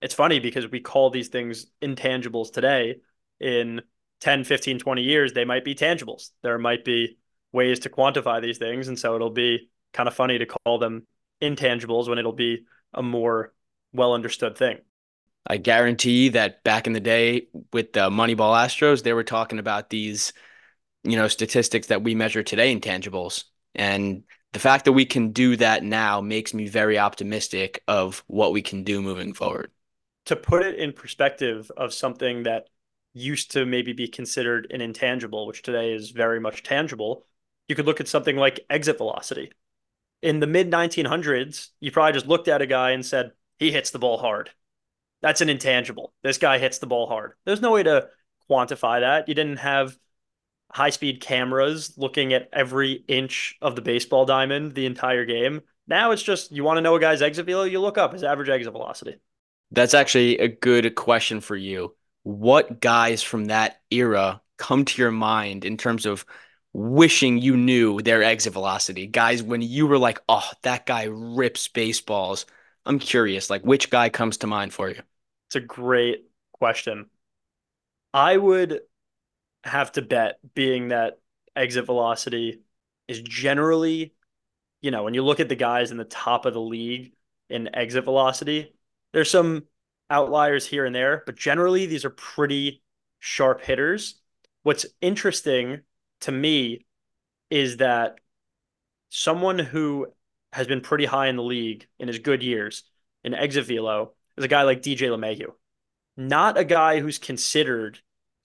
It's 0.00 0.14
funny 0.14 0.40
because 0.40 0.70
we 0.70 0.80
call 0.80 1.10
these 1.10 1.28
things 1.28 1.66
intangibles 1.82 2.52
today. 2.52 2.96
In 3.40 3.82
10, 4.20 4.44
15, 4.44 4.78
20 4.78 5.02
years, 5.02 5.32
they 5.32 5.44
might 5.44 5.64
be 5.64 5.74
tangibles. 5.74 6.30
There 6.42 6.58
might 6.58 6.84
be 6.84 7.18
ways 7.52 7.80
to 7.80 7.90
quantify 7.90 8.42
these 8.42 8.58
things. 8.58 8.88
And 8.88 8.98
so 8.98 9.14
it'll 9.14 9.30
be 9.30 9.70
kind 9.92 10.08
of 10.08 10.14
funny 10.14 10.38
to 10.38 10.46
call 10.46 10.78
them 10.78 11.06
intangibles 11.42 12.08
when 12.08 12.18
it'll 12.18 12.32
be 12.32 12.64
a 12.94 13.02
more 13.02 13.52
well 13.92 14.14
understood 14.14 14.56
thing. 14.56 14.78
I 15.46 15.56
guarantee 15.56 16.30
that 16.30 16.62
back 16.62 16.86
in 16.86 16.92
the 16.92 17.00
day 17.00 17.48
with 17.72 17.94
the 17.94 18.10
Moneyball 18.10 18.54
Astros, 18.54 19.02
they 19.02 19.14
were 19.14 19.24
talking 19.24 19.58
about 19.58 19.88
these, 19.88 20.32
you 21.04 21.16
know, 21.16 21.28
statistics 21.28 21.86
that 21.86 22.02
we 22.02 22.14
measure 22.14 22.42
today 22.42 22.74
intangibles. 22.74 23.44
And 23.74 24.24
the 24.52 24.58
fact 24.58 24.84
that 24.84 24.92
we 24.92 25.06
can 25.06 25.32
do 25.32 25.56
that 25.56 25.82
now 25.84 26.20
makes 26.20 26.52
me 26.52 26.68
very 26.68 26.98
optimistic 26.98 27.82
of 27.88 28.22
what 28.26 28.52
we 28.52 28.60
can 28.60 28.84
do 28.84 29.00
moving 29.00 29.32
forward. 29.32 29.70
To 30.26 30.36
put 30.36 30.66
it 30.66 30.74
in 30.74 30.92
perspective 30.92 31.70
of 31.76 31.94
something 31.94 32.42
that 32.42 32.68
used 33.14 33.52
to 33.52 33.64
maybe 33.64 33.94
be 33.94 34.08
considered 34.08 34.70
an 34.70 34.82
intangible, 34.82 35.46
which 35.46 35.62
today 35.62 35.92
is 35.92 36.10
very 36.10 36.40
much 36.40 36.62
tangible, 36.62 37.24
you 37.68 37.74
could 37.74 37.86
look 37.86 38.00
at 38.00 38.08
something 38.08 38.36
like 38.36 38.60
exit 38.68 38.98
velocity. 38.98 39.50
In 40.22 40.40
the 40.40 40.46
mid 40.46 40.70
1900s, 40.70 41.68
you 41.80 41.90
probably 41.90 42.12
just 42.12 42.26
looked 42.26 42.48
at 42.48 42.62
a 42.62 42.66
guy 42.66 42.90
and 42.90 43.04
said, 43.04 43.32
he 43.58 43.70
hits 43.72 43.90
the 43.90 43.98
ball 43.98 44.18
hard. 44.18 44.50
That's 45.20 45.40
an 45.40 45.48
intangible. 45.48 46.12
This 46.22 46.38
guy 46.38 46.58
hits 46.58 46.78
the 46.78 46.86
ball 46.86 47.06
hard. 47.06 47.32
There's 47.44 47.60
no 47.60 47.72
way 47.72 47.82
to 47.82 48.08
quantify 48.48 49.00
that. 49.00 49.28
You 49.28 49.34
didn't 49.34 49.58
have 49.58 49.96
high 50.70 50.90
speed 50.90 51.20
cameras 51.20 51.94
looking 51.96 52.32
at 52.32 52.48
every 52.52 53.04
inch 53.08 53.56
of 53.60 53.74
the 53.74 53.82
baseball 53.82 54.26
diamond 54.26 54.74
the 54.74 54.86
entire 54.86 55.24
game. 55.24 55.62
Now 55.86 56.10
it's 56.10 56.22
just 56.22 56.52
you 56.52 56.64
want 56.64 56.76
to 56.76 56.82
know 56.82 56.94
a 56.94 57.00
guy's 57.00 57.22
exit 57.22 57.46
velocity, 57.46 57.72
you 57.72 57.80
look 57.80 57.98
up 57.98 58.12
his 58.12 58.22
average 58.22 58.48
exit 58.48 58.72
velocity. 58.72 59.16
That's 59.70 59.94
actually 59.94 60.38
a 60.38 60.48
good 60.48 60.94
question 60.94 61.40
for 61.40 61.56
you. 61.56 61.94
What 62.22 62.80
guys 62.80 63.22
from 63.22 63.46
that 63.46 63.80
era 63.90 64.40
come 64.56 64.84
to 64.84 65.02
your 65.02 65.10
mind 65.10 65.64
in 65.64 65.76
terms 65.76 66.04
of 66.04 66.24
wishing 66.72 67.38
you 67.38 67.56
knew 67.56 68.00
their 68.00 68.22
exit 68.22 68.52
velocity? 68.52 69.06
Guys, 69.06 69.42
when 69.42 69.62
you 69.62 69.86
were 69.86 69.98
like, 69.98 70.20
oh, 70.28 70.48
that 70.62 70.86
guy 70.86 71.04
rips 71.10 71.68
baseballs. 71.68 72.46
I'm 72.86 72.98
curious, 72.98 73.50
like 73.50 73.62
which 73.62 73.90
guy 73.90 74.08
comes 74.08 74.38
to 74.38 74.46
mind 74.46 74.72
for 74.72 74.88
you? 74.88 75.00
It's 75.48 75.56
a 75.56 75.60
great 75.60 76.24
question. 76.52 77.06
I 78.12 78.36
would 78.36 78.80
have 79.64 79.92
to 79.92 80.02
bet, 80.02 80.38
being 80.54 80.88
that 80.88 81.18
exit 81.54 81.86
velocity 81.86 82.60
is 83.06 83.20
generally, 83.22 84.14
you 84.80 84.90
know, 84.90 85.02
when 85.02 85.14
you 85.14 85.24
look 85.24 85.40
at 85.40 85.48
the 85.48 85.56
guys 85.56 85.90
in 85.90 85.96
the 85.96 86.04
top 86.04 86.46
of 86.46 86.54
the 86.54 86.60
league 86.60 87.12
in 87.50 87.74
exit 87.74 88.04
velocity, 88.04 88.74
there's 89.12 89.30
some 89.30 89.64
outliers 90.10 90.66
here 90.66 90.86
and 90.86 90.94
there, 90.94 91.22
but 91.26 91.36
generally 91.36 91.86
these 91.86 92.04
are 92.04 92.10
pretty 92.10 92.82
sharp 93.18 93.60
hitters. 93.60 94.20
What's 94.62 94.86
interesting 95.00 95.80
to 96.20 96.32
me 96.32 96.86
is 97.50 97.78
that 97.78 98.18
someone 99.10 99.58
who 99.58 100.06
has 100.52 100.66
been 100.66 100.80
pretty 100.80 101.04
high 101.04 101.28
in 101.28 101.36
the 101.36 101.42
league 101.42 101.86
in 101.98 102.08
his 102.08 102.18
good 102.18 102.42
years 102.42 102.84
in 103.24 103.34
exit 103.34 103.66
velo 103.66 104.12
is 104.36 104.44
a 104.44 104.48
guy 104.48 104.62
like 104.62 104.82
DJ 104.82 105.08
LeMahieu. 105.08 105.52
Not 106.16 106.58
a 106.58 106.64
guy 106.64 107.00
who's 107.00 107.18
considered 107.18 107.98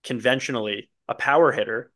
conventionally 0.04 0.89
a 1.08 1.16
power 1.16 1.51
hitter, 1.51 1.91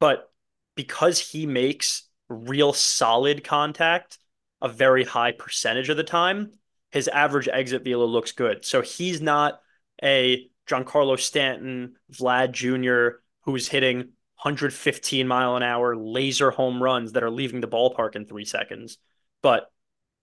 but 0.00 0.30
because 0.74 1.18
he 1.18 1.46
makes 1.46 2.04
real 2.28 2.72
solid 2.72 3.44
contact 3.44 4.18
a 4.60 4.68
very 4.68 5.04
high 5.04 5.32
percentage 5.32 5.88
of 5.88 5.96
the 5.96 6.04
time, 6.04 6.52
his 6.90 7.08
average 7.08 7.48
exit 7.48 7.84
velo 7.84 8.06
looks 8.06 8.32
good. 8.32 8.64
So 8.64 8.80
he's 8.80 9.20
not 9.20 9.60
a 10.02 10.48
Giancarlo 10.68 11.18
Stanton, 11.18 11.96
Vlad 12.12 12.52
Jr., 12.52 13.18
who's 13.42 13.68
hitting 13.68 13.98
115 14.42 15.26
mile 15.26 15.56
an 15.56 15.62
hour 15.62 15.96
laser 15.96 16.50
home 16.50 16.82
runs 16.82 17.12
that 17.12 17.22
are 17.22 17.30
leaving 17.30 17.60
the 17.60 17.68
ballpark 17.68 18.14
in 18.16 18.26
three 18.26 18.44
seconds, 18.44 18.98
but 19.42 19.70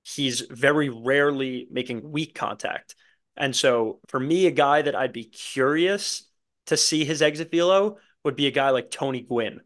he's 0.04 0.42
very 0.42 0.90
rarely 0.90 1.68
making 1.70 2.12
weak 2.12 2.34
contact. 2.34 2.96
And 3.38 3.56
so 3.56 4.00
for 4.08 4.20
me, 4.20 4.48
a 4.48 4.52
guy 4.52 4.82
that 4.82 4.96
I'd 4.96 5.14
be 5.14 5.26
curious 5.26 6.24
to 6.68 6.78
see 6.78 7.06
his 7.06 7.22
exit 7.22 7.52
velo 7.52 7.98
would 8.24 8.36
be 8.36 8.48
a 8.48 8.52
guy 8.52 8.70
like 8.72 8.92
Tony 8.92 9.22
Gwynn 9.22 9.62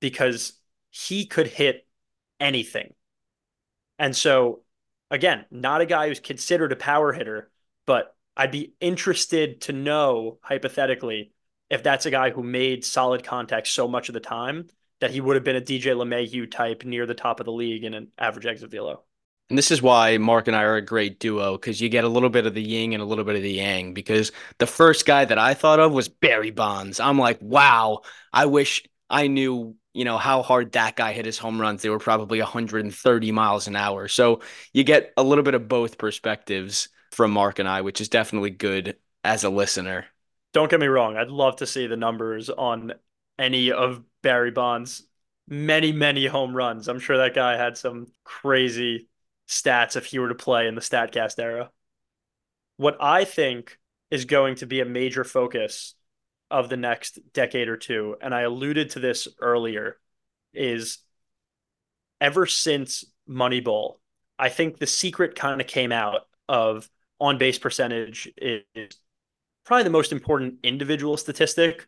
because 0.00 0.52
he 0.90 1.26
could 1.26 1.46
hit 1.46 1.86
anything. 2.38 2.94
And 3.98 4.16
so, 4.16 4.62
again, 5.10 5.44
not 5.50 5.80
a 5.80 5.86
guy 5.86 6.08
who's 6.08 6.20
considered 6.20 6.72
a 6.72 6.76
power 6.76 7.12
hitter, 7.12 7.50
but 7.86 8.14
I'd 8.36 8.50
be 8.50 8.74
interested 8.80 9.62
to 9.62 9.72
know, 9.72 10.38
hypothetically, 10.42 11.32
if 11.68 11.82
that's 11.82 12.06
a 12.06 12.10
guy 12.10 12.30
who 12.30 12.42
made 12.42 12.84
solid 12.84 13.22
contact 13.22 13.68
so 13.68 13.86
much 13.86 14.08
of 14.08 14.14
the 14.14 14.20
time 14.20 14.68
that 15.00 15.10
he 15.10 15.20
would 15.20 15.36
have 15.36 15.44
been 15.44 15.56
a 15.56 15.60
DJ 15.60 15.94
LeMahieu 15.94 16.50
type 16.50 16.84
near 16.84 17.06
the 17.06 17.14
top 17.14 17.40
of 17.40 17.46
the 17.46 17.52
league 17.52 17.84
in 17.84 17.94
an 17.94 18.08
average 18.18 18.46
exit 18.46 18.70
velo. 18.70 19.02
And 19.48 19.58
this 19.58 19.72
is 19.72 19.82
why 19.82 20.16
Mark 20.18 20.46
and 20.46 20.56
I 20.56 20.62
are 20.62 20.76
a 20.76 20.82
great 20.82 21.18
duo 21.18 21.56
because 21.56 21.80
you 21.80 21.88
get 21.88 22.04
a 22.04 22.08
little 22.08 22.28
bit 22.30 22.46
of 22.46 22.54
the 22.54 22.62
yin 22.62 22.92
and 22.92 23.02
a 23.02 23.06
little 23.06 23.24
bit 23.24 23.34
of 23.34 23.42
the 23.42 23.50
yang. 23.50 23.94
Because 23.94 24.30
the 24.58 24.66
first 24.66 25.06
guy 25.06 25.24
that 25.24 25.38
I 25.38 25.54
thought 25.54 25.80
of 25.80 25.92
was 25.92 26.08
Barry 26.08 26.52
Bonds. 26.52 27.00
I'm 27.00 27.18
like, 27.18 27.38
wow, 27.42 28.02
I 28.32 28.46
wish 28.46 28.84
I 29.08 29.26
knew, 29.26 29.74
you 29.92 30.04
know, 30.04 30.18
how 30.18 30.42
hard 30.42 30.72
that 30.72 30.94
guy 30.94 31.12
hit 31.12 31.26
his 31.26 31.36
home 31.36 31.60
runs. 31.60 31.82
They 31.82 31.88
were 31.88 31.98
probably 31.98 32.38
130 32.38 33.32
miles 33.32 33.66
an 33.66 33.74
hour. 33.74 34.06
So 34.06 34.40
you 34.72 34.84
get 34.84 35.12
a 35.16 35.24
little 35.24 35.42
bit 35.42 35.54
of 35.54 35.66
both 35.66 35.98
perspectives 35.98 36.88
from 37.10 37.32
Mark 37.32 37.58
and 37.58 37.68
I, 37.68 37.80
which 37.80 38.00
is 38.00 38.08
definitely 38.08 38.50
good 38.50 38.98
as 39.24 39.42
a 39.42 39.50
listener. 39.50 40.06
Don't 40.52 40.70
get 40.70 40.78
me 40.78 40.86
wrong. 40.86 41.16
I'd 41.16 41.28
love 41.28 41.56
to 41.56 41.66
see 41.66 41.88
the 41.88 41.96
numbers 41.96 42.50
on 42.50 42.92
any 43.40 43.72
of 43.72 44.02
Barry 44.22 44.50
Bonds' 44.50 45.02
many, 45.48 45.92
many 45.92 46.26
home 46.26 46.54
runs. 46.54 46.86
I'm 46.88 47.00
sure 47.00 47.16
that 47.16 47.34
guy 47.34 47.56
had 47.56 47.76
some 47.76 48.06
crazy 48.22 49.08
stats 49.48 49.96
if 49.96 50.06
he 50.06 50.18
were 50.18 50.28
to 50.28 50.34
play 50.34 50.68
in 50.68 50.74
the 50.74 50.80
StatCast 50.80 51.38
era. 51.38 51.70
What 52.76 52.96
I 53.00 53.24
think 53.24 53.78
is 54.10 54.26
going 54.26 54.56
to 54.56 54.66
be 54.66 54.80
a 54.80 54.84
major 54.84 55.24
focus 55.24 55.94
of 56.50 56.68
the 56.68 56.76
next 56.76 57.18
decade 57.32 57.68
or 57.68 57.76
two, 57.76 58.16
and 58.20 58.34
I 58.34 58.42
alluded 58.42 58.90
to 58.90 59.00
this 59.00 59.26
earlier, 59.40 59.98
is 60.52 60.98
ever 62.20 62.46
since 62.46 63.04
Moneyball, 63.28 63.98
I 64.38 64.48
think 64.48 64.78
the 64.78 64.86
secret 64.86 65.34
kind 65.34 65.60
of 65.60 65.66
came 65.66 65.92
out 65.92 66.22
of 66.48 66.88
on 67.20 67.38
base 67.38 67.58
percentage 67.58 68.32
is 68.36 68.64
probably 69.64 69.84
the 69.84 69.90
most 69.90 70.12
important 70.12 70.54
individual 70.62 71.16
statistic. 71.16 71.86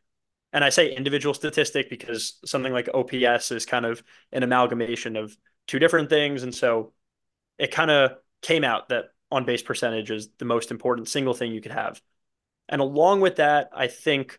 And 0.53 0.63
I 0.63 0.69
say 0.69 0.95
individual 0.95 1.35
statistic 1.35 1.89
because 1.89 2.39
something 2.45 2.73
like 2.73 2.89
OPS 2.93 3.51
is 3.51 3.65
kind 3.65 3.87
of 3.87 4.03
an 4.33 4.43
amalgamation 4.43 5.17
of 5.17 5.37
two 5.67 5.79
different 5.79 6.11
things. 6.11 6.43
And 6.43 6.55
so 6.55 6.93
it 7.59 7.71
kind 7.71 7.91
of 7.91 8.13
came 8.43 8.65
out 8.65 8.89
that 8.91 9.07
on 9.31 9.45
base 9.45 9.63
percentage 9.63 10.11
is 10.11 10.29
the 10.39 10.45
most 10.45 10.71
important 10.71 11.09
single 11.09 11.33
thing 11.33 11.53
you 11.53 11.63
could 11.63 11.73
have. 11.73 12.03
And 12.69 12.81
along 12.81 13.21
with 13.21 13.37
that, 13.37 13.71
I 13.75 13.87
think 13.87 14.39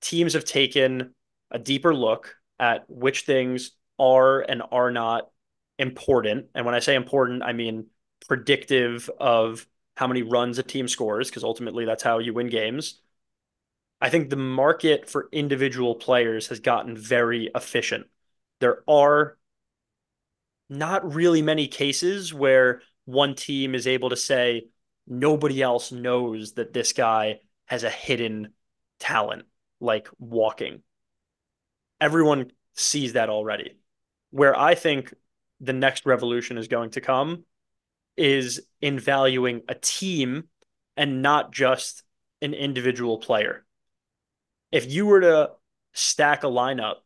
teams 0.00 0.32
have 0.32 0.44
taken 0.44 1.14
a 1.50 1.58
deeper 1.58 1.94
look 1.94 2.36
at 2.58 2.88
which 2.88 3.22
things 3.22 3.72
are 3.98 4.40
and 4.40 4.62
are 4.70 4.90
not 4.90 5.30
important. 5.78 6.46
And 6.54 6.64
when 6.64 6.74
I 6.74 6.80
say 6.80 6.94
important, 6.94 7.42
I 7.42 7.52
mean 7.52 7.86
predictive 8.28 9.10
of 9.18 9.66
how 9.96 10.06
many 10.06 10.22
runs 10.22 10.58
a 10.58 10.62
team 10.62 10.88
scores, 10.88 11.28
because 11.28 11.44
ultimately 11.44 11.84
that's 11.84 12.02
how 12.02 12.18
you 12.18 12.32
win 12.32 12.48
games. 12.48 13.00
I 14.00 14.08
think 14.08 14.30
the 14.30 14.36
market 14.36 15.08
for 15.10 15.28
individual 15.30 15.94
players 15.94 16.48
has 16.48 16.60
gotten 16.60 16.96
very 16.96 17.50
efficient. 17.54 18.06
There 18.60 18.82
are 18.88 19.36
not 20.68 21.14
really 21.14 21.42
many 21.42 21.68
cases 21.68 22.32
where 22.32 22.82
one 23.04 23.34
team 23.34 23.74
is 23.74 23.86
able 23.86 24.10
to 24.10 24.16
say 24.16 24.68
nobody 25.06 25.60
else 25.60 25.92
knows 25.92 26.52
that 26.52 26.72
this 26.72 26.92
guy 26.92 27.40
has 27.66 27.84
a 27.84 27.90
hidden 27.90 28.54
talent 29.00 29.42
like 29.80 30.08
walking. 30.18 30.82
Everyone 32.00 32.52
sees 32.74 33.14
that 33.14 33.28
already. 33.28 33.76
Where 34.30 34.58
I 34.58 34.74
think 34.74 35.12
the 35.60 35.72
next 35.72 36.06
revolution 36.06 36.56
is 36.56 36.68
going 36.68 36.90
to 36.90 37.00
come 37.00 37.44
is 38.16 38.62
in 38.80 38.98
valuing 38.98 39.62
a 39.68 39.74
team 39.74 40.44
and 40.96 41.20
not 41.22 41.52
just 41.52 42.02
an 42.40 42.54
individual 42.54 43.18
player. 43.18 43.64
If 44.70 44.90
you 44.90 45.06
were 45.06 45.20
to 45.20 45.50
stack 45.92 46.44
a 46.44 46.48
lineup 46.48 46.96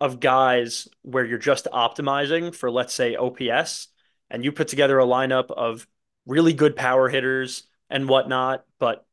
of 0.00 0.20
guys 0.20 0.88
where 1.02 1.24
you're 1.24 1.38
just 1.38 1.66
optimizing 1.72 2.54
for, 2.54 2.70
let's 2.70 2.94
say, 2.94 3.16
OPS, 3.16 3.88
and 4.30 4.44
you 4.44 4.50
put 4.50 4.68
together 4.68 4.98
a 4.98 5.06
lineup 5.06 5.50
of 5.50 5.86
really 6.26 6.52
good 6.52 6.74
power 6.74 7.08
hitters 7.08 7.64
and 7.90 8.08
whatnot, 8.08 8.64
but 8.78 9.06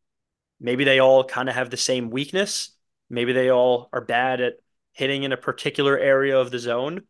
maybe 0.59 0.83
they 0.83 0.99
all 0.99 1.23
kind 1.23 1.49
of 1.49 1.55
have 1.55 1.69
the 1.69 1.77
same 1.77 2.09
weakness. 2.09 2.71
Maybe 3.09 3.33
they 3.33 3.51
all 3.51 3.89
are 3.91 4.01
bad 4.01 4.41
at 4.41 4.53
hitting 4.93 5.23
in 5.23 5.31
a 5.31 5.37
particular 5.37 5.97
area 5.97 6.37
of 6.37 6.51
the 6.51 6.59
zone. 6.59 7.01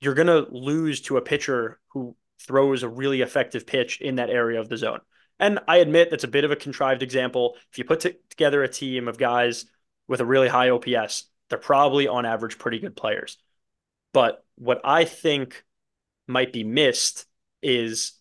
you're 0.00 0.14
going 0.14 0.26
to 0.26 0.46
lose 0.50 1.00
to 1.02 1.16
a 1.16 1.22
pitcher 1.22 1.78
who 1.88 2.16
throws 2.40 2.82
a 2.82 2.88
really 2.88 3.22
effective 3.22 3.66
pitch 3.66 4.00
in 4.00 4.16
that 4.16 4.30
area 4.30 4.60
of 4.60 4.68
the 4.68 4.76
zone. 4.76 4.98
And 5.38 5.60
I 5.68 5.78
admit 5.78 6.10
that's 6.10 6.24
a 6.24 6.28
bit 6.28 6.44
of 6.44 6.50
a 6.50 6.56
contrived 6.56 7.02
example. 7.02 7.56
If 7.70 7.78
you 7.78 7.84
put 7.84 8.00
t- 8.00 8.16
together 8.28 8.62
a 8.62 8.68
team 8.68 9.06
of 9.06 9.16
guys 9.16 9.66
with 10.08 10.20
a 10.20 10.26
really 10.26 10.48
high 10.48 10.70
OPS, 10.70 11.24
they're 11.48 11.58
probably 11.58 12.08
on 12.08 12.26
average 12.26 12.58
pretty 12.58 12.78
good 12.78 12.96
players. 12.96 13.38
But 14.12 14.44
what 14.56 14.80
I 14.84 15.04
think 15.04 15.64
might 16.26 16.52
be 16.52 16.64
missed 16.64 17.26
is 17.62 18.12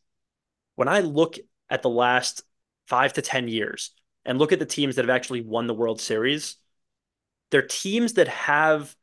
when 0.75 0.88
I 0.88 0.99
look 0.99 1.38
at 1.69 1.82
the 1.82 1.89
last 1.89 2.43
five 2.88 3.13
to 3.13 3.21
10 3.21 3.47
years 3.47 3.91
and 4.25 4.38
look 4.38 4.51
at 4.51 4.59
the 4.59 4.65
teams 4.65 4.95
that 4.95 5.05
have 5.05 5.15
actually 5.15 5.41
won 5.41 5.67
the 5.67 5.73
World 5.73 6.01
Series, 6.01 6.57
they're 7.49 7.61
teams 7.61 8.13
that 8.13 8.27
have 8.27 8.95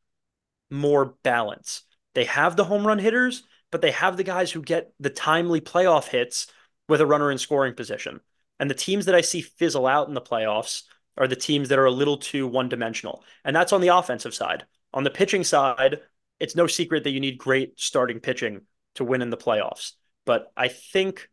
more 0.71 1.17
balance. 1.23 1.83
They 2.15 2.25
have 2.25 2.57
the 2.57 2.65
home 2.65 2.87
run 2.87 2.99
hitters, 2.99 3.43
but 3.71 3.81
they 3.81 3.91
have 3.93 4.17
the 4.17 4.25
guys 4.25 4.51
who 4.51 4.63
get 4.63 4.93
the 4.99 5.11
timely 5.11 5.61
playoff 5.61 6.09
hits 6.09 6.47
with 6.89 7.01
a 7.01 7.07
runner 7.07 7.31
in 7.31 7.39
scoring 7.39 7.75
position. 7.75 8.21
And 8.59 8.71
the 8.71 8.75
teams 8.75 9.07
that 9.07 9.15
I 9.15 9.21
see 9.21 9.41
fizzle 9.41 9.87
out 9.87 10.09
in 10.09 10.15
the 10.15 10.21
playoffs 10.21 10.83
are 11.19 11.29
the 11.29 11.37
teams 11.37 11.69
that 11.69 11.79
are 11.79 11.85
a 11.85 11.91
little 11.91 12.17
too 12.17 12.47
one 12.47 12.69
dimensional. 12.69 13.25
And 13.45 13.55
that's 13.55 13.73
on 13.73 13.81
the 13.81 13.89
offensive 13.89 14.35
side. 14.35 14.65
On 14.95 15.05
the 15.05 15.11
pitching 15.11 15.45
side, 15.45 16.01
it's 16.41 16.57
no 16.57 16.67
secret 16.67 17.05
that 17.05 17.11
you 17.11 17.21
need 17.21 17.37
great 17.37 17.79
starting 17.79 18.21
pitching 18.21 18.63
to 18.95 19.05
win 19.05 19.21
in 19.21 19.31
the 19.31 19.37
playoffs. 19.37 19.93
But 20.25 20.53
I 20.57 20.69
think 20.69 21.29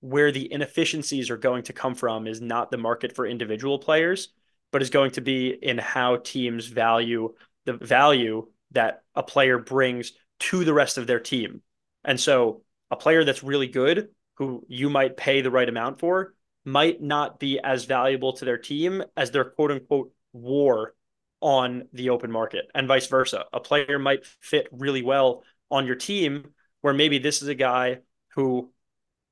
where 0.00 0.32
the 0.32 0.52
inefficiencies 0.52 1.30
are 1.30 1.36
going 1.36 1.64
to 1.64 1.72
come 1.72 1.94
from 1.94 2.26
is 2.26 2.40
not 2.40 2.70
the 2.70 2.76
market 2.76 3.14
for 3.14 3.26
individual 3.26 3.78
players, 3.78 4.28
but 4.70 4.82
is 4.82 4.90
going 4.90 5.12
to 5.12 5.20
be 5.20 5.48
in 5.48 5.78
how 5.78 6.16
teams 6.16 6.66
value 6.66 7.34
the 7.64 7.72
value 7.74 8.46
that 8.72 9.02
a 9.14 9.22
player 9.22 9.58
brings 9.58 10.12
to 10.38 10.64
the 10.64 10.72
rest 10.72 10.98
of 10.98 11.06
their 11.06 11.20
team. 11.20 11.62
And 12.04 12.18
so 12.18 12.62
a 12.90 12.96
player 12.96 13.24
that's 13.24 13.42
really 13.42 13.66
good, 13.66 14.08
who 14.36 14.64
you 14.68 14.88
might 14.88 15.16
pay 15.16 15.42
the 15.42 15.50
right 15.50 15.68
amount 15.68 16.00
for, 16.00 16.34
might 16.68 17.00
not 17.02 17.38
be 17.40 17.58
as 17.58 17.84
valuable 17.84 18.34
to 18.34 18.44
their 18.44 18.58
team 18.58 19.02
as 19.16 19.30
their 19.30 19.44
quote 19.44 19.70
unquote 19.70 20.12
WAR 20.32 20.94
on 21.40 21.88
the 21.92 22.10
open 22.10 22.30
market, 22.30 22.66
and 22.74 22.88
vice 22.88 23.06
versa. 23.06 23.44
A 23.52 23.60
player 23.60 23.98
might 23.98 24.26
fit 24.40 24.68
really 24.72 25.02
well 25.02 25.44
on 25.70 25.86
your 25.86 25.94
team, 25.94 26.52
where 26.80 26.94
maybe 26.94 27.18
this 27.18 27.42
is 27.42 27.48
a 27.48 27.54
guy 27.54 27.98
who 28.34 28.72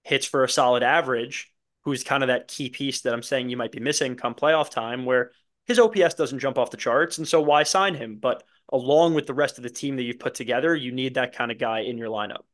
hits 0.04 0.26
for 0.26 0.44
a 0.44 0.48
solid 0.48 0.82
average, 0.82 1.52
who's 1.82 2.04
kind 2.04 2.22
of 2.22 2.28
that 2.28 2.48
key 2.48 2.68
piece 2.68 3.02
that 3.02 3.12
I'm 3.12 3.22
saying 3.22 3.48
you 3.48 3.56
might 3.56 3.72
be 3.72 3.80
missing 3.80 4.14
come 4.14 4.34
playoff 4.34 4.70
time, 4.70 5.04
where 5.04 5.32
his 5.66 5.78
OPS 5.78 6.14
doesn't 6.14 6.38
jump 6.38 6.58
off 6.58 6.70
the 6.70 6.76
charts. 6.76 7.18
And 7.18 7.26
so 7.26 7.40
why 7.40 7.64
sign 7.64 7.94
him? 7.94 8.18
But 8.20 8.44
along 8.72 9.14
with 9.14 9.26
the 9.26 9.34
rest 9.34 9.58
of 9.58 9.64
the 9.64 9.70
team 9.70 9.96
that 9.96 10.04
you've 10.04 10.20
put 10.20 10.34
together, 10.34 10.74
you 10.74 10.92
need 10.92 11.14
that 11.14 11.34
kind 11.34 11.50
of 11.50 11.58
guy 11.58 11.80
in 11.80 11.98
your 11.98 12.08
lineup. 12.08 12.44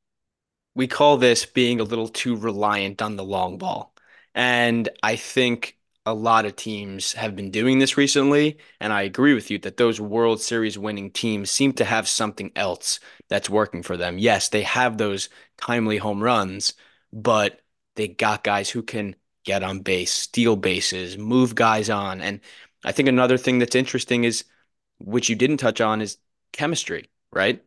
We 0.74 0.87
call 0.87 1.18
this 1.18 1.45
being 1.45 1.80
a 1.80 1.85
little 1.85 2.09
too 2.09 2.37
reliant 2.37 3.03
on 3.03 3.16
the 3.16 3.24
long 3.24 3.59
ball. 3.59 3.91
And 4.35 4.89
I 5.03 5.16
think 5.16 5.76
a 6.05 6.14
lot 6.14 6.47
of 6.47 6.57
teams 6.57 7.12
have 7.12 7.37
been 7.37 7.51
doing 7.51 7.78
this 7.78 7.97
recently. 7.97 8.59
And 8.80 8.93
I 8.93 9.03
agree 9.03 9.35
with 9.35 9.51
you 9.51 9.59
that 9.61 9.76
those 9.76 10.01
World 10.01 10.41
Series 10.41 10.78
winning 10.78 11.11
teams 11.11 11.51
seem 11.51 11.72
to 11.74 11.85
have 11.85 12.09
something 12.09 12.51
else 12.57 12.99
that's 13.28 13.49
working 13.49 13.83
for 13.83 13.97
them. 13.97 14.18
Yes, 14.18 14.49
they 14.49 14.62
have 14.62 14.99
those 14.99 15.28
timely 15.59 15.99
home 15.99 16.22
runs, 16.22 16.74
but 17.12 17.61
they 17.95 18.09
got 18.09 18.43
guys 18.43 18.68
who 18.68 18.83
can 18.83 19.14
get 19.45 19.62
on 19.62 19.80
base, 19.80 20.12
steal 20.12 20.57
bases, 20.57 21.18
move 21.18 21.55
guys 21.55 21.91
on. 21.91 22.20
And 22.20 22.41
I 22.85 22.93
think 22.93 23.09
another 23.09 23.37
thing 23.37 23.59
that's 23.59 23.76
interesting 23.76 24.24
is, 24.24 24.45
which 24.99 25.28
you 25.28 25.37
didn't 25.37 25.59
touch 25.59 25.80
on, 25.80 26.01
is 26.01 26.18
chemistry, 26.53 27.11
right? 27.33 27.61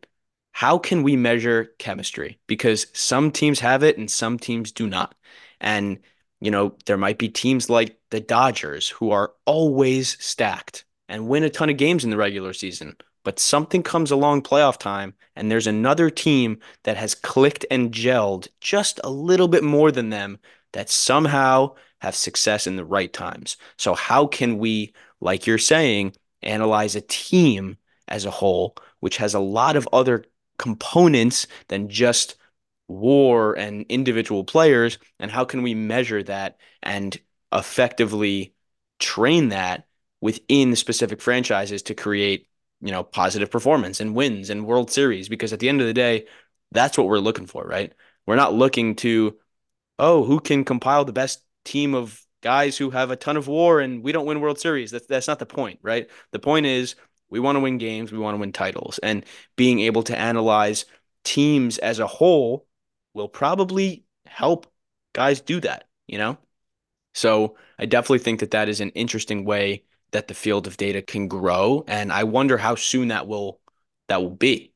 How 0.52 0.78
can 0.78 1.02
we 1.02 1.16
measure 1.16 1.74
chemistry? 1.78 2.38
Because 2.46 2.86
some 2.92 3.30
teams 3.30 3.60
have 3.60 3.82
it 3.82 3.98
and 3.98 4.10
some 4.10 4.38
teams 4.38 4.72
do 4.72 4.86
not. 4.86 5.14
And 5.60 6.00
you 6.46 6.52
know, 6.52 6.76
there 6.86 6.96
might 6.96 7.18
be 7.18 7.28
teams 7.28 7.68
like 7.68 7.98
the 8.12 8.20
Dodgers 8.20 8.88
who 8.88 9.10
are 9.10 9.32
always 9.46 10.16
stacked 10.24 10.84
and 11.08 11.26
win 11.26 11.42
a 11.42 11.50
ton 11.50 11.70
of 11.70 11.76
games 11.76 12.04
in 12.04 12.10
the 12.10 12.16
regular 12.16 12.52
season. 12.52 12.96
But 13.24 13.40
something 13.40 13.82
comes 13.82 14.12
along 14.12 14.42
playoff 14.42 14.78
time, 14.78 15.14
and 15.34 15.50
there's 15.50 15.66
another 15.66 16.08
team 16.08 16.60
that 16.84 16.96
has 16.96 17.16
clicked 17.16 17.66
and 17.68 17.90
gelled 17.90 18.46
just 18.60 19.00
a 19.02 19.10
little 19.10 19.48
bit 19.48 19.64
more 19.64 19.90
than 19.90 20.10
them 20.10 20.38
that 20.72 20.88
somehow 20.88 21.74
have 22.00 22.14
success 22.14 22.68
in 22.68 22.76
the 22.76 22.84
right 22.84 23.12
times. 23.12 23.56
So, 23.76 23.94
how 23.94 24.28
can 24.28 24.58
we, 24.58 24.94
like 25.20 25.48
you're 25.48 25.58
saying, 25.58 26.14
analyze 26.42 26.94
a 26.94 27.00
team 27.00 27.76
as 28.06 28.24
a 28.24 28.30
whole, 28.30 28.76
which 29.00 29.16
has 29.16 29.34
a 29.34 29.40
lot 29.40 29.74
of 29.74 29.88
other 29.92 30.24
components 30.58 31.48
than 31.66 31.88
just 31.88 32.36
WAR 32.88 33.54
and 33.54 33.84
individual 33.88 34.44
players 34.44 34.98
and 35.18 35.30
how 35.30 35.44
can 35.44 35.62
we 35.62 35.74
measure 35.74 36.22
that 36.22 36.58
and 36.82 37.18
effectively 37.52 38.54
train 38.98 39.48
that 39.50 39.86
within 40.20 40.74
specific 40.76 41.20
franchises 41.20 41.82
to 41.82 41.94
create 41.94 42.48
you 42.80 42.90
know 42.90 43.02
positive 43.02 43.50
performance 43.50 44.00
and 44.00 44.14
wins 44.14 44.50
and 44.50 44.66
world 44.66 44.90
series? 44.90 45.28
Because 45.28 45.52
at 45.52 45.60
the 45.60 45.68
end 45.68 45.80
of 45.80 45.86
the 45.86 45.94
day 45.94 46.26
that's 46.72 46.98
what 46.98 47.06
we're 47.06 47.18
looking 47.18 47.46
for 47.46 47.64
right? 47.64 47.92
We're 48.26 48.36
not 48.36 48.54
looking 48.54 48.96
to 48.96 49.36
oh 49.98 50.24
who 50.24 50.40
can 50.40 50.64
compile 50.64 51.04
the 51.04 51.12
best 51.12 51.42
team 51.64 51.94
of 51.94 52.20
guys 52.42 52.76
who 52.76 52.90
have 52.90 53.10
a 53.10 53.16
ton 53.16 53.36
of 53.36 53.48
WAR 53.48 53.80
and 53.80 54.02
we 54.02 54.12
don't 54.12 54.26
win 54.26 54.40
world 54.40 54.60
series. 54.60 54.90
That's 54.90 55.06
that's 55.06 55.28
not 55.28 55.38
the 55.38 55.46
point 55.46 55.80
right? 55.82 56.08
The 56.32 56.38
point 56.38 56.66
is 56.66 56.94
we 57.30 57.40
want 57.40 57.56
to 57.56 57.60
win 57.60 57.78
games 57.78 58.12
we 58.12 58.18
want 58.18 58.36
to 58.36 58.40
win 58.40 58.52
titles. 58.52 58.98
And 59.02 59.24
being 59.56 59.80
able 59.80 60.02
to 60.04 60.18
analyze 60.18 60.84
teams 61.24 61.78
as 61.78 61.98
a 61.98 62.06
whole 62.06 62.66
will 63.16 63.28
probably 63.28 64.04
help 64.26 64.66
guys 65.14 65.40
do 65.40 65.58
that, 65.60 65.88
you 66.06 66.18
know? 66.18 66.36
So 67.14 67.56
I 67.78 67.86
definitely 67.86 68.18
think 68.18 68.40
that 68.40 68.50
that 68.50 68.68
is 68.68 68.80
an 68.80 68.90
interesting 68.90 69.46
way 69.46 69.84
that 70.12 70.28
the 70.28 70.34
field 70.34 70.66
of 70.66 70.76
data 70.76 71.00
can 71.00 71.26
grow. 71.26 71.82
And 71.88 72.12
I 72.12 72.24
wonder 72.24 72.58
how 72.58 72.74
soon 72.74 73.08
that 73.08 73.26
will 73.26 73.58
that 74.08 74.22
will 74.22 74.36
be. 74.36 74.74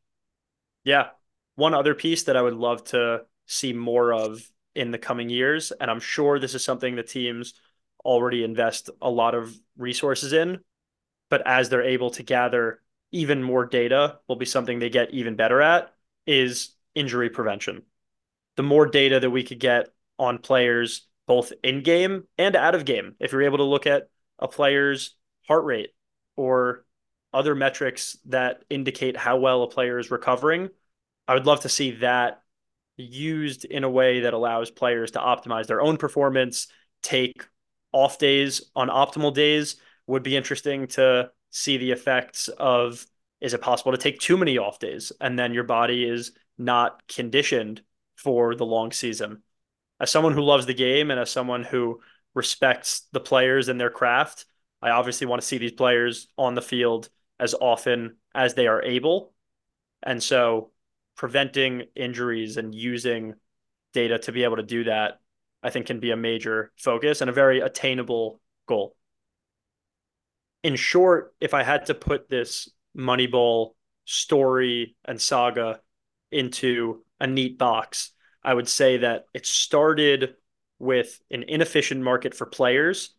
Yeah. 0.84 1.09
One 1.57 1.74
other 1.74 1.95
piece 1.95 2.24
that 2.24 2.36
I 2.36 2.43
would 2.43 2.55
love 2.55 2.82
to 2.84 3.26
see 3.47 3.74
more 3.74 4.12
of 4.12 4.43
in 4.74 4.91
the 4.91 4.99
coming 4.99 5.28
years, 5.28 5.72
and 5.72 5.91
I'm 5.91 6.01
sure 6.01 6.38
this 6.38 6.55
is 6.55 6.64
something 6.64 6.97
the 6.97 7.03
teams 7.03 7.55
already 8.03 8.43
invest 8.43 8.88
a 9.03 9.11
lot 9.11 9.34
of 9.34 9.55
resources 9.76 10.32
in, 10.32 10.61
but 11.28 11.47
as 11.47 11.68
they're 11.68 11.82
able 11.82 12.11
to 12.12 12.22
gather 12.22 12.80
even 13.12 13.43
more 13.43 13.66
data, 13.66 14.20
will 14.26 14.36
be 14.36 14.47
something 14.47 14.78
they 14.78 14.88
get 14.88 15.11
even 15.11 15.36
better 15.36 15.61
at 15.61 15.93
is 16.26 16.70
injury 16.95 17.28
prevention 17.28 17.82
the 18.61 18.64
more 18.64 18.84
data 18.84 19.18
that 19.18 19.30
we 19.30 19.42
could 19.42 19.58
get 19.58 19.88
on 20.18 20.36
players 20.36 21.08
both 21.26 21.50
in 21.64 21.82
game 21.82 22.24
and 22.36 22.54
out 22.54 22.74
of 22.74 22.84
game. 22.84 23.14
If 23.18 23.32
you're 23.32 23.44
able 23.44 23.56
to 23.56 23.64
look 23.64 23.86
at 23.86 24.11
a 24.38 24.48
player's 24.48 25.16
heart 25.48 25.64
rate 25.64 25.94
or 26.36 26.84
other 27.32 27.54
metrics 27.54 28.18
that 28.26 28.62
indicate 28.68 29.16
how 29.16 29.38
well 29.38 29.62
a 29.62 29.70
player 29.70 29.98
is 29.98 30.11
recovering, 30.11 30.68
I 31.26 31.32
would 31.32 31.46
love 31.46 31.61
to 31.61 31.70
see 31.70 31.92
that 31.92 32.42
used 32.98 33.64
in 33.64 33.82
a 33.82 33.88
way 33.88 34.20
that 34.20 34.34
allows 34.34 34.70
players 34.70 35.12
to 35.12 35.20
optimize 35.20 35.66
their 35.66 35.80
own 35.80 35.96
performance, 35.96 36.66
take 37.02 37.42
off 37.92 38.18
days 38.18 38.70
on 38.76 38.90
optimal 38.90 39.32
days. 39.32 39.76
Would 40.06 40.22
be 40.22 40.36
interesting 40.36 40.86
to 40.88 41.30
see 41.48 41.78
the 41.78 41.92
effects 41.92 42.48
of 42.48 43.06
is 43.40 43.54
it 43.54 43.62
possible 43.62 43.92
to 43.92 43.96
take 43.96 44.20
too 44.20 44.36
many 44.36 44.58
off 44.58 44.78
days 44.78 45.12
and 45.18 45.38
then 45.38 45.54
your 45.54 45.64
body 45.64 46.04
is 46.04 46.32
not 46.58 47.08
conditioned 47.08 47.80
for 48.20 48.54
the 48.54 48.66
long 48.66 48.92
season. 48.92 49.42
As 49.98 50.10
someone 50.10 50.34
who 50.34 50.42
loves 50.42 50.66
the 50.66 50.74
game 50.74 51.10
and 51.10 51.18
as 51.18 51.30
someone 51.30 51.64
who 51.64 52.00
respects 52.34 53.06
the 53.12 53.20
players 53.20 53.68
and 53.68 53.80
their 53.80 53.90
craft, 53.90 54.44
I 54.82 54.90
obviously 54.90 55.26
want 55.26 55.40
to 55.42 55.46
see 55.46 55.58
these 55.58 55.72
players 55.72 56.28
on 56.38 56.54
the 56.54 56.62
field 56.62 57.08
as 57.38 57.54
often 57.54 58.16
as 58.34 58.54
they 58.54 58.66
are 58.66 58.82
able. 58.82 59.32
And 60.02 60.22
so 60.22 60.70
preventing 61.16 61.84
injuries 61.94 62.56
and 62.56 62.74
using 62.74 63.34
data 63.92 64.18
to 64.20 64.32
be 64.32 64.44
able 64.44 64.56
to 64.56 64.62
do 64.62 64.84
that, 64.84 65.20
I 65.62 65.70
think 65.70 65.86
can 65.86 66.00
be 66.00 66.10
a 66.10 66.16
major 66.16 66.72
focus 66.76 67.20
and 67.20 67.28
a 67.28 67.34
very 67.34 67.60
attainable 67.60 68.40
goal. 68.66 68.96
In 70.62 70.76
short, 70.76 71.34
if 71.40 71.54
I 71.54 71.62
had 71.62 71.86
to 71.86 71.94
put 71.94 72.28
this 72.28 72.70
Moneyball 72.96 73.72
story 74.04 74.96
and 75.04 75.20
saga 75.20 75.80
into 76.30 77.02
a 77.20 77.26
neat 77.26 77.58
box. 77.58 78.10
I 78.42 78.54
would 78.54 78.68
say 78.68 78.98
that 78.98 79.26
it 79.34 79.46
started 79.46 80.34
with 80.78 81.20
an 81.30 81.42
inefficient 81.42 82.02
market 82.02 82.34
for 82.34 82.46
players, 82.46 83.14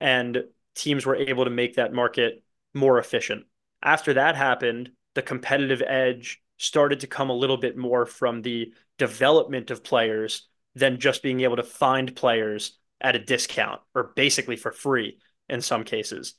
and 0.00 0.44
teams 0.74 1.06
were 1.06 1.16
able 1.16 1.44
to 1.44 1.50
make 1.50 1.76
that 1.76 1.92
market 1.92 2.42
more 2.74 2.98
efficient. 2.98 3.44
After 3.82 4.14
that 4.14 4.34
happened, 4.34 4.90
the 5.14 5.22
competitive 5.22 5.82
edge 5.86 6.42
started 6.56 7.00
to 7.00 7.06
come 7.06 7.30
a 7.30 7.36
little 7.36 7.56
bit 7.56 7.76
more 7.76 8.06
from 8.06 8.42
the 8.42 8.72
development 8.98 9.70
of 9.70 9.84
players 9.84 10.48
than 10.74 10.98
just 10.98 11.22
being 11.22 11.40
able 11.40 11.56
to 11.56 11.62
find 11.62 12.16
players 12.16 12.78
at 13.00 13.16
a 13.16 13.24
discount 13.24 13.80
or 13.94 14.12
basically 14.16 14.56
for 14.56 14.72
free 14.72 15.18
in 15.48 15.60
some 15.60 15.84
cases. 15.84 16.34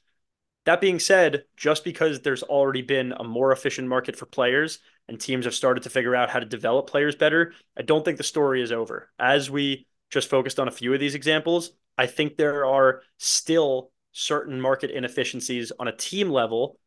That 0.65 0.81
being 0.81 0.99
said, 0.99 1.45
just 1.55 1.83
because 1.83 2.21
there's 2.21 2.43
already 2.43 2.81
been 2.81 3.13
a 3.13 3.23
more 3.23 3.51
efficient 3.51 3.87
market 3.87 4.15
for 4.15 4.25
players 4.25 4.79
and 5.07 5.19
teams 5.19 5.45
have 5.45 5.53
started 5.53 5.83
to 5.83 5.89
figure 5.89 6.15
out 6.15 6.31
how 6.31 6.39
to 6.39 6.45
develop 6.45 6.89
players 6.89 7.15
better, 7.15 7.53
I 7.77 7.83
don't 7.83 8.03
think 8.03 8.17
the 8.17 8.23
story 8.23 8.61
is 8.63 8.71
over. 8.71 9.11
As 9.19 9.49
we 9.49 9.85
just 10.09 10.29
focused 10.29 10.59
on 10.59 10.67
a 10.67 10.71
few 10.71 10.93
of 10.93 10.99
these 10.99 11.15
examples, 11.15 11.71
I 11.97 12.07
think 12.07 12.35
there 12.35 12.65
are 12.65 13.03
still 13.17 13.91
certain 14.11 14.59
market 14.59 14.89
inefficiencies 14.89 15.71
on 15.79 15.87
a 15.87 15.95
team 15.95 16.29
level 16.29 16.79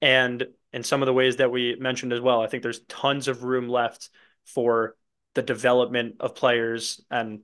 and 0.00 0.46
in 0.72 0.84
some 0.84 1.02
of 1.02 1.06
the 1.06 1.12
ways 1.12 1.36
that 1.36 1.50
we 1.50 1.76
mentioned 1.76 2.12
as 2.12 2.20
well. 2.20 2.40
I 2.40 2.46
think 2.46 2.62
there's 2.62 2.84
tons 2.88 3.26
of 3.26 3.42
room 3.42 3.68
left 3.68 4.10
for 4.44 4.96
the 5.34 5.42
development 5.42 6.16
of 6.20 6.34
players 6.34 7.04
and 7.10 7.40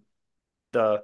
the 0.73 1.03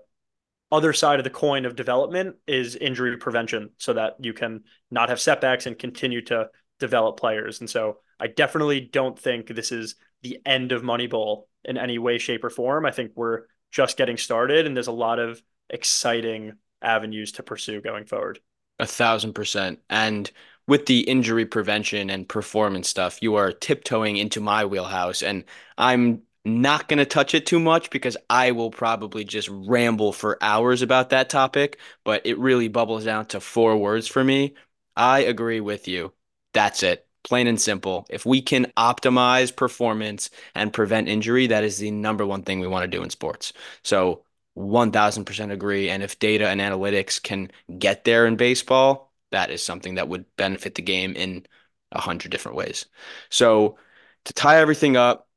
other 0.72 0.92
side 0.92 1.20
of 1.20 1.24
the 1.24 1.30
coin 1.30 1.64
of 1.64 1.76
development 1.76 2.36
is 2.46 2.76
injury 2.76 3.16
prevention 3.16 3.70
so 3.78 3.92
that 3.92 4.16
you 4.20 4.32
can 4.32 4.64
not 4.90 5.08
have 5.08 5.20
setbacks 5.20 5.66
and 5.66 5.78
continue 5.78 6.22
to 6.22 6.48
develop 6.80 7.18
players. 7.18 7.60
And 7.60 7.70
so 7.70 7.98
I 8.18 8.26
definitely 8.26 8.80
don't 8.80 9.18
think 9.18 9.48
this 9.48 9.72
is 9.72 9.94
the 10.22 10.38
end 10.44 10.72
of 10.72 10.82
Moneyball 10.82 11.44
in 11.64 11.78
any 11.78 11.98
way, 11.98 12.18
shape, 12.18 12.44
or 12.44 12.50
form. 12.50 12.84
I 12.84 12.90
think 12.90 13.12
we're 13.14 13.42
just 13.70 13.96
getting 13.96 14.16
started 14.16 14.66
and 14.66 14.76
there's 14.76 14.86
a 14.86 14.92
lot 14.92 15.18
of 15.18 15.40
exciting 15.70 16.52
avenues 16.82 17.32
to 17.32 17.42
pursue 17.42 17.80
going 17.80 18.06
forward. 18.06 18.40
A 18.78 18.86
thousand 18.86 19.34
percent. 19.34 19.80
And 19.88 20.30
with 20.68 20.86
the 20.86 21.00
injury 21.00 21.46
prevention 21.46 22.10
and 22.10 22.28
performance 22.28 22.88
stuff, 22.88 23.18
you 23.22 23.36
are 23.36 23.52
tiptoeing 23.52 24.16
into 24.16 24.40
my 24.40 24.64
wheelhouse. 24.64 25.22
And 25.22 25.44
I'm 25.78 26.22
not 26.46 26.88
going 26.88 26.98
to 26.98 27.04
touch 27.04 27.34
it 27.34 27.44
too 27.44 27.58
much 27.58 27.90
because 27.90 28.16
I 28.30 28.52
will 28.52 28.70
probably 28.70 29.24
just 29.24 29.48
ramble 29.50 30.12
for 30.12 30.38
hours 30.40 30.80
about 30.80 31.10
that 31.10 31.28
topic, 31.28 31.78
but 32.04 32.24
it 32.24 32.38
really 32.38 32.68
bubbles 32.68 33.04
down 33.04 33.26
to 33.26 33.40
four 33.40 33.76
words 33.76 34.06
for 34.06 34.22
me. 34.22 34.54
I 34.96 35.20
agree 35.20 35.60
with 35.60 35.88
you. 35.88 36.12
That's 36.54 36.84
it. 36.84 37.06
Plain 37.24 37.48
and 37.48 37.60
simple. 37.60 38.06
If 38.08 38.24
we 38.24 38.40
can 38.40 38.72
optimize 38.76 39.54
performance 39.54 40.30
and 40.54 40.72
prevent 40.72 41.08
injury, 41.08 41.48
that 41.48 41.64
is 41.64 41.78
the 41.78 41.90
number 41.90 42.24
one 42.24 42.44
thing 42.44 42.60
we 42.60 42.68
want 42.68 42.84
to 42.84 42.96
do 42.96 43.02
in 43.02 43.10
sports. 43.10 43.52
So 43.82 44.22
1000% 44.54 45.50
agree. 45.50 45.90
And 45.90 46.02
if 46.02 46.18
data 46.20 46.48
and 46.48 46.60
analytics 46.60 47.20
can 47.20 47.50
get 47.76 48.04
there 48.04 48.24
in 48.24 48.36
baseball, 48.36 49.12
that 49.32 49.50
is 49.50 49.64
something 49.64 49.96
that 49.96 50.08
would 50.08 50.24
benefit 50.36 50.76
the 50.76 50.82
game 50.82 51.12
in 51.14 51.44
a 51.90 52.00
hundred 52.00 52.30
different 52.30 52.56
ways. 52.56 52.86
So 53.30 53.78
to 54.26 54.32
tie 54.32 54.58
everything 54.58 54.96
up, 54.96 55.28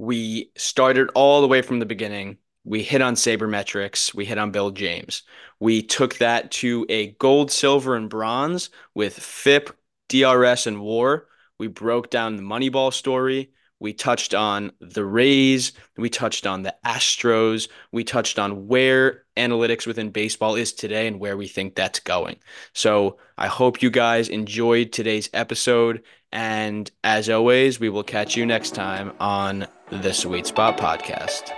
we 0.00 0.50
started 0.56 1.10
all 1.14 1.42
the 1.42 1.46
way 1.46 1.60
from 1.60 1.78
the 1.78 1.84
beginning. 1.84 2.38
We 2.64 2.82
hit 2.82 3.02
on 3.02 3.16
sabermetrics. 3.16 4.14
We 4.14 4.24
hit 4.24 4.38
on 4.38 4.50
Bill 4.50 4.70
James. 4.70 5.24
We 5.60 5.82
took 5.82 6.16
that 6.16 6.50
to 6.52 6.86
a 6.88 7.08
gold, 7.12 7.50
silver, 7.50 7.94
and 7.96 8.08
bronze 8.08 8.70
with 8.94 9.12
FIP, 9.18 9.76
DRS, 10.08 10.66
and 10.66 10.80
WAR. 10.80 11.26
We 11.58 11.66
broke 11.66 12.08
down 12.08 12.36
the 12.36 12.42
Moneyball 12.42 12.94
story. 12.94 13.52
We 13.78 13.92
touched 13.92 14.32
on 14.34 14.72
the 14.80 15.04
Rays. 15.04 15.72
We 15.98 16.08
touched 16.08 16.46
on 16.46 16.62
the 16.62 16.74
Astros. 16.84 17.68
We 17.92 18.02
touched 18.02 18.38
on 18.38 18.68
where 18.68 19.24
analytics 19.36 19.86
within 19.86 20.12
baseball 20.12 20.54
is 20.54 20.72
today 20.72 21.08
and 21.08 21.20
where 21.20 21.36
we 21.36 21.46
think 21.46 21.74
that's 21.74 22.00
going. 22.00 22.36
So 22.72 23.18
I 23.36 23.48
hope 23.48 23.82
you 23.82 23.90
guys 23.90 24.30
enjoyed 24.30 24.92
today's 24.92 25.28
episode. 25.34 26.04
And 26.32 26.90
as 27.02 27.28
always, 27.28 27.80
we 27.80 27.88
will 27.88 28.04
catch 28.04 28.36
you 28.36 28.46
next 28.46 28.74
time 28.74 29.12
on 29.18 29.66
the 29.90 30.12
Sweet 30.12 30.46
Spot 30.46 30.76
Podcast. 30.78 31.50